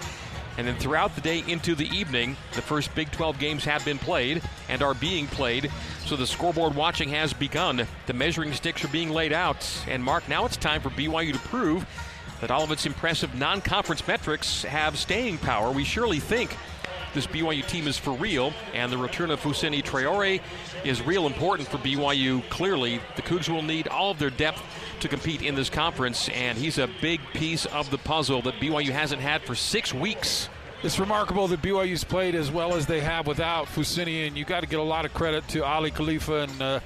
and 0.58 0.67
then 0.67 0.75
throughout 0.77 1.15
the 1.15 1.21
day 1.21 1.43
into 1.47 1.73
the 1.75 1.88
evening, 1.89 2.36
the 2.53 2.62
first 2.62 2.93
Big 2.93 3.12
12 3.12 3.39
games 3.39 3.63
have 3.65 3.86
been 3.86 3.97
played 3.97 4.41
and 4.67 4.82
are 4.82 4.93
being 4.93 5.25
played. 5.27 5.71
So 6.05 6.15
the 6.15 6.27
scoreboard 6.27 6.75
watching 6.75 7.10
has 7.10 7.34
begun. 7.34 7.88
The 8.08 8.13
measuring 8.13 8.53
sticks 8.53 8.84
are 8.84 8.89
being 8.89 9.10
laid 9.10 9.32
out. 9.32 9.65
And 9.88 10.03
Mark, 10.03 10.27
now 10.27 10.45
it's 10.45 10.58
time 10.58 10.82
for 10.82 10.89
BYU 10.89 11.34
to 11.34 11.39
prove 11.39 11.86
that 12.41 12.51
all 12.51 12.63
of 12.63 12.71
its 12.71 12.86
impressive 12.86 13.36
non 13.36 13.62
conference 13.62 14.05
metrics 14.08 14.63
have 14.63 14.97
staying 14.97 15.38
power. 15.38 15.71
We 15.71 15.84
surely 15.84 16.19
think 16.19 16.55
this 17.13 17.27
BYU 17.27 17.67
team 17.67 17.87
is 17.87 17.97
for 17.97 18.11
real, 18.11 18.53
and 18.73 18.91
the 18.91 18.97
return 18.97 19.31
of 19.31 19.39
Fousseyni 19.41 19.83
Traore 19.83 20.41
is 20.83 21.01
real 21.01 21.25
important 21.25 21.67
for 21.67 21.77
BYU. 21.77 22.47
Clearly, 22.49 23.01
the 23.15 23.21
Cougs 23.21 23.49
will 23.49 23.61
need 23.61 23.87
all 23.87 24.11
of 24.11 24.19
their 24.19 24.29
depth 24.29 24.61
to 24.99 25.07
compete 25.07 25.41
in 25.41 25.55
this 25.55 25.69
conference, 25.69 26.29
and 26.29 26.57
he's 26.57 26.77
a 26.77 26.89
big 27.01 27.19
piece 27.33 27.65
of 27.67 27.89
the 27.91 27.97
puzzle 27.97 28.41
that 28.43 28.55
BYU 28.55 28.89
hasn't 28.89 29.21
had 29.21 29.41
for 29.41 29.55
six 29.55 29.93
weeks. 29.93 30.49
It's 30.83 30.99
remarkable 30.99 31.47
that 31.49 31.61
BYU's 31.61 32.03
played 32.03 32.35
as 32.35 32.51
well 32.51 32.75
as 32.75 32.85
they 32.85 33.01
have 33.01 33.27
without 33.27 33.67
Fousseyni, 33.67 34.27
and 34.27 34.37
you 34.37 34.45
got 34.45 34.61
to 34.61 34.67
get 34.67 34.79
a 34.79 34.83
lot 34.83 35.05
of 35.05 35.13
credit 35.13 35.47
to 35.49 35.65
Aly 35.65 35.91
Khalifa 35.91 36.41
and. 36.41 36.61
Uh, 36.61 36.79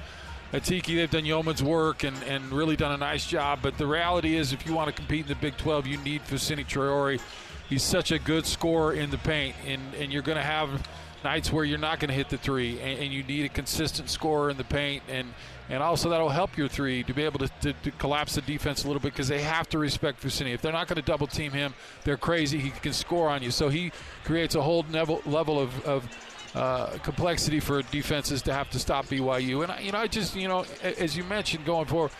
Atiki, 0.54 0.94
they've 0.94 1.10
done 1.10 1.24
yeoman's 1.24 1.64
work 1.64 2.04
and, 2.04 2.16
and 2.28 2.52
really 2.52 2.76
done 2.76 2.92
a 2.92 2.96
nice 2.96 3.26
job. 3.26 3.58
But 3.60 3.76
the 3.76 3.88
reality 3.88 4.36
is, 4.36 4.52
if 4.52 4.64
you 4.64 4.72
want 4.72 4.86
to 4.86 4.92
compete 4.92 5.22
in 5.22 5.26
the 5.26 5.34
Big 5.34 5.56
12, 5.56 5.88
you 5.88 5.98
need 5.98 6.22
Fousseyni 6.22 6.64
Traore. 6.64 7.20
He's 7.68 7.82
such 7.82 8.12
a 8.12 8.18
good 8.18 8.46
scorer 8.46 8.92
in 8.92 9.10
the 9.10 9.18
paint, 9.18 9.56
and, 9.66 9.80
and 9.94 10.12
you're 10.12 10.22
going 10.22 10.36
to 10.36 10.42
have 10.42 10.86
nights 11.24 11.50
where 11.50 11.64
you're 11.64 11.78
not 11.78 11.98
going 11.98 12.10
to 12.10 12.14
hit 12.14 12.28
the 12.28 12.36
three, 12.36 12.78
and, 12.80 13.00
and, 13.00 13.12
you 13.12 13.22
need 13.22 13.46
a 13.46 13.48
consistent 13.48 14.10
scorer 14.10 14.50
in 14.50 14.58
the 14.58 14.64
paint, 14.64 15.02
and 15.08 15.32
and 15.70 15.82
also 15.82 16.10
that'll 16.10 16.28
help 16.28 16.58
your 16.58 16.68
three 16.68 17.02
to 17.02 17.14
be 17.14 17.22
able 17.22 17.38
to, 17.38 17.48
to, 17.62 17.72
to 17.72 17.90
collapse 17.92 18.34
the 18.34 18.42
defense 18.42 18.84
a 18.84 18.86
little 18.86 19.00
bit 19.00 19.14
because 19.14 19.28
they 19.28 19.40
have 19.40 19.66
to 19.70 19.78
respect 19.78 20.22
Fousseyni. 20.22 20.52
If 20.52 20.60
they're 20.60 20.72
not 20.72 20.88
going 20.88 20.96
to 20.96 21.02
double 21.02 21.26
team 21.26 21.52
him, 21.52 21.72
they're 22.04 22.18
crazy. 22.18 22.58
He 22.58 22.68
can 22.68 22.92
score 22.92 23.30
on 23.30 23.42
you, 23.42 23.50
so 23.50 23.70
he 23.70 23.90
creates 24.24 24.54
a 24.54 24.62
whole 24.62 24.84
level 24.92 25.22
level 25.24 25.58
of, 25.58 25.84
of 25.86 26.06
uh, 26.54 26.98
complexity 27.02 27.60
for 27.60 27.82
defenses 27.82 28.42
to 28.42 28.52
have 28.52 28.68
to 28.70 28.78
stop 28.78 29.06
BYU. 29.06 29.64
And 29.64 29.84
you 29.84 29.92
know, 29.92 29.98
I 29.98 30.06
just 30.06 30.36
you 30.36 30.48
know, 30.48 30.66
as 30.82 31.16
you 31.16 31.24
mentioned, 31.24 31.64
going 31.64 31.86
forward, 31.86 32.12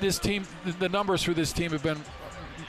this 0.00 0.18
team, 0.18 0.44
the 0.78 0.88
numbers 0.88 1.22
for 1.22 1.34
this 1.34 1.52
team 1.52 1.72
have 1.72 1.82
been 1.82 2.00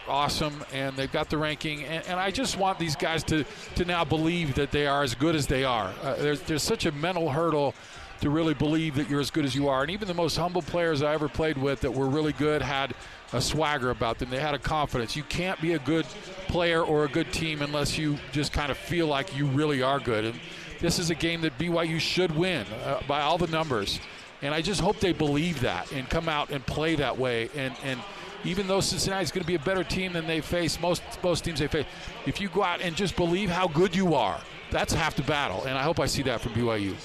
awesome, 0.10 0.63
and 0.74 0.96
they've 0.96 1.12
got 1.12 1.30
the 1.30 1.38
ranking. 1.38 1.84
And, 1.84 2.06
and, 2.08 2.20
I 2.20 2.32
just 2.32 2.58
want 2.58 2.80
these 2.80 2.96
guys 2.96 3.24
to 3.26 3.46
to 3.76 3.86
now 3.86 4.04
believe 4.04 4.56
that 4.56 4.72
they 4.72 4.88
are 4.88 5.04
as 5.04 5.15
good 5.15 5.36
as 5.36 5.48
they 5.48 5.63
are. 5.63 5.93
Uh, 6.04 6.15
there's 6.15 6.41
there's 6.41 6.63
such 6.63 6.86
a 6.86 6.91
mental 6.91 7.30
hurdle 7.30 7.74
to 8.22 8.30
really 8.30 8.54
believe 8.54 8.96
that 8.96 9.10
you're 9.10 9.20
as 9.20 9.32
good 9.32 9.46
as 9.46 9.56
you 9.56 9.67
are. 9.67 9.82
And 9.84 9.91
even 9.91 10.08
the 10.08 10.13
most 10.13 10.38
humble 10.38 10.62
players 10.62 11.02
I 11.02 11.13
ever 11.13 11.30
played 11.30 11.58
with 11.58 11.82
that 11.82 11.91
were 11.91 12.08
really 12.08 12.34
good 12.34 12.62
had 12.62 12.93
a 13.34 13.41
swagger 13.41 13.89
about 13.89 14.20
them. 14.20 14.30
They 14.30 14.39
had 14.39 14.56
a 14.56 14.60
confidence. 14.60 15.15
You 15.15 15.24
can't 15.24 15.60
be 15.62 15.74
a 15.74 15.80
good 15.80 16.06
player 16.48 16.82
or 16.82 17.06
a 17.06 17.10
good 17.10 17.32
team 17.32 17.62
unless 17.62 17.98
you 17.98 18.17
just 18.32 18.54
kind 18.54 18.72
of 18.72 18.78
feel 18.78 19.08
like 19.08 19.38
you 19.38 19.46
really 19.46 19.82
are 19.82 20.00
good. 20.00 20.26
And 20.26 20.39
this 20.80 21.00
is 21.00 21.10
a 21.10 21.15
game 21.15 21.41
that 21.41 21.58
BYU 21.58 22.00
should 22.00 22.36
win 22.36 22.65
uh, 22.86 23.02
by 23.08 23.22
all 23.22 23.38
the 23.38 23.48
numbers. 23.48 24.00
And 24.41 24.54
I 24.54 24.62
just 24.62 24.82
hope 24.82 25.00
they 25.00 25.13
believe 25.13 25.62
that 25.62 25.91
and 25.91 26.10
come 26.10 26.30
out 26.30 26.52
and 26.52 26.65
play 26.65 26.96
that 26.96 27.17
way. 27.17 27.50
And, 27.56 27.76
and 27.84 28.00
even 28.48 28.66
though 28.66 28.80
Cincinnati's 28.80 29.32
going 29.32 29.44
to 29.44 29.48
be 29.48 29.56
a 29.56 29.60
better 29.60 29.84
team 29.84 30.14
than 30.14 30.26
they 30.26 30.40
face, 30.40 30.80
most, 30.80 31.04
most 31.22 31.44
teams 31.44 31.60
they 31.60 31.68
face, 31.68 31.86
if 32.26 32.40
you 32.40 32.48
go 32.48 32.64
out 32.64 32.82
and 32.82 32.96
just 32.96 33.16
believe 33.16 33.50
how 33.50 33.68
good 33.68 33.94
you 33.96 34.16
are, 34.16 34.40
that's 34.72 34.94
half 34.94 35.16
the 35.16 35.24
battle. 35.24 35.66
And 35.66 35.78
I 35.78 35.84
hope 35.84 36.00
I 36.00 36.06
see 36.06 36.24
that 36.24 36.40
from 36.40 36.54
BYU. 36.54 36.96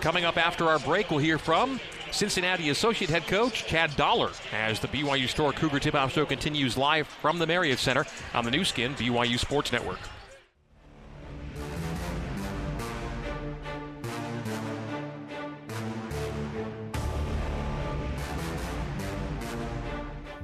Coming 0.00 0.24
up 0.24 0.36
after 0.36 0.66
our 0.66 0.78
break, 0.78 1.10
we'll 1.10 1.18
hear 1.18 1.38
from 1.38 1.80
Cincinnati 2.12 2.68
Associate 2.70 3.10
Head 3.10 3.26
Coach 3.26 3.66
Chad 3.66 3.96
Dollar 3.96 4.30
as 4.52 4.78
the 4.78 4.88
BYU 4.88 5.28
Store 5.28 5.52
Cougar 5.52 5.80
Tip 5.80 5.94
Off 5.94 6.12
Show 6.12 6.26
continues 6.26 6.76
live 6.76 7.08
from 7.08 7.38
the 7.38 7.46
Marriott 7.46 7.80
Center 7.80 8.04
on 8.34 8.44
the 8.44 8.50
Nu 8.52 8.64
Skin 8.64 8.94
BYU 8.94 9.38
Sports 9.38 9.72
Network. 9.72 9.98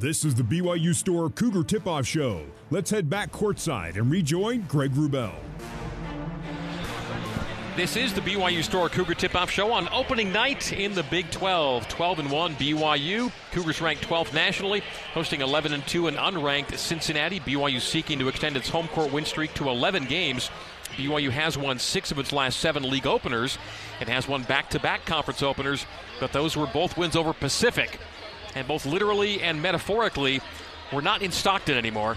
This 0.00 0.24
is 0.24 0.34
the 0.34 0.42
BYU 0.42 0.94
Store 0.94 1.28
Cougar 1.28 1.62
Tip 1.64 1.86
Off 1.86 2.06
Show. 2.06 2.46
Let's 2.70 2.88
head 2.88 3.10
back 3.10 3.30
courtside 3.30 3.98
and 3.98 4.10
rejoin 4.10 4.62
Greg 4.62 4.92
Wrubell. 4.92 5.34
This 7.76 7.96
is 7.96 8.14
the 8.14 8.22
BYU 8.22 8.62
Store 8.62 8.88
Cougar 8.88 9.12
Tip 9.12 9.34
Off 9.34 9.50
Show 9.50 9.70
on 9.72 9.90
opening 9.92 10.32
night 10.32 10.72
in 10.72 10.94
the 10.94 11.02
Big 11.02 11.30
12. 11.30 11.86
12 11.86 12.18
and 12.20 12.30
1 12.30 12.54
BYU. 12.54 13.30
Cougars 13.52 13.82
ranked 13.82 14.08
12th 14.08 14.32
nationally, 14.32 14.82
hosting 15.12 15.42
11 15.42 15.74
and 15.74 15.86
2 15.86 16.06
and 16.08 16.16
unranked 16.16 16.78
Cincinnati. 16.78 17.38
BYU 17.38 17.78
seeking 17.78 18.18
to 18.20 18.28
extend 18.28 18.56
its 18.56 18.70
home 18.70 18.88
court 18.88 19.12
win 19.12 19.26
streak 19.26 19.52
to 19.52 19.68
11 19.68 20.06
games. 20.06 20.48
BYU 20.96 21.28
has 21.28 21.58
won 21.58 21.78
six 21.78 22.10
of 22.10 22.18
its 22.18 22.32
last 22.32 22.58
seven 22.58 22.88
league 22.88 23.06
openers 23.06 23.58
and 24.00 24.08
has 24.08 24.26
won 24.26 24.44
back 24.44 24.70
to 24.70 24.80
back 24.80 25.04
conference 25.04 25.42
openers, 25.42 25.84
but 26.20 26.32
those 26.32 26.56
were 26.56 26.66
both 26.68 26.96
wins 26.96 27.16
over 27.16 27.34
Pacific 27.34 28.00
and 28.54 28.66
both 28.66 28.86
literally 28.86 29.42
and 29.42 29.60
metaphorically, 29.60 30.40
we're 30.92 31.00
not 31.00 31.22
in 31.22 31.32
Stockton 31.32 31.76
anymore. 31.76 32.16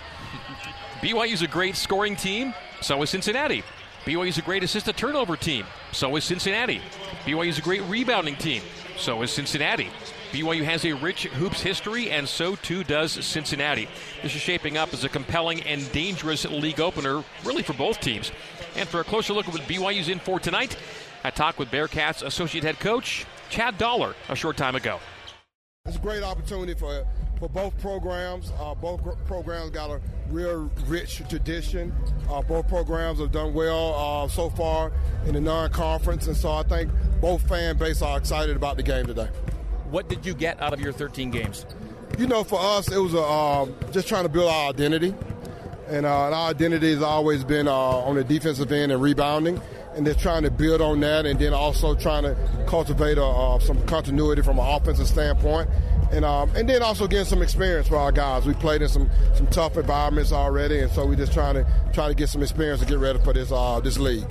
BYU's 1.01 1.41
a 1.41 1.47
great 1.47 1.75
scoring 1.75 2.15
team, 2.15 2.53
so 2.81 3.01
is 3.01 3.09
Cincinnati. 3.09 3.63
BYU's 4.05 4.37
a 4.37 4.41
great 4.41 4.63
assist 4.63 4.85
to 4.85 4.93
turnover 4.93 5.37
team, 5.37 5.65
so 5.91 6.15
is 6.15 6.23
Cincinnati. 6.23 6.81
BYU's 7.25 7.57
a 7.57 7.61
great 7.61 7.81
rebounding 7.83 8.35
team, 8.35 8.61
so 8.97 9.21
is 9.21 9.31
Cincinnati. 9.31 9.89
BYU 10.31 10.63
has 10.63 10.83
a 10.83 10.93
rich 10.93 11.25
hoops 11.25 11.61
history, 11.61 12.09
and 12.09 12.27
so 12.27 12.55
too 12.55 12.83
does 12.83 13.11
Cincinnati. 13.11 13.87
This 14.23 14.35
is 14.35 14.41
shaping 14.41 14.77
up 14.77 14.93
as 14.93 15.03
a 15.03 15.09
compelling 15.09 15.61
and 15.61 15.89
dangerous 15.91 16.43
league 16.45 16.79
opener, 16.79 17.23
really 17.45 17.63
for 17.63 17.73
both 17.73 17.99
teams. 17.99 18.31
And 18.75 18.89
for 18.89 18.99
a 18.99 19.03
closer 19.03 19.33
look 19.33 19.47
at 19.47 19.53
what 19.53 19.61
BYU's 19.63 20.09
in 20.09 20.19
for 20.19 20.39
tonight, 20.39 20.75
I 21.23 21.29
talked 21.29 21.59
with 21.59 21.69
Bearcats 21.69 22.23
associate 22.23 22.63
head 22.63 22.79
coach 22.79 23.25
Chad 23.49 23.77
Dollar 23.77 24.15
a 24.27 24.35
short 24.35 24.57
time 24.57 24.75
ago. 24.75 24.99
It's 25.85 25.97
a 25.97 25.99
great 25.99 26.23
opportunity 26.23 26.75
for 26.75 27.05
for 27.39 27.49
both 27.49 27.77
programs. 27.81 28.53
Uh, 28.57 28.73
both 28.73 29.01
programs 29.25 29.69
got 29.71 29.89
a 29.89 29.99
real 30.29 30.71
rich 30.87 31.21
tradition. 31.27 31.91
Uh, 32.29 32.41
both 32.41 32.69
programs 32.69 33.19
have 33.19 33.33
done 33.33 33.53
well 33.53 33.93
uh, 33.93 34.25
so 34.29 34.49
far 34.49 34.93
in 35.25 35.33
the 35.33 35.41
non-conference, 35.41 36.27
and 36.27 36.37
so 36.37 36.53
I 36.53 36.63
think 36.63 36.89
both 37.19 37.45
fan 37.49 37.77
base 37.77 38.01
are 38.01 38.17
excited 38.17 38.55
about 38.55 38.77
the 38.77 38.83
game 38.83 39.07
today. 39.07 39.27
What 39.91 40.07
did 40.07 40.25
you 40.25 40.33
get 40.33 40.61
out 40.61 40.71
of 40.71 40.79
your 40.79 40.93
13 40.93 41.31
games? 41.31 41.65
You 42.17 42.27
know, 42.27 42.45
for 42.45 42.61
us, 42.61 42.89
it 42.89 42.97
was 42.97 43.13
a, 43.13 43.21
um, 43.21 43.75
just 43.91 44.07
trying 44.07 44.23
to 44.23 44.29
build 44.29 44.49
our 44.49 44.69
identity. 44.69 45.13
And, 45.89 46.05
uh, 46.05 46.27
and 46.27 46.33
our 46.33 46.49
identity 46.49 46.93
has 46.93 47.01
always 47.01 47.43
been 47.43 47.67
uh, 47.67 47.73
on 47.73 48.15
the 48.15 48.23
defensive 48.23 48.71
end 48.71 48.93
and 48.93 49.01
rebounding 49.01 49.61
and 49.95 50.05
they're 50.05 50.13
trying 50.13 50.43
to 50.43 50.51
build 50.51 50.81
on 50.81 50.99
that, 51.01 51.25
and 51.25 51.39
then 51.39 51.53
also 51.53 51.95
trying 51.95 52.23
to 52.23 52.35
cultivate 52.67 53.17
a, 53.17 53.25
uh, 53.25 53.59
some 53.59 53.81
continuity 53.85 54.41
from 54.41 54.59
an 54.59 54.65
offensive 54.67 55.07
standpoint, 55.07 55.69
and 56.11 56.25
um, 56.25 56.49
and 56.55 56.67
then 56.67 56.81
also 56.81 57.07
getting 57.07 57.25
some 57.25 57.41
experience 57.41 57.87
for 57.87 57.97
our 57.97 58.11
guys. 58.11 58.45
We 58.45 58.53
played 58.53 58.81
in 58.81 58.89
some 58.89 59.09
some 59.35 59.47
tough 59.47 59.77
environments 59.77 60.31
already, 60.31 60.79
and 60.79 60.91
so 60.91 61.05
we're 61.05 61.15
just 61.15 61.33
trying 61.33 61.55
to 61.55 61.65
try 61.93 62.07
to 62.07 62.13
get 62.13 62.29
some 62.29 62.41
experience 62.41 62.81
to 62.81 62.85
get 62.85 62.99
ready 62.99 63.19
for 63.19 63.33
this 63.33 63.51
uh, 63.51 63.79
this 63.79 63.97
league. 63.97 64.27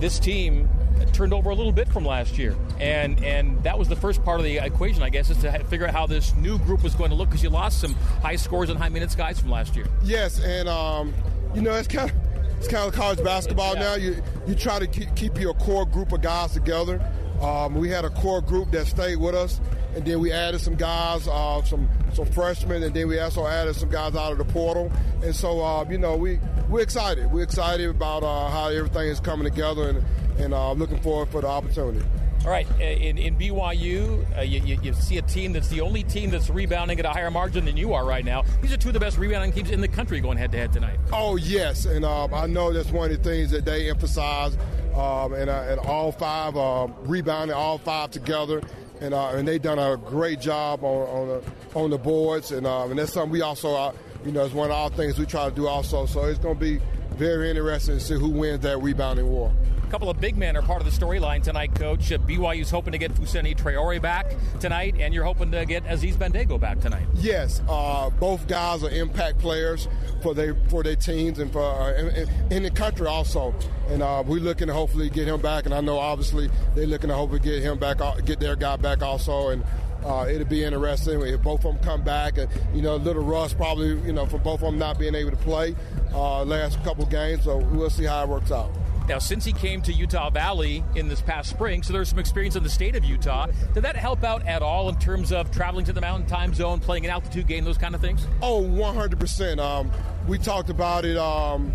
This 0.00 0.18
team 0.18 0.68
turned 1.12 1.32
over 1.32 1.50
a 1.50 1.54
little 1.54 1.72
bit 1.72 1.88
from 1.88 2.04
last 2.04 2.38
year, 2.38 2.56
and 2.80 3.22
and 3.24 3.62
that 3.62 3.78
was 3.78 3.88
the 3.88 3.96
first 3.96 4.24
part 4.24 4.40
of 4.40 4.44
the 4.44 4.58
equation, 4.58 5.02
I 5.02 5.10
guess, 5.10 5.30
is 5.30 5.38
to 5.38 5.58
figure 5.64 5.86
out 5.86 5.92
how 5.92 6.06
this 6.06 6.34
new 6.34 6.58
group 6.58 6.82
was 6.82 6.94
going 6.94 7.10
to 7.10 7.16
look 7.16 7.28
because 7.28 7.42
you 7.42 7.50
lost 7.50 7.80
some 7.80 7.94
high 8.22 8.36
scores 8.36 8.70
and 8.70 8.78
high 8.78 8.88
minutes 8.88 9.14
guys 9.14 9.38
from 9.38 9.50
last 9.50 9.76
year. 9.76 9.86
Yes, 10.02 10.40
and 10.40 10.68
um, 10.68 11.14
you 11.54 11.60
know 11.60 11.74
it's 11.74 11.88
kind 11.88 12.10
of 12.10 12.21
it's 12.62 12.72
kind 12.72 12.86
of 12.86 12.94
college 12.94 13.22
basketball 13.24 13.74
now. 13.74 13.96
You 13.96 14.22
you 14.46 14.54
try 14.54 14.78
to 14.78 14.86
keep, 14.86 15.12
keep 15.16 15.40
your 15.40 15.52
core 15.54 15.84
group 15.84 16.12
of 16.12 16.22
guys 16.22 16.52
together. 16.52 17.00
Um, 17.40 17.74
we 17.74 17.88
had 17.88 18.04
a 18.04 18.10
core 18.10 18.40
group 18.40 18.70
that 18.70 18.86
stayed 18.86 19.16
with 19.16 19.34
us, 19.34 19.60
and 19.96 20.04
then 20.04 20.20
we 20.20 20.30
added 20.30 20.60
some 20.60 20.76
guys, 20.76 21.26
uh, 21.26 21.60
some 21.64 21.88
some 22.12 22.26
freshmen, 22.26 22.84
and 22.84 22.94
then 22.94 23.08
we 23.08 23.18
also 23.18 23.48
added 23.48 23.74
some 23.74 23.88
guys 23.88 24.14
out 24.14 24.30
of 24.30 24.38
the 24.38 24.44
portal. 24.44 24.92
And 25.24 25.34
so, 25.34 25.60
uh, 25.60 25.84
you 25.90 25.98
know, 25.98 26.16
we 26.16 26.38
we're 26.68 26.82
excited. 26.82 27.32
We're 27.32 27.42
excited 27.42 27.90
about 27.90 28.22
uh, 28.22 28.48
how 28.48 28.68
everything 28.68 29.08
is 29.08 29.18
coming 29.18 29.44
together, 29.44 29.88
and 29.88 30.04
and 30.38 30.54
uh, 30.54 30.70
looking 30.70 31.00
forward 31.00 31.30
for 31.30 31.40
the 31.40 31.48
opportunity. 31.48 32.06
All 32.44 32.50
right, 32.50 32.66
uh, 32.72 32.82
in, 32.82 33.18
in 33.18 33.36
BYU, 33.36 34.36
uh, 34.36 34.40
you, 34.40 34.60
you, 34.62 34.76
you, 34.82 34.92
see 34.94 35.16
a 35.16 35.22
team 35.22 35.52
that's 35.52 35.68
the 35.68 35.80
only 35.80 36.02
team 36.02 36.28
that's 36.30 36.50
rebounding 36.50 36.98
at 36.98 37.04
a 37.04 37.10
higher 37.10 37.30
margin 37.30 37.64
than 37.64 37.76
you 37.76 37.94
are 37.94 38.04
right 38.04 38.24
now. 38.24 38.42
These 38.60 38.72
are 38.72 38.76
two 38.76 38.88
of 38.88 38.94
the 38.94 39.00
best 39.00 39.16
rebounding 39.16 39.52
teams 39.52 39.70
in 39.70 39.80
the 39.80 39.86
country 39.86 40.18
going 40.18 40.38
head 40.38 40.50
to 40.50 40.58
head 40.58 40.72
tonight. 40.72 40.98
Oh 41.12 41.36
yes, 41.36 41.84
and 41.84 42.04
um, 42.04 42.34
I 42.34 42.46
know 42.46 42.72
that's 42.72 42.90
one 42.90 43.12
of 43.12 43.16
the 43.16 43.22
things 43.22 43.52
that 43.52 43.64
they 43.64 43.88
emphasize, 43.88 44.56
um, 44.96 45.34
and, 45.34 45.48
uh, 45.48 45.66
and 45.68 45.78
all 45.78 46.10
five 46.10 46.56
uh, 46.56 46.88
rebounding, 47.02 47.54
all 47.54 47.78
five 47.78 48.10
together. 48.10 48.60
And, 49.00 49.14
uh, 49.14 49.30
and 49.30 49.46
they've 49.46 49.62
done 49.62 49.78
a 49.78 49.96
great 49.96 50.40
job 50.40 50.82
on 50.82 51.08
on 51.08 51.28
the, 51.28 51.78
on 51.78 51.90
the 51.90 51.98
boards, 51.98 52.50
and, 52.50 52.66
um, 52.66 52.90
and 52.90 52.98
that's 52.98 53.12
something 53.12 53.30
we 53.30 53.42
also, 53.42 53.72
uh, 53.72 53.92
you 54.24 54.32
know, 54.32 54.44
it's 54.44 54.54
one 54.54 54.70
of 54.70 54.76
our 54.76 54.90
things 54.90 55.16
we 55.16 55.26
try 55.26 55.48
to 55.48 55.54
do 55.54 55.68
also. 55.68 56.06
So 56.06 56.24
it's 56.24 56.40
going 56.40 56.56
to 56.56 56.60
be 56.60 56.80
very 57.14 57.50
interesting 57.50 57.98
to 57.98 58.00
see 58.00 58.14
who 58.14 58.30
wins 58.30 58.60
that 58.62 58.78
rebounding 58.78 59.28
war 59.28 59.52
couple 59.92 60.08
of 60.08 60.18
big 60.18 60.38
men 60.38 60.56
are 60.56 60.62
part 60.62 60.80
of 60.80 60.90
the 60.90 61.04
storyline 61.04 61.42
tonight, 61.42 61.74
Coach. 61.74 62.10
Uh, 62.10 62.16
BYU's 62.16 62.70
hoping 62.70 62.92
to 62.92 62.98
get 62.98 63.12
Fousseyni 63.12 63.54
Traore 63.54 64.00
back 64.00 64.34
tonight, 64.58 64.94
and 64.98 65.12
you're 65.12 65.22
hoping 65.22 65.50
to 65.50 65.66
get 65.66 65.84
Aziz 65.86 66.16
Bandaogo 66.16 66.58
back 66.58 66.80
tonight. 66.80 67.06
Yes, 67.16 67.60
uh, 67.68 68.08
both 68.08 68.48
guys 68.48 68.82
are 68.82 68.88
impact 68.88 69.38
players 69.38 69.88
for 70.22 70.32
their 70.32 70.54
for 70.70 70.82
their 70.82 70.96
teams 70.96 71.38
and 71.40 71.52
for 71.52 71.62
uh, 71.62 71.92
in, 71.92 72.28
in, 72.50 72.62
the 72.62 72.70
country 72.70 73.06
also. 73.06 73.54
And 73.90 74.02
uh, 74.02 74.24
we're 74.26 74.40
looking 74.40 74.68
to 74.68 74.72
hopefully 74.72 75.10
get 75.10 75.28
him 75.28 75.42
back. 75.42 75.66
And 75.66 75.74
I 75.74 75.82
know 75.82 75.98
obviously 75.98 76.48
they're 76.74 76.86
looking 76.86 77.10
to 77.10 77.14
hopefully 77.14 77.40
get 77.40 77.62
him 77.62 77.78
back, 77.78 78.00
uh, 78.00 78.14
get 78.14 78.40
their 78.40 78.56
guy 78.56 78.76
back 78.76 79.02
also. 79.02 79.50
And 79.50 79.62
uh, 80.06 80.26
it'll 80.26 80.46
be 80.46 80.64
interesting 80.64 81.20
if 81.20 81.42
both 81.42 81.66
of 81.66 81.74
them 81.74 81.84
come 81.84 82.02
back. 82.02 82.38
And, 82.38 82.48
you 82.74 82.80
know, 82.80 82.94
a 82.94 82.96
little 82.96 83.24
rust 83.24 83.58
probably, 83.58 83.88
you 84.06 84.14
know, 84.14 84.24
for 84.24 84.38
both 84.38 84.62
of 84.62 84.70
them 84.70 84.78
not 84.78 84.98
being 84.98 85.14
able 85.14 85.32
to 85.32 85.36
play 85.36 85.76
uh, 86.14 86.44
last 86.44 86.82
couple 86.82 87.04
games. 87.04 87.44
So 87.44 87.58
we'll 87.58 87.90
see 87.90 88.04
how 88.04 88.22
it 88.22 88.30
works 88.30 88.50
out. 88.50 88.70
Now, 89.12 89.18
since 89.18 89.44
he 89.44 89.52
came 89.52 89.82
to 89.82 89.92
Utah 89.92 90.30
Valley 90.30 90.82
in 90.94 91.06
this 91.06 91.20
past 91.20 91.50
spring, 91.50 91.82
so 91.82 91.92
there's 91.92 92.08
some 92.08 92.18
experience 92.18 92.56
in 92.56 92.62
the 92.62 92.70
state 92.70 92.96
of 92.96 93.04
Utah. 93.04 93.48
Did 93.74 93.82
that 93.82 93.94
help 93.94 94.24
out 94.24 94.46
at 94.46 94.62
all 94.62 94.88
in 94.88 94.98
terms 94.98 95.32
of 95.32 95.50
traveling 95.50 95.84
to 95.84 95.92
the 95.92 96.00
mountain 96.00 96.26
time 96.26 96.54
zone, 96.54 96.80
playing 96.80 97.04
an 97.04 97.10
altitude 97.10 97.46
game, 97.46 97.62
those 97.62 97.76
kind 97.76 97.94
of 97.94 98.00
things? 98.00 98.26
Oh, 98.40 98.62
100%. 98.62 99.58
Um, 99.58 99.92
we 100.26 100.38
talked 100.38 100.70
about 100.70 101.04
it, 101.04 101.18
um, 101.18 101.74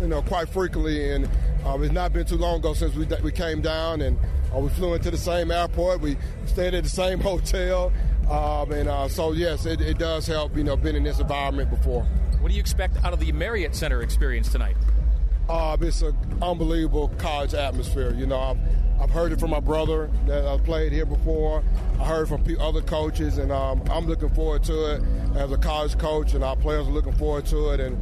you 0.00 0.08
know, 0.08 0.20
quite 0.22 0.48
frequently, 0.48 1.12
and 1.12 1.26
uh, 1.64 1.78
it's 1.78 1.92
not 1.92 2.12
been 2.12 2.26
too 2.26 2.38
long 2.38 2.58
ago 2.58 2.74
since 2.74 2.92
we, 2.96 3.06
we 3.22 3.30
came 3.30 3.60
down 3.60 4.00
and 4.00 4.18
uh, 4.52 4.58
we 4.58 4.68
flew 4.70 4.94
into 4.94 5.12
the 5.12 5.16
same 5.16 5.52
airport. 5.52 6.00
We 6.00 6.16
stayed 6.46 6.74
at 6.74 6.82
the 6.82 6.90
same 6.90 7.20
hotel. 7.20 7.92
Um, 8.28 8.72
and 8.72 8.88
uh, 8.88 9.06
so, 9.06 9.30
yes, 9.30 9.64
it, 9.64 9.80
it 9.80 9.98
does 9.98 10.26
help, 10.26 10.56
you 10.56 10.64
know, 10.64 10.74
being 10.74 10.96
in 10.96 11.04
this 11.04 11.20
environment 11.20 11.70
before. 11.70 12.02
What 12.40 12.48
do 12.48 12.54
you 12.54 12.60
expect 12.60 12.96
out 13.04 13.12
of 13.12 13.20
the 13.20 13.30
Marriott 13.30 13.76
Center 13.76 14.02
experience 14.02 14.50
tonight? 14.50 14.76
Uh, 15.48 15.76
it's 15.80 16.02
an 16.02 16.16
unbelievable 16.40 17.08
college 17.18 17.54
atmosphere. 17.54 18.14
You 18.14 18.26
know, 18.26 18.38
I've, 18.38 18.58
I've 19.00 19.10
heard 19.10 19.32
it 19.32 19.40
from 19.40 19.50
my 19.50 19.60
brother 19.60 20.10
that 20.26 20.46
I 20.46 20.56
played 20.58 20.92
here 20.92 21.04
before. 21.04 21.62
I 22.00 22.04
heard 22.04 22.28
from 22.28 22.44
other 22.60 22.80
coaches, 22.80 23.38
and 23.38 23.52
um, 23.52 23.82
I'm 23.90 24.06
looking 24.06 24.30
forward 24.30 24.64
to 24.64 24.94
it 24.94 25.02
as 25.36 25.52
a 25.52 25.58
college 25.58 25.98
coach, 25.98 26.34
and 26.34 26.42
our 26.42 26.56
players 26.56 26.86
are 26.86 26.92
looking 26.92 27.12
forward 27.12 27.44
to 27.46 27.70
it, 27.70 27.80
and 27.80 27.98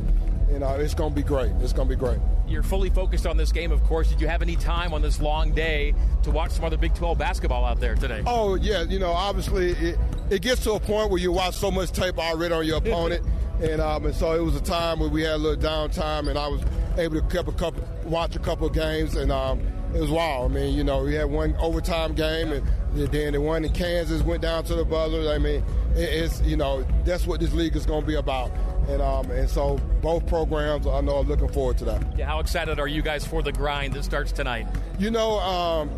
you 0.53 0.59
know, 0.59 0.74
it's 0.74 0.95
going 0.95 1.11
to 1.11 1.16
be 1.16 1.22
great. 1.22 1.51
It's 1.61 1.72
going 1.72 1.88
to 1.88 1.97
be 1.97 1.99
great. 1.99 2.18
You're 2.47 2.62
fully 2.62 2.90
focused 2.90 3.26
on 3.26 3.36
this 3.38 3.51
game, 3.51 3.72
of 3.72 3.82
course. 3.84 4.11
Did 4.11 4.20
you 4.20 4.28
have 4.28 4.43
any 4.43 4.57
time 4.57 4.93
on 4.93 5.01
this 5.01 5.20
long 5.20 5.53
day 5.53 5.95
to 6.22 6.30
watch 6.30 6.51
some 6.51 6.64
other 6.64 6.76
Big 6.76 6.95
12 6.95 7.16
basketball 7.16 7.64
out 7.64 7.80
there 7.80 7.95
today? 7.95 8.22
Oh 8.26 8.57
yeah, 8.57 8.82
you 8.82 8.99
know, 8.99 9.11
obviously 9.11 9.70
it, 9.70 9.99
it 10.28 10.43
gets 10.43 10.62
to 10.64 10.72
a 10.72 10.80
point 10.80 11.11
where 11.11 11.20
you 11.20 11.32
watch 11.32 11.55
so 11.55 11.70
much 11.70 11.93
tape 11.93 12.18
already 12.18 12.53
on 12.53 12.66
your 12.66 12.76
opponent, 12.84 13.24
and 13.62 13.80
um, 13.80 14.04
and 14.06 14.14
so 14.14 14.32
it 14.32 14.40
was 14.42 14.56
a 14.56 14.60
time 14.60 15.00
where 15.00 15.08
we 15.08 15.22
had 15.22 15.34
a 15.34 15.38
little 15.38 15.62
downtime, 15.62 16.28
and 16.28 16.38
I 16.38 16.48
was 16.48 16.62
able 16.98 17.20
to 17.20 17.28
keep 17.28 17.46
a 17.46 17.52
couple, 17.52 17.82
watch 18.04 18.36
a 18.36 18.38
couple 18.38 18.66
of 18.66 18.74
games, 18.74 19.14
and 19.14 19.30
um, 19.30 19.60
it 19.94 20.00
was 20.00 20.10
wild. 20.10 20.50
I 20.50 20.54
mean, 20.54 20.74
you 20.74 20.84
know, 20.84 21.04
we 21.04 21.14
had 21.14 21.30
one 21.30 21.54
overtime 21.58 22.14
game, 22.14 22.52
and 22.52 22.66
then 23.12 23.32
the 23.32 23.40
one 23.40 23.64
in 23.64 23.72
Kansas 23.72 24.22
went 24.22 24.42
down 24.42 24.64
to 24.64 24.74
the 24.74 24.84
buzzer. 24.84 25.30
I 25.30 25.38
mean, 25.38 25.64
it's 25.94 26.40
you 26.42 26.56
know 26.56 26.84
that's 27.04 27.26
what 27.26 27.40
this 27.40 27.52
league 27.52 27.76
is 27.76 27.86
going 27.86 28.02
to 28.02 28.06
be 28.06 28.16
about. 28.16 28.50
And 28.88 29.00
um, 29.00 29.30
and 29.30 29.48
so 29.48 29.78
both 30.00 30.26
programs 30.26 30.86
I 30.86 31.00
know 31.00 31.18
are 31.18 31.22
looking 31.22 31.48
forward 31.48 31.78
to 31.78 31.84
that. 31.86 32.18
Yeah, 32.18 32.26
how 32.26 32.40
excited 32.40 32.80
are 32.80 32.88
you 32.88 33.00
guys 33.00 33.24
for 33.24 33.42
the 33.42 33.52
grind 33.52 33.94
that 33.94 34.02
starts 34.02 34.32
tonight? 34.32 34.66
You 34.98 35.10
know, 35.12 35.38
um, 35.38 35.90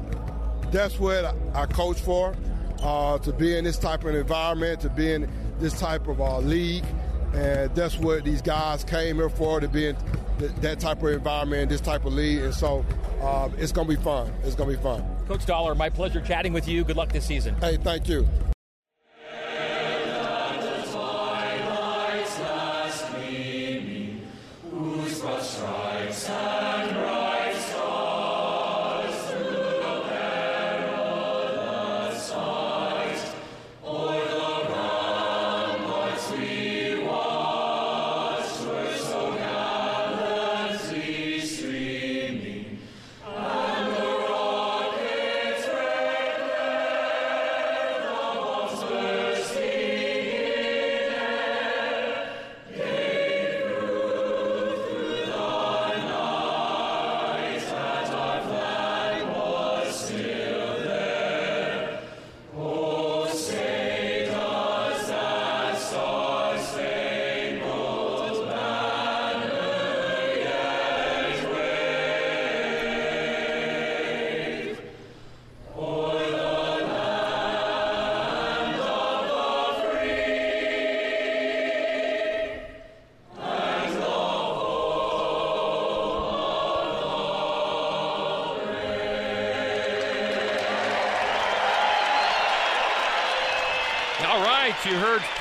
that's 0.71 0.99
what 0.99 1.35
I 1.55 1.67
coach 1.67 2.01
for. 2.01 2.35
Uh, 2.83 3.17
to 3.21 3.33
be 3.33 3.57
in 3.57 3.65
this 3.65 3.79
type 3.79 4.05
of 4.05 4.15
environment, 4.15 4.79
to 4.79 4.91
be 4.91 5.11
in 5.11 5.31
this 5.59 5.81
type 5.81 6.07
of 6.07 6.21
uh, 6.21 6.39
league, 6.41 6.85
and 7.35 7.75
that's 7.75 7.99
what 7.99 8.25
these 8.25 8.43
guys 8.43 8.85
came 8.85 9.17
here 9.17 9.29
for 9.29 9.61
to 9.61 9.69
be 9.69 9.89
in 9.89 9.97
that 10.61 10.81
type 10.81 11.03
of 11.03 11.11
environment, 11.11 11.69
this 11.69 11.81
type 11.81 12.05
of 12.05 12.13
league, 12.13 12.43
and 12.43 12.55
so 12.55 12.85
um, 13.23 13.53
it's 13.59 13.73
going 13.73 13.89
to 13.89 13.97
be 13.97 14.03
fun. 14.03 14.33
It's 14.43 14.55
going 14.55 14.71
to 14.71 14.77
be 14.77 14.83
fun. 14.83 15.05
Coach 15.27 15.47
Dollar, 15.47 15.75
my 15.75 15.91
pleasure 15.91 16.21
chatting 16.21 16.53
with 16.53 16.69
you. 16.69 16.85
Good 16.85 16.97
luck 16.97 17.13
this 17.13 17.27
season. 17.27 17.55
Hey, 17.57 17.77
thank 17.77 18.09
you. 18.09 18.27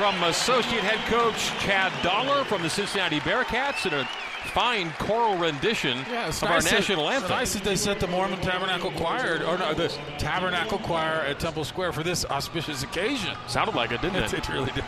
From 0.03 0.21
Associate 0.23 0.83
Head 0.83 0.99
Coach 1.09 1.57
Chad 1.61 1.93
Dollar 2.03 2.43
from 2.43 2.61
the 2.61 2.69
Cincinnati 2.69 3.21
Bearcats 3.21 3.85
in 3.85 3.93
a 3.93 4.03
fine 4.49 4.91
choral 4.99 5.37
rendition 5.37 5.97
yeah, 6.09 6.27
of 6.27 6.41
nice 6.41 6.43
our 6.43 6.61
that, 6.61 6.71
national 6.73 7.09
anthem. 7.09 7.29
nice 7.29 7.53
that 7.53 7.63
they 7.63 7.77
set 7.77 8.01
the 8.01 8.07
Mormon 8.07 8.41
Tabernacle 8.41 8.91
Choir, 8.91 9.41
or 9.47 9.57
no, 9.57 9.73
the 9.73 9.87
Tabernacle 10.17 10.77
Choir 10.79 11.21
at 11.21 11.39
Temple 11.39 11.63
Square 11.63 11.93
for 11.93 12.03
this 12.03 12.25
auspicious 12.25 12.83
occasion. 12.83 13.33
Sounded 13.47 13.75
like 13.75 13.93
it, 13.93 14.01
didn't 14.01 14.21
it? 14.21 14.33
it 14.33 14.49
really 14.49 14.73
did. 14.73 14.83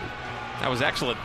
That 0.60 0.70
was 0.70 0.82
excellent. 0.82 1.18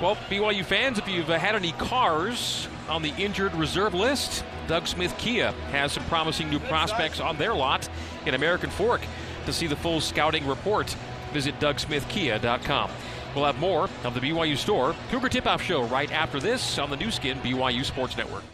Well, 0.00 0.14
BYU 0.30 0.64
fans, 0.64 1.00
if 1.00 1.08
you've 1.08 1.26
had 1.26 1.56
any 1.56 1.72
cars 1.72 2.68
on 2.88 3.02
the 3.02 3.12
injured 3.16 3.56
reserve 3.56 3.94
list, 3.94 4.44
Doug 4.68 4.86
Smith 4.86 5.18
Kia 5.18 5.50
has 5.72 5.90
some 5.90 6.04
promising 6.04 6.50
new 6.50 6.60
prospects 6.60 7.18
on 7.18 7.36
their 7.36 7.52
lot 7.52 7.88
in 8.26 8.34
American 8.34 8.70
Fork. 8.70 9.00
To 9.46 9.52
see 9.52 9.66
the 9.66 9.76
full 9.76 10.00
scouting 10.00 10.46
report, 10.46 10.96
visit 11.34 11.58
DougSmithKia.com. 11.60 12.90
We'll 13.34 13.44
have 13.44 13.58
more 13.58 13.90
of 14.04 14.14
the 14.14 14.20
BYU 14.20 14.56
store 14.56 14.94
Cougar 15.10 15.28
Tip 15.28 15.46
Off 15.46 15.60
Show 15.60 15.82
right 15.84 16.10
after 16.10 16.40
this 16.40 16.78
on 16.78 16.88
the 16.88 16.96
Nu 16.96 17.10
Skin 17.10 17.36
BYU 17.40 17.84
Sports 17.84 18.16
Network. 18.16 18.44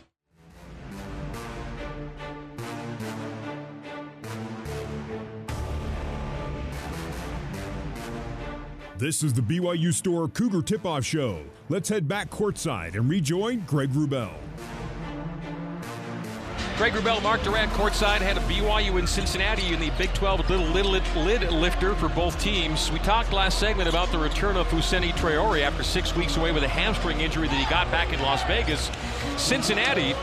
This 8.97 9.23
is 9.23 9.33
the 9.33 9.41
BYU 9.41 9.95
Store 9.95 10.29
Cougar 10.29 10.61
Tip 10.61 10.85
Off 10.85 11.07
Show. 11.07 11.43
Let's 11.71 11.89
head 11.89 12.07
back 12.07 12.29
courtside 12.29 12.97
and 12.97 13.09
rejoin 13.09 13.61
Greg 13.61 13.91
Wrubell. 13.91 14.35
Greg 16.81 16.95
Wrubell, 16.95 17.23
Mark 17.23 17.43
Durrant, 17.43 17.71
courtside, 17.73 18.23
had 18.23 18.39
a 18.39 18.41
BYU 18.41 18.99
in 18.99 19.07
Cincinnati 19.07 19.75
in 19.75 19.81
the 19.81 19.91
Big 19.99 20.15
12 20.15 20.49
little, 20.49 20.65
little 20.65 20.93
lid 21.23 21.53
lifter 21.53 21.95
for 21.95 22.09
both 22.09 22.41
teams. 22.41 22.91
We 22.91 22.99
talked 23.01 23.35
last 23.35 23.59
segment 23.59 23.87
about 23.87 24.11
the 24.11 24.17
return 24.17 24.57
of 24.57 24.67
Fousseyni 24.69 25.13
Traore 25.13 25.61
after 25.61 25.83
six 25.83 26.17
weeks 26.17 26.39
away 26.39 26.53
with 26.53 26.63
a 26.63 26.69
hamstring 26.69 27.21
injury 27.21 27.49
that 27.49 27.55
he 27.55 27.69
got 27.69 27.91
back 27.91 28.15
in 28.15 28.23
Las 28.23 28.43
Vegas. 28.45 28.91
Cincinnati 29.37 30.15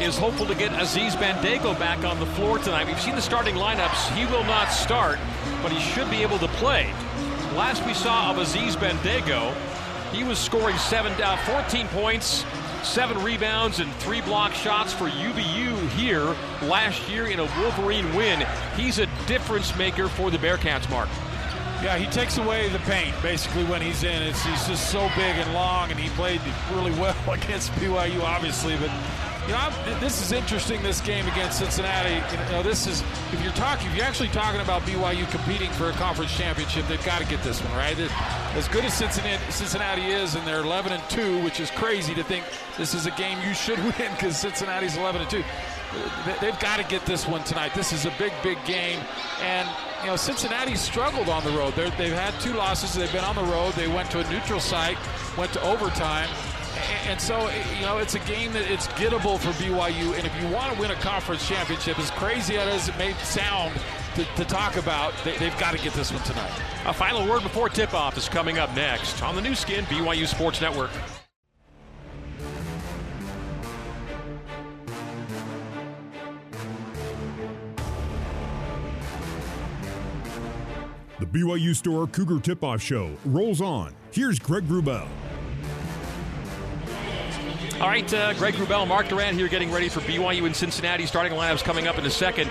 is 0.00 0.16
hopeful 0.16 0.46
to 0.46 0.54
get 0.54 0.72
Aziz 0.80 1.16
Bandaogo 1.16 1.76
back 1.80 2.04
on 2.04 2.20
the 2.20 2.26
floor 2.26 2.58
tonight. 2.58 2.86
We've 2.86 3.00
seen 3.00 3.16
the 3.16 3.20
starting 3.20 3.56
lineups. 3.56 4.16
He 4.16 4.24
will 4.26 4.44
not 4.44 4.68
start, 4.68 5.18
but 5.64 5.72
he 5.72 5.80
should 5.80 6.08
be 6.10 6.22
able 6.22 6.38
to 6.38 6.48
play. 6.48 6.92
Last 7.56 7.84
we 7.86 7.92
saw 7.92 8.30
of 8.30 8.38
Aziz 8.38 8.76
Bandaogo, 8.76 9.52
he 10.12 10.22
was 10.22 10.38
scoring 10.38 10.78
seven, 10.78 11.12
uh, 11.20 11.36
14 11.38 11.88
points, 11.88 12.44
seven 12.84 13.22
rebounds, 13.22 13.80
and 13.80 13.92
three 13.94 14.20
block 14.20 14.52
shots 14.52 14.92
for 14.92 15.08
UVU 15.08 15.88
here 15.90 16.36
last 16.68 17.08
year 17.08 17.26
in 17.26 17.40
a 17.40 17.44
Wolverine 17.60 18.14
win. 18.14 18.46
He's 18.76 18.98
a 18.98 19.06
difference 19.26 19.76
maker 19.76 20.08
for 20.08 20.30
the 20.30 20.38
Bearcats, 20.38 20.88
Mark. 20.90 21.08
Yeah, 21.82 21.98
he 21.98 22.06
takes 22.06 22.38
away 22.38 22.68
the 22.68 22.78
paint 22.80 23.14
basically 23.20 23.64
when 23.64 23.82
he's 23.82 24.04
in. 24.04 24.22
It's, 24.22 24.42
he's 24.44 24.66
just 24.66 24.90
so 24.90 25.08
big 25.16 25.36
and 25.36 25.52
long, 25.52 25.90
and 25.90 25.98
he 25.98 26.08
played 26.10 26.40
really 26.72 26.92
well 26.92 27.16
against 27.30 27.72
BYU, 27.72 28.22
obviously. 28.22 28.76
But 28.76 28.90
you 29.46 29.52
know, 29.52 29.58
I'm, 29.58 30.00
this 30.00 30.22
is 30.22 30.32
interesting. 30.32 30.82
This 30.82 31.00
game 31.00 31.26
against 31.28 31.58
Cincinnati. 31.58 32.14
You 32.14 32.52
know, 32.52 32.62
this 32.62 32.86
is 32.86 33.02
if 33.32 33.42
you're 33.42 33.52
talking, 33.52 33.86
if 33.88 33.96
you're 33.96 34.06
actually 34.06 34.30
talking 34.30 34.60
about 34.60 34.82
BYU 34.82 35.30
competing 35.30 35.70
for 35.72 35.90
a 35.90 35.92
conference 35.92 36.34
championship, 36.34 36.86
they've 36.88 37.04
got 37.04 37.20
to 37.20 37.26
get 37.26 37.42
this 37.42 37.62
one 37.62 37.72
right. 37.76 37.98
As 37.98 38.68
good 38.68 38.84
as 38.84 38.94
Cincinnati, 38.94 39.42
Cincinnati 39.50 40.06
is, 40.06 40.34
and 40.34 40.46
they're 40.46 40.62
11 40.62 40.92
and 40.92 41.02
two, 41.10 41.42
which 41.44 41.60
is 41.60 41.70
crazy 41.72 42.14
to 42.14 42.24
think 42.24 42.44
this 42.78 42.94
is 42.94 43.06
a 43.06 43.10
game 43.12 43.38
you 43.46 43.52
should 43.52 43.78
win 43.98 44.12
because 44.12 44.36
Cincinnati's 44.36 44.96
11 44.96 45.20
and 45.20 45.30
two. 45.30 45.44
They've 46.40 46.58
got 46.58 46.78
to 46.78 46.84
get 46.84 47.04
this 47.04 47.28
one 47.28 47.44
tonight. 47.44 47.74
This 47.74 47.92
is 47.92 48.06
a 48.06 48.12
big, 48.18 48.32
big 48.42 48.58
game, 48.64 48.98
and 49.42 49.68
you 50.00 50.06
know 50.06 50.16
Cincinnati 50.16 50.74
struggled 50.74 51.28
on 51.28 51.44
the 51.44 51.50
road. 51.50 51.74
they 51.74 51.90
they've 51.90 52.12
had 52.12 52.32
two 52.40 52.54
losses. 52.54 52.94
They've 52.94 53.12
been 53.12 53.24
on 53.24 53.36
the 53.36 53.44
road. 53.44 53.74
They 53.74 53.88
went 53.88 54.10
to 54.12 54.20
a 54.20 54.30
neutral 54.30 54.58
site, 54.58 54.96
went 55.36 55.52
to 55.52 55.62
overtime 55.62 56.30
and 57.06 57.20
so, 57.20 57.50
you 57.76 57.82
know, 57.82 57.98
it's 57.98 58.14
a 58.14 58.18
game 58.20 58.52
that 58.52 58.70
it's 58.70 58.86
gettable 58.88 59.38
for 59.38 59.50
BYU. 59.62 60.16
And 60.16 60.26
if 60.26 60.42
you 60.42 60.48
want 60.48 60.72
to 60.72 60.80
win 60.80 60.90
a 60.90 60.94
conference 60.96 61.46
championship, 61.48 61.98
as 61.98 62.10
crazy 62.12 62.56
as 62.56 62.88
it 62.88 62.98
may 62.98 63.12
sound 63.14 63.72
to, 64.14 64.24
to 64.36 64.44
talk 64.44 64.76
about, 64.76 65.12
they, 65.24 65.32
have 65.32 65.58
got 65.58 65.76
to 65.76 65.82
get 65.82 65.92
this 65.94 66.12
one 66.12 66.22
tonight. 66.22 66.52
A 66.86 66.92
final 66.92 67.26
word 67.28 67.42
before 67.42 67.68
tip 67.68 67.94
off 67.94 68.16
is 68.16 68.28
coming 68.28 68.58
up 68.58 68.74
next 68.74 69.22
on 69.22 69.34
the 69.34 69.40
Nu 69.40 69.54
Skin 69.54 69.84
BYU 69.84 70.26
Sports 70.26 70.60
Network. 70.60 70.90
The 81.20 81.26
BYU 81.26 81.74
Store 81.74 82.06
Cougar 82.06 82.40
Tip 82.40 82.62
Off 82.62 82.82
Show 82.82 83.10
rolls 83.24 83.60
on. 83.60 83.94
Here's 84.10 84.38
Greg 84.38 84.64
Wrubell. 84.64 85.08
All 87.80 87.88
right, 87.88 88.14
uh, 88.14 88.32
Greg 88.34 88.54
Wrubell, 88.54 88.86
Mark 88.86 89.08
Durrant 89.08 89.36
here 89.36 89.48
getting 89.48 89.72
ready 89.72 89.88
for 89.88 89.98
BYU 90.00 90.46
in 90.46 90.54
Cincinnati. 90.54 91.06
Starting 91.06 91.32
lineups 91.32 91.64
coming 91.64 91.88
up 91.88 91.98
in 91.98 92.06
a 92.06 92.10
second. 92.10 92.48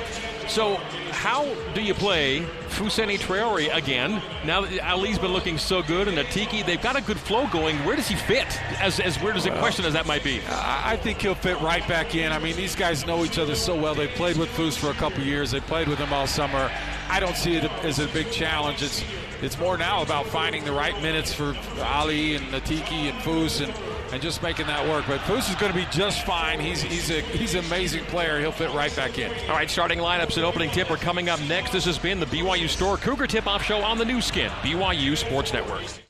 So, 0.49 0.75
how 1.11 1.45
do 1.73 1.81
you 1.81 1.93
play 1.93 2.41
Fousseyni 2.67 3.17
Traore 3.17 3.73
again? 3.73 4.21
Now 4.45 4.61
that 4.61 4.79
Aly's 4.81 5.17
been 5.17 5.31
looking 5.31 5.57
so 5.57 5.81
good 5.81 6.09
and 6.09 6.17
Atiki, 6.17 6.65
they've 6.65 6.81
got 6.81 6.97
a 6.97 7.01
good 7.01 7.17
flow 7.17 7.47
going. 7.47 7.77
Where 7.85 7.95
does 7.95 8.09
he 8.09 8.15
fit? 8.15 8.61
As, 8.81 8.99
as 8.99 9.19
weird 9.21 9.37
as 9.37 9.45
a 9.45 9.51
question 9.59 9.85
as 9.85 9.93
that 9.93 10.05
might 10.05 10.25
be. 10.25 10.41
I 10.49 10.97
think 10.97 11.21
he'll 11.21 11.35
fit 11.35 11.59
right 11.61 11.87
back 11.87 12.15
in. 12.15 12.33
I 12.33 12.39
mean, 12.39 12.57
these 12.57 12.75
guys 12.75 13.07
know 13.07 13.23
each 13.23 13.39
other 13.39 13.55
so 13.55 13.79
well. 13.79 13.95
They 13.95 14.09
played 14.09 14.35
with 14.35 14.49
Foose 14.49 14.77
for 14.77 14.89
a 14.89 14.95
couple 14.95 15.23
years. 15.23 15.51
They 15.51 15.61
played 15.61 15.87
with 15.87 15.99
him 15.99 16.11
all 16.11 16.27
summer. 16.27 16.69
I 17.09 17.21
don't 17.21 17.37
see 17.37 17.55
it 17.55 17.63
as 17.85 17.99
a 17.99 18.07
big 18.07 18.29
challenge. 18.29 18.83
It's 18.83 19.03
it's 19.41 19.59
more 19.59 19.77
now 19.77 20.01
about 20.01 20.25
finding 20.27 20.63
the 20.63 20.71
right 20.71 20.99
minutes 21.01 21.33
for 21.33 21.55
Aly 21.79 22.35
and 22.35 22.45
Atiki 22.53 23.09
and 23.09 23.17
Foose 23.23 23.61
and 23.61 23.73
and 24.13 24.21
just 24.21 24.41
making 24.43 24.67
that 24.67 24.87
work. 24.87 25.05
But 25.07 25.19
Foose 25.21 25.49
is 25.49 25.55
going 25.55 25.71
to 25.71 25.77
be 25.77 25.85
just 25.91 26.25
fine. 26.25 26.59
He's 26.59 26.81
he's 26.81 27.09
a 27.09 27.21
he's 27.21 27.55
an 27.55 27.65
amazing 27.65 28.05
player. 28.05 28.39
He'll 28.39 28.51
fit 28.51 28.71
right 28.73 28.95
back 28.95 29.17
in. 29.17 29.31
All 29.49 29.55
right, 29.55 29.69
starting 29.69 29.99
lineups 29.99 30.37
and 30.37 30.45
opening 30.45 30.69
tip 30.69 30.89
are 30.91 30.97
coming 30.97 31.29
up 31.29 31.41
next. 31.41 31.71
This 31.71 31.85
has 31.85 31.97
been 31.97 32.19
the 32.19 32.27
BYU 32.27 32.69
Store 32.69 32.97
Cougar 32.97 33.27
Tip 33.27 33.47
Off 33.47 33.63
Show 33.63 33.79
on 33.79 33.97
the 33.97 34.05
Nu 34.05 34.21
Skin 34.21 34.49
BYU 34.61 35.17
Sports 35.17 35.51
Network. 35.51 36.03